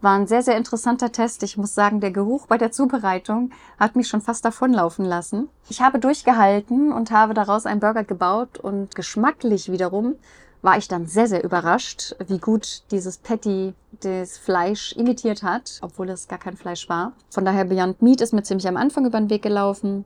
War 0.00 0.14
ein 0.14 0.26
sehr, 0.26 0.42
sehr 0.42 0.56
interessanter 0.56 1.12
Test. 1.12 1.42
Ich 1.42 1.56
muss 1.56 1.74
sagen, 1.74 2.00
der 2.00 2.10
Geruch 2.10 2.46
bei 2.46 2.58
der 2.58 2.70
Zubereitung 2.70 3.50
hat 3.78 3.96
mich 3.96 4.08
schon 4.08 4.20
fast 4.20 4.44
davonlaufen 4.44 5.04
lassen. 5.04 5.48
Ich 5.68 5.80
habe 5.80 5.98
durchgehalten 5.98 6.92
und 6.92 7.10
habe 7.10 7.32
daraus 7.32 7.64
einen 7.64 7.80
Burger 7.80 8.04
gebaut 8.04 8.58
und 8.58 8.94
geschmacklich 8.94 9.70
wiederum 9.70 10.16
war 10.62 10.78
ich 10.78 10.88
dann 10.88 11.06
sehr, 11.06 11.26
sehr 11.26 11.44
überrascht, 11.44 12.14
wie 12.26 12.38
gut 12.38 12.82
dieses 12.90 13.18
Patty 13.18 13.74
das 14.00 14.38
Fleisch 14.38 14.92
imitiert 14.92 15.42
hat, 15.42 15.78
obwohl 15.82 16.10
es 16.10 16.28
gar 16.28 16.38
kein 16.38 16.56
Fleisch 16.56 16.88
war. 16.88 17.12
Von 17.30 17.44
daher 17.44 17.64
Beyond 17.64 18.02
Meat 18.02 18.20
ist 18.20 18.32
mir 18.32 18.42
ziemlich 18.42 18.68
am 18.68 18.76
Anfang 18.76 19.06
über 19.06 19.18
den 19.18 19.30
Weg 19.30 19.42
gelaufen. 19.42 20.04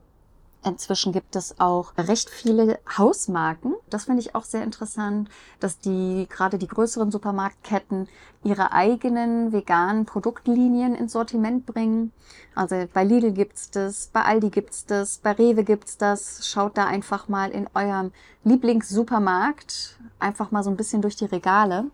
Inzwischen 0.62 1.12
gibt 1.12 1.36
es 1.36 1.58
auch 1.58 1.92
recht 1.96 2.28
viele 2.28 2.78
Hausmarken. 2.98 3.74
Das 3.88 4.04
finde 4.04 4.20
ich 4.20 4.34
auch 4.34 4.44
sehr 4.44 4.62
interessant, 4.62 5.30
dass 5.58 5.78
die, 5.78 6.26
gerade 6.28 6.58
die 6.58 6.68
größeren 6.68 7.10
Supermarktketten, 7.10 8.08
ihre 8.44 8.72
eigenen 8.72 9.52
veganen 9.52 10.04
Produktlinien 10.04 10.94
ins 10.94 11.12
Sortiment 11.12 11.64
bringen. 11.64 12.12
Also 12.54 12.86
bei 12.92 13.04
Lidl 13.04 13.32
gibt's 13.32 13.70
das, 13.70 14.08
bei 14.12 14.22
Aldi 14.22 14.50
gibt's 14.50 14.84
das, 14.84 15.18
bei 15.18 15.32
Rewe 15.32 15.64
gibt's 15.64 15.96
das. 15.96 16.46
Schaut 16.46 16.76
da 16.76 16.84
einfach 16.84 17.28
mal 17.28 17.50
in 17.50 17.66
eurem 17.74 18.12
Lieblingssupermarkt 18.44 19.98
einfach 20.18 20.50
mal 20.50 20.62
so 20.62 20.70
ein 20.70 20.76
bisschen 20.76 21.00
durch 21.00 21.16
die 21.16 21.24
Regale. 21.26 21.86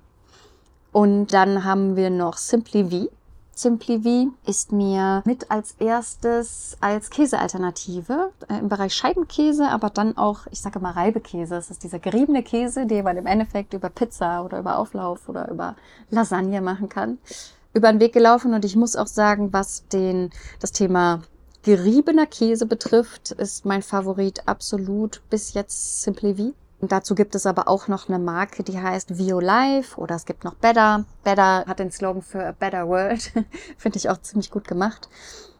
Und 0.90 1.28
dann 1.32 1.62
haben 1.62 1.94
wir 1.94 2.10
noch 2.10 2.36
Simply 2.36 2.84
V. 2.84 3.10
Simply 3.58 4.02
V 4.02 4.34
ist 4.46 4.70
mir 4.70 5.22
mit 5.24 5.50
als 5.50 5.76
erstes 5.78 6.76
als 6.82 7.08
Käsealternative 7.08 8.30
äh, 8.50 8.58
im 8.58 8.68
Bereich 8.68 8.92
Scheibenkäse, 8.92 9.66
aber 9.70 9.88
dann 9.88 10.18
auch, 10.18 10.46
ich 10.50 10.60
sage 10.60 10.78
mal 10.78 10.90
Reibekäse. 10.90 11.54
Das 11.54 11.70
ist 11.70 11.82
dieser 11.82 11.98
geriebene 11.98 12.42
Käse, 12.42 12.84
den 12.84 13.02
man 13.02 13.16
im 13.16 13.24
Endeffekt 13.24 13.72
über 13.72 13.88
Pizza 13.88 14.44
oder 14.44 14.58
über 14.58 14.78
Auflauf 14.78 15.26
oder 15.30 15.50
über 15.50 15.74
Lasagne 16.10 16.60
machen 16.60 16.90
kann. 16.90 17.16
Über 17.72 17.90
den 17.90 17.98
Weg 17.98 18.12
gelaufen 18.12 18.52
und 18.52 18.66
ich 18.66 18.76
muss 18.76 18.94
auch 18.94 19.06
sagen, 19.06 19.54
was 19.54 19.88
den, 19.88 20.30
das 20.60 20.72
Thema 20.72 21.22
geriebener 21.62 22.26
Käse 22.26 22.66
betrifft, 22.66 23.30
ist 23.32 23.64
mein 23.64 23.80
Favorit 23.80 24.46
absolut 24.46 25.22
bis 25.30 25.54
jetzt 25.54 26.02
Simply 26.02 26.34
V. 26.34 26.52
Und 26.78 26.92
dazu 26.92 27.14
gibt 27.14 27.34
es 27.34 27.46
aber 27.46 27.68
auch 27.68 27.88
noch 27.88 28.08
eine 28.08 28.18
Marke, 28.18 28.62
die 28.62 28.78
heißt 28.78 29.16
Vio 29.16 29.40
Life 29.40 29.98
oder 29.98 30.14
es 30.14 30.26
gibt 30.26 30.44
noch 30.44 30.54
Better. 30.54 31.04
Better 31.24 31.64
hat 31.66 31.78
den 31.78 31.90
Slogan 31.90 32.22
für 32.22 32.46
A 32.46 32.52
Better 32.52 32.86
World. 32.88 33.32
Finde 33.78 33.98
ich 33.98 34.10
auch 34.10 34.20
ziemlich 34.20 34.50
gut 34.50 34.68
gemacht. 34.68 35.08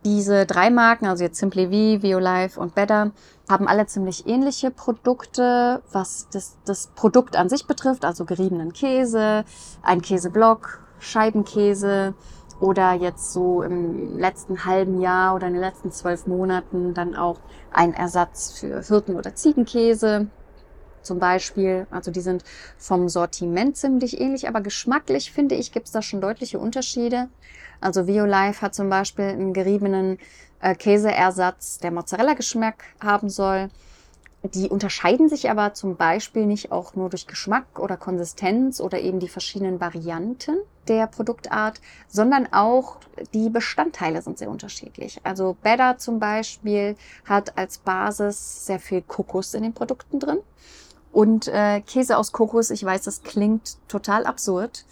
Diese 0.05 0.45
drei 0.45 0.71
Marken, 0.71 1.07
also 1.07 1.25
jetzt 1.25 1.39
Simply 1.39 1.67
V, 1.67 2.03
Vio 2.03 2.19
Life 2.19 2.61
und 2.61 2.75
Better, 2.75 3.13
haben 3.49 3.67
alle 3.67 3.87
ziemlich 3.87 4.27
ähnliche 4.27 4.71
Produkte, 4.71 5.83
was 5.91 6.29
das, 6.31 6.59
das 6.67 6.89
Produkt 6.89 7.35
an 7.35 7.49
sich 7.49 7.67
betrifft, 7.67 8.05
also 8.05 8.25
geriebenen 8.25 8.73
Käse, 8.73 9.45
ein 9.83 10.03
Käseblock, 10.03 10.81
Scheibenkäse 10.99 12.15
oder 12.61 12.93
jetzt 12.93 13.33
so 13.33 13.63
im 13.63 14.19
letzten 14.19 14.65
halben 14.67 15.01
Jahr 15.01 15.35
oder 15.35 15.47
in 15.47 15.55
den 15.55 15.63
letzten 15.63 15.91
zwölf 15.91 16.27
Monaten 16.27 16.93
dann 16.95 17.17
auch 17.17 17.39
ein 17.73 17.95
Ersatz 17.95 18.59
für 18.59 18.83
Hirten- 18.83 19.17
oder 19.17 19.35
Ziegenkäse 19.35 20.29
zum 21.07 21.19
Beispiel. 21.19 21.87
Also 21.91 22.11
die 22.11 22.21
sind 22.21 22.45
vom 22.77 23.09
Sortiment 23.09 23.77
ziemlich 23.77 24.21
ähnlich, 24.21 24.49
aber 24.49 24.61
geschmacklich 24.61 25.33
finde 25.33 25.55
ich, 25.55 25.73
gibt 25.73 25.87
es 25.87 25.93
da 25.93 26.03
schon 26.03 26.21
deutliche 26.21 26.59
Unterschiede. 26.59 27.29
Also 27.81 28.07
Violife 28.07 28.63
hat 28.63 28.75
zum 28.75 28.91
Beispiel 28.91 29.27
einen 29.27 29.55
geriebenen 29.55 30.19
äh, 30.61 30.75
Käseersatz, 30.75 31.79
der 31.79 31.91
Mozzarella-Geschmack 31.93 32.85
haben 33.01 33.29
soll. 33.29 33.71
Die 34.55 34.69
unterscheiden 34.69 35.29
sich 35.29 35.51
aber 35.51 35.75
zum 35.75 35.97
Beispiel 35.97 36.47
nicht 36.47 36.71
auch 36.71 36.95
nur 36.95 37.11
durch 37.11 37.27
Geschmack 37.27 37.79
oder 37.79 37.97
Konsistenz 37.97 38.81
oder 38.81 39.01
eben 39.01 39.19
die 39.19 39.29
verschiedenen 39.29 39.81
Varianten 39.81 40.59
der 40.89 41.07
Produktart, 41.07 41.81
sondern 42.07 42.53
auch 42.53 42.99
die 43.35 43.51
Bestandteile 43.51 44.23
sind 44.23 44.39
sehr 44.39 44.51
unterschiedlich. 44.51 45.21
Also 45.25 45.57
Better 45.63 45.99
zum 45.99 46.21
Beispiel 46.21 46.97
hat 47.25 47.59
als 47.59 47.79
Basis 47.79 48.67
sehr 48.67 48.79
viel 48.79 49.03
Kokos 49.03 49.55
in 49.55 49.65
den 49.65 49.73
Produkten 49.73 50.21
drin. 50.21 50.39
Und 51.13 51.49
äh, 51.49 51.81
Käse 51.81 52.19
aus 52.19 52.33
Kokos, 52.33 52.71
ich 52.71 52.85
weiß, 52.85 53.03
das 53.03 53.23
klingt 53.23 53.79
total 53.89 54.27
absurd, 54.27 54.85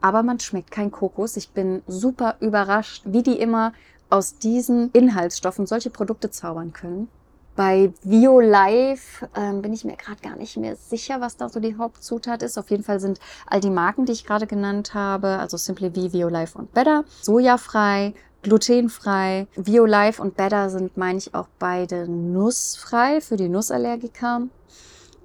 aber 0.00 0.22
man 0.22 0.38
schmeckt 0.40 0.70
kein 0.70 0.90
Kokos. 0.90 1.36
Ich 1.36 1.50
bin 1.50 1.82
super 1.86 2.36
überrascht, 2.40 3.02
wie 3.06 3.22
die 3.22 3.38
immer 3.38 3.72
aus 4.10 4.36
diesen 4.38 4.90
Inhaltsstoffen 4.92 5.66
solche 5.66 5.90
Produkte 5.90 6.30
zaubern 6.30 6.72
können. 6.72 7.08
Bei 7.54 7.92
VioLife 8.02 9.28
ähm, 9.36 9.60
bin 9.60 9.72
ich 9.72 9.84
mir 9.84 9.96
gerade 9.96 10.20
gar 10.22 10.36
nicht 10.36 10.56
mehr 10.56 10.76
sicher, 10.76 11.20
was 11.20 11.36
da 11.36 11.48
so 11.50 11.60
die 11.60 11.76
Hauptzutat 11.76 12.42
ist. 12.42 12.56
Auf 12.56 12.70
jeden 12.70 12.82
Fall 12.82 12.98
sind 12.98 13.20
all 13.46 13.60
die 13.60 13.70
Marken, 13.70 14.06
die 14.06 14.12
ich 14.12 14.24
gerade 14.24 14.46
genannt 14.46 14.94
habe, 14.94 15.38
also 15.38 15.56
Simply 15.56 15.90
V, 15.90 16.12
VioLife 16.12 16.56
und 16.56 16.72
Better, 16.72 17.04
sojafrei, 17.20 18.14
glutenfrei. 18.42 19.46
Violife 19.56 20.20
und 20.20 20.36
Better 20.36 20.68
sind, 20.70 20.96
meine 20.96 21.18
ich, 21.18 21.34
auch 21.34 21.48
beide 21.58 22.08
nussfrei 22.08 23.20
für 23.20 23.36
die 23.36 23.48
Nussallergiker. 23.48 24.42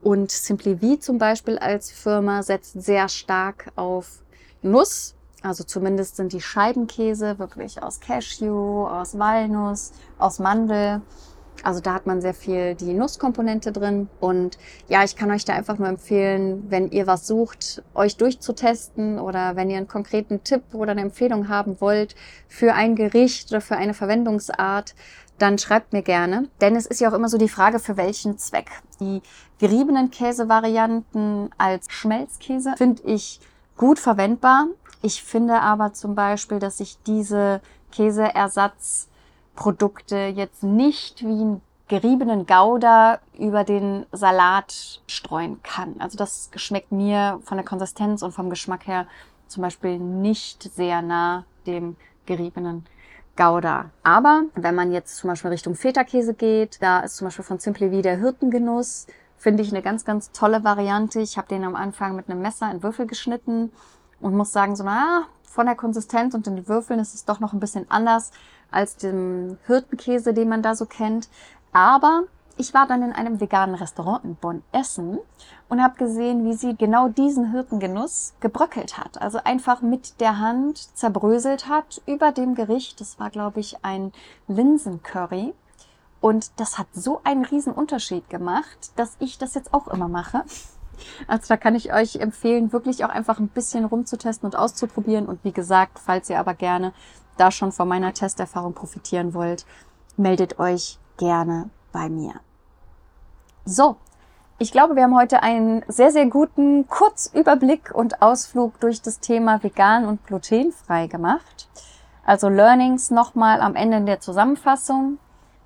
Und 0.08 0.32
Simply 0.32 0.78
V 0.78 0.96
zum 1.02 1.18
Beispiel 1.18 1.58
als 1.58 1.92
Firma 1.92 2.42
setzt 2.42 2.82
sehr 2.82 3.10
stark 3.10 3.74
auf 3.76 4.24
Nuss. 4.62 5.16
Also 5.42 5.66
zumindest 5.66 6.16
sind 6.16 6.32
die 6.32 6.40
Scheibenkäse 6.40 7.40
wirklich 7.40 7.84
aus 7.84 8.00
Cashew, 8.00 8.88
aus 8.88 9.20
Walnuss, 9.20 9.92
aus 10.18 10.40
Mandel. 10.40 11.02
Also 11.62 11.82
da 11.82 11.94
hat 11.94 12.08
man 12.08 12.22
sehr 12.22 12.34
viel 12.34 12.76
die 12.76 12.94
Nusskomponente 12.94 13.74
drin. 13.74 14.08
Und 14.22 14.58
ja, 14.88 15.04
ich 15.04 15.18
kann 15.18 15.30
euch 15.30 15.44
da 15.44 15.52
einfach 15.52 15.78
nur 15.78 15.90
empfehlen, 15.90 16.68
wenn 16.70 16.90
ihr 16.90 17.06
was 17.06 17.28
sucht, 17.28 17.84
euch 17.94 18.16
durchzutesten 18.16 19.20
oder 19.20 19.58
wenn 19.58 19.70
ihr 19.70 19.76
einen 19.76 19.90
konkreten 19.90 20.42
Tipp 20.42 20.64
oder 20.72 20.92
eine 20.92 21.02
Empfehlung 21.02 21.50
haben 21.50 21.82
wollt 21.82 22.16
für 22.48 22.74
ein 22.74 22.96
Gericht 22.96 23.52
oder 23.52 23.60
für 23.60 23.76
eine 23.76 23.94
Verwendungsart, 23.94 24.96
dann 25.38 25.58
schreibt 25.58 25.94
mir 25.94 26.02
gerne. 26.02 26.50
Denn 26.62 26.76
es 26.76 26.86
ist 26.86 27.00
ja 27.00 27.10
auch 27.10 27.14
immer 27.14 27.30
so 27.30 27.38
die 27.38 27.50
Frage, 27.50 27.80
für 27.80 27.98
welchen 27.98 28.38
Zweck. 28.38 28.70
Die 29.00 29.22
geriebenen 29.60 30.12
Käsevarianten 30.12 31.50
als 31.58 31.92
Schmelzkäse 31.92 32.74
finde 32.78 33.04
ich 33.04 33.40
gut 33.76 34.00
verwendbar. 34.00 34.68
Ich 35.02 35.24
finde 35.24 35.62
aber 35.62 35.94
zum 35.94 36.16
Beispiel, 36.16 36.60
dass 36.60 36.80
ich 36.80 36.98
diese 37.06 37.62
Käseersatz 37.92 39.08
Produkte 39.56 40.18
jetzt 40.36 40.64
nicht 40.64 41.22
wie 41.24 41.42
einen 41.42 41.62
geriebenen 41.88 42.46
Gouda 42.46 43.20
über 43.38 43.64
den 43.64 44.06
Salat 44.12 45.02
streuen 45.08 45.62
kann. 45.64 45.96
Also 46.00 46.18
das 46.18 46.50
schmeckt 46.56 46.92
mir 46.92 47.40
von 47.44 47.58
der 47.58 47.66
Konsistenz 47.66 48.22
und 48.22 48.34
vom 48.34 48.50
Geschmack 48.50 48.88
her 48.88 49.08
zum 49.48 49.64
Beispiel 49.64 49.98
nicht 49.98 50.64
sehr 50.64 51.02
nah 51.02 51.46
dem 51.66 51.96
geriebenen 52.26 52.86
Gouda. 53.38 53.92
Aber 54.04 54.44
wenn 54.56 54.76
man 54.76 54.92
jetzt 54.92 55.18
zum 55.18 55.30
Beispiel 55.30 55.52
Richtung 55.52 55.76
Feta-Käse 55.76 56.34
geht, 56.34 56.82
da 56.82 57.00
ist 57.00 57.18
zum 57.18 57.28
Beispiel 57.28 57.46
von 57.46 57.60
Simply 57.60 57.92
wie 57.92 58.02
der 58.02 58.18
Hirtengenuss, 58.18 59.08
finde 59.38 59.64
ich 59.64 59.72
eine 59.72 59.82
ganz, 59.82 60.04
ganz 60.04 60.32
tolle 60.32 60.64
Variante. 60.64 61.22
Ich 61.22 61.38
habe 61.38 61.48
den 61.48 61.64
am 61.64 61.76
Anfang 61.76 62.16
mit 62.16 62.30
einem 62.30 62.42
Messer 62.42 62.70
in 62.72 62.84
Würfel 62.84 63.08
geschnitten 63.08 63.72
und 64.20 64.36
muss 64.36 64.52
sagen, 64.52 64.76
so 64.76 64.84
na, 64.84 65.28
von 65.44 65.68
der 65.68 65.76
Konsistenz 65.76 66.34
und 66.34 66.46
den 66.46 66.68
Würfeln 66.68 67.00
ist 67.00 67.14
es 67.14 67.26
doch 67.26 67.40
noch 67.40 67.54
ein 67.54 67.60
bisschen 67.60 67.86
anders 67.90 68.32
als 68.72 68.98
dem 68.98 69.58
Hirtenkäse, 69.68 70.34
den 70.34 70.50
man 70.50 70.62
da 70.62 70.76
so 70.76 70.86
kennt. 70.86 71.30
Aber 71.72 72.24
ich 72.58 72.74
war 72.74 72.88
dann 72.88 73.04
in 73.04 73.14
einem 73.14 73.40
veganen 73.40 73.76
Restaurant 73.76 74.24
in 74.24 74.36
Bonn 74.36 74.64
essen 74.72 75.20
und 75.70 75.82
habe 75.82 75.98
gesehen, 75.98 76.46
wie 76.46 76.54
sie 76.54 76.76
genau 76.76 77.08
diesen 77.08 77.52
Hirtengenuss 77.52 78.34
gebröckelt 78.40 78.98
hat. 78.98 79.22
Also 79.22 79.40
einfach 79.44 79.82
mit 79.82 80.20
der 80.20 80.40
Hand 80.40 80.78
zerbröselt 80.96 81.68
hat 81.70 82.02
über 82.06 82.32
dem 82.32 82.56
Gericht. 82.56 83.00
Das 83.00 83.20
war, 83.20 83.30
glaube 83.30 83.60
ich, 83.60 83.84
ein 83.84 84.12
Linsencurry. 84.48 85.54
Und 86.20 86.60
das 86.60 86.78
hat 86.78 86.88
so 86.94 87.22
einen 87.24 87.46
riesen 87.46 87.74
Unterschied 87.74 88.30
gemacht, 88.30 88.92
dass 88.96 89.16
ich 89.20 89.38
das 89.38 89.54
jetzt 89.54 89.74
auch 89.74 89.88
immer 89.88 90.08
mache. 90.08 90.44
Also 91.28 91.44
da 91.50 91.58
kann 91.58 91.76
ich 91.76 91.94
euch 91.94 92.16
empfehlen, 92.16 92.74
wirklich 92.74 93.06
auch 93.06 93.10
einfach 93.10 93.40
ein 93.40 93.50
bisschen 93.50 93.86
rumzutesten 93.86 94.48
und 94.48 94.56
auszuprobieren. 94.56 95.28
Und 95.28 95.44
wie 95.44 95.52
gesagt, 95.52 96.00
falls 96.00 96.30
ihr 96.30 96.40
aber 96.40 96.56
gerne 96.56 96.92
da 97.38 97.52
schon 97.52 97.72
von 97.72 97.88
meiner 97.88 98.14
Testerfahrung 98.14 98.74
profitieren 98.74 99.36
wollt, 99.36 99.68
meldet 100.18 100.58
euch 100.58 100.98
gerne 101.18 101.70
bei 101.92 102.10
mir. 102.10 102.34
So, 103.70 103.98
ich 104.60 104.72
glaube, 104.72 104.96
wir 104.96 105.04
haben 105.04 105.18
heute 105.18 105.44
einen 105.44 105.84
sehr, 105.90 106.12
sehr 106.12 106.28
guten 106.28 106.88
Kurzüberblick 106.88 107.94
und 107.94 108.22
Ausflug 108.22 108.80
durch 108.80 109.02
das 109.02 109.20
Thema 109.20 109.62
vegan 109.62 110.06
und 110.06 110.26
glutenfrei 110.26 111.08
gemacht. 111.08 111.68
Also 112.26 112.48
Learnings 112.48 113.12
nochmal 113.12 113.60
am 113.60 113.76
Ende 113.76 113.98
in 113.98 114.06
der 114.06 114.22
Zusammenfassung. 114.22 115.18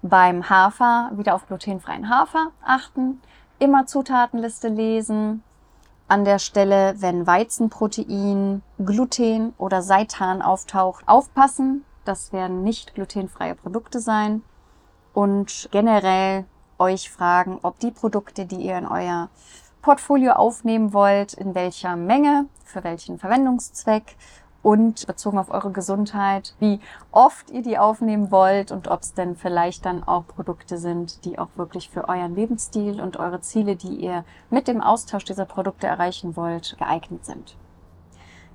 Beim 0.02 0.50
Hafer 0.50 1.12
wieder 1.14 1.36
auf 1.36 1.46
glutenfreien 1.46 2.10
Hafer 2.10 2.48
achten, 2.66 3.22
immer 3.60 3.86
Zutatenliste 3.86 4.70
lesen, 4.70 5.44
an 6.08 6.26
der 6.26 6.40
Stelle, 6.40 6.96
wenn 6.98 7.28
Weizenprotein, 7.28 8.64
Gluten 8.84 9.54
oder 9.60 9.84
Seitan 9.84 10.42
auftaucht, 10.42 11.08
aufpassen. 11.08 11.86
Das 12.04 12.34
werden 12.34 12.64
nicht 12.64 12.96
glutenfreie 12.96 13.54
Produkte 13.54 14.00
sein. 14.00 14.42
Und 15.14 15.70
generell 15.72 16.46
euch 16.82 17.12
fragen, 17.12 17.60
ob 17.62 17.80
die 17.80 17.92
Produkte, 17.92 18.46
die 18.46 18.58
ihr 18.58 18.78
in 18.78 18.88
euer 18.88 19.30
Portfolio 19.82 20.34
aufnehmen 20.34 20.94
wollt, 20.94 21.34
in 21.34 21.56
welcher 21.56 21.96
Menge, 21.96 22.48
für 22.66 22.84
welchen 22.84 23.20
Verwendungszweck 23.20 24.18
und 24.64 25.08
bezogen 25.08 25.38
auf 25.38 25.50
eure 25.50 25.72
Gesundheit, 25.72 26.56
wie 26.60 26.80
oft 27.12 27.50
ihr 27.50 27.62
die 27.62 27.78
aufnehmen 27.78 28.32
wollt 28.32 28.72
und 28.72 28.88
ob 28.88 29.02
es 29.02 29.14
denn 29.14 29.36
vielleicht 29.36 29.86
dann 29.86 30.04
auch 30.04 30.28
Produkte 30.28 30.78
sind, 30.78 31.26
die 31.26 31.40
auch 31.40 31.50
wirklich 31.56 31.90
für 31.90 32.10
euren 32.10 32.36
Lebensstil 32.36 33.02
und 33.02 33.18
eure 33.18 33.42
Ziele, 33.42 33.76
die 33.76 33.96
ihr 33.96 34.24
mit 34.50 34.68
dem 34.68 34.82
Austausch 34.82 35.24
dieser 35.24 35.46
Produkte 35.46 35.88
erreichen 35.88 36.36
wollt, 36.36 36.76
geeignet 36.78 37.26
sind. 37.26 37.56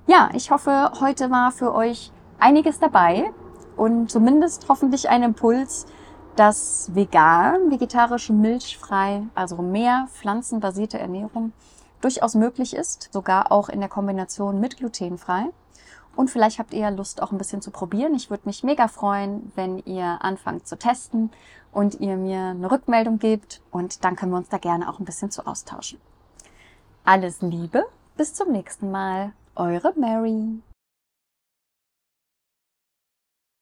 Ja, 0.06 0.30
ich 0.32 0.50
hoffe, 0.50 0.92
heute 1.00 1.30
war 1.30 1.50
für 1.50 1.74
euch 1.74 2.12
einiges 2.38 2.78
dabei 2.78 3.32
und 3.76 4.10
zumindest 4.10 4.68
hoffentlich 4.68 5.08
ein 5.08 5.24
Impuls, 5.24 5.86
dass 6.36 6.94
vegan, 6.94 7.70
vegetarisch, 7.70 8.30
milchfrei, 8.30 9.22
also 9.34 9.56
mehr 9.56 10.08
pflanzenbasierte 10.12 10.98
Ernährung 10.98 11.52
durchaus 12.00 12.34
möglich 12.34 12.76
ist, 12.76 13.08
sogar 13.12 13.50
auch 13.50 13.68
in 13.68 13.80
der 13.80 13.88
Kombination 13.88 14.60
mit 14.60 14.76
glutenfrei. 14.76 15.46
Und 16.14 16.30
vielleicht 16.30 16.58
habt 16.58 16.72
ihr 16.72 16.80
ja 16.80 16.88
Lust, 16.88 17.22
auch 17.22 17.32
ein 17.32 17.38
bisschen 17.38 17.60
zu 17.60 17.70
probieren. 17.70 18.14
Ich 18.14 18.30
würde 18.30 18.44
mich 18.46 18.64
mega 18.64 18.88
freuen, 18.88 19.52
wenn 19.54 19.78
ihr 19.80 20.18
anfangt 20.22 20.66
zu 20.66 20.78
testen 20.78 21.30
und 21.72 22.00
ihr 22.00 22.16
mir 22.16 22.40
eine 22.40 22.70
Rückmeldung 22.70 23.18
gebt. 23.18 23.60
Und 23.70 24.02
dann 24.02 24.16
können 24.16 24.32
wir 24.32 24.38
uns 24.38 24.48
da 24.48 24.56
gerne 24.58 24.88
auch 24.88 24.98
ein 24.98 25.04
bisschen 25.04 25.30
zu 25.30 25.46
austauschen. 25.46 26.00
Alles 27.04 27.42
Liebe, 27.42 27.84
bis 28.16 28.32
zum 28.32 28.50
nächsten 28.50 28.90
Mal. 28.90 29.32
Eure 29.54 29.92
Mary. 29.96 30.60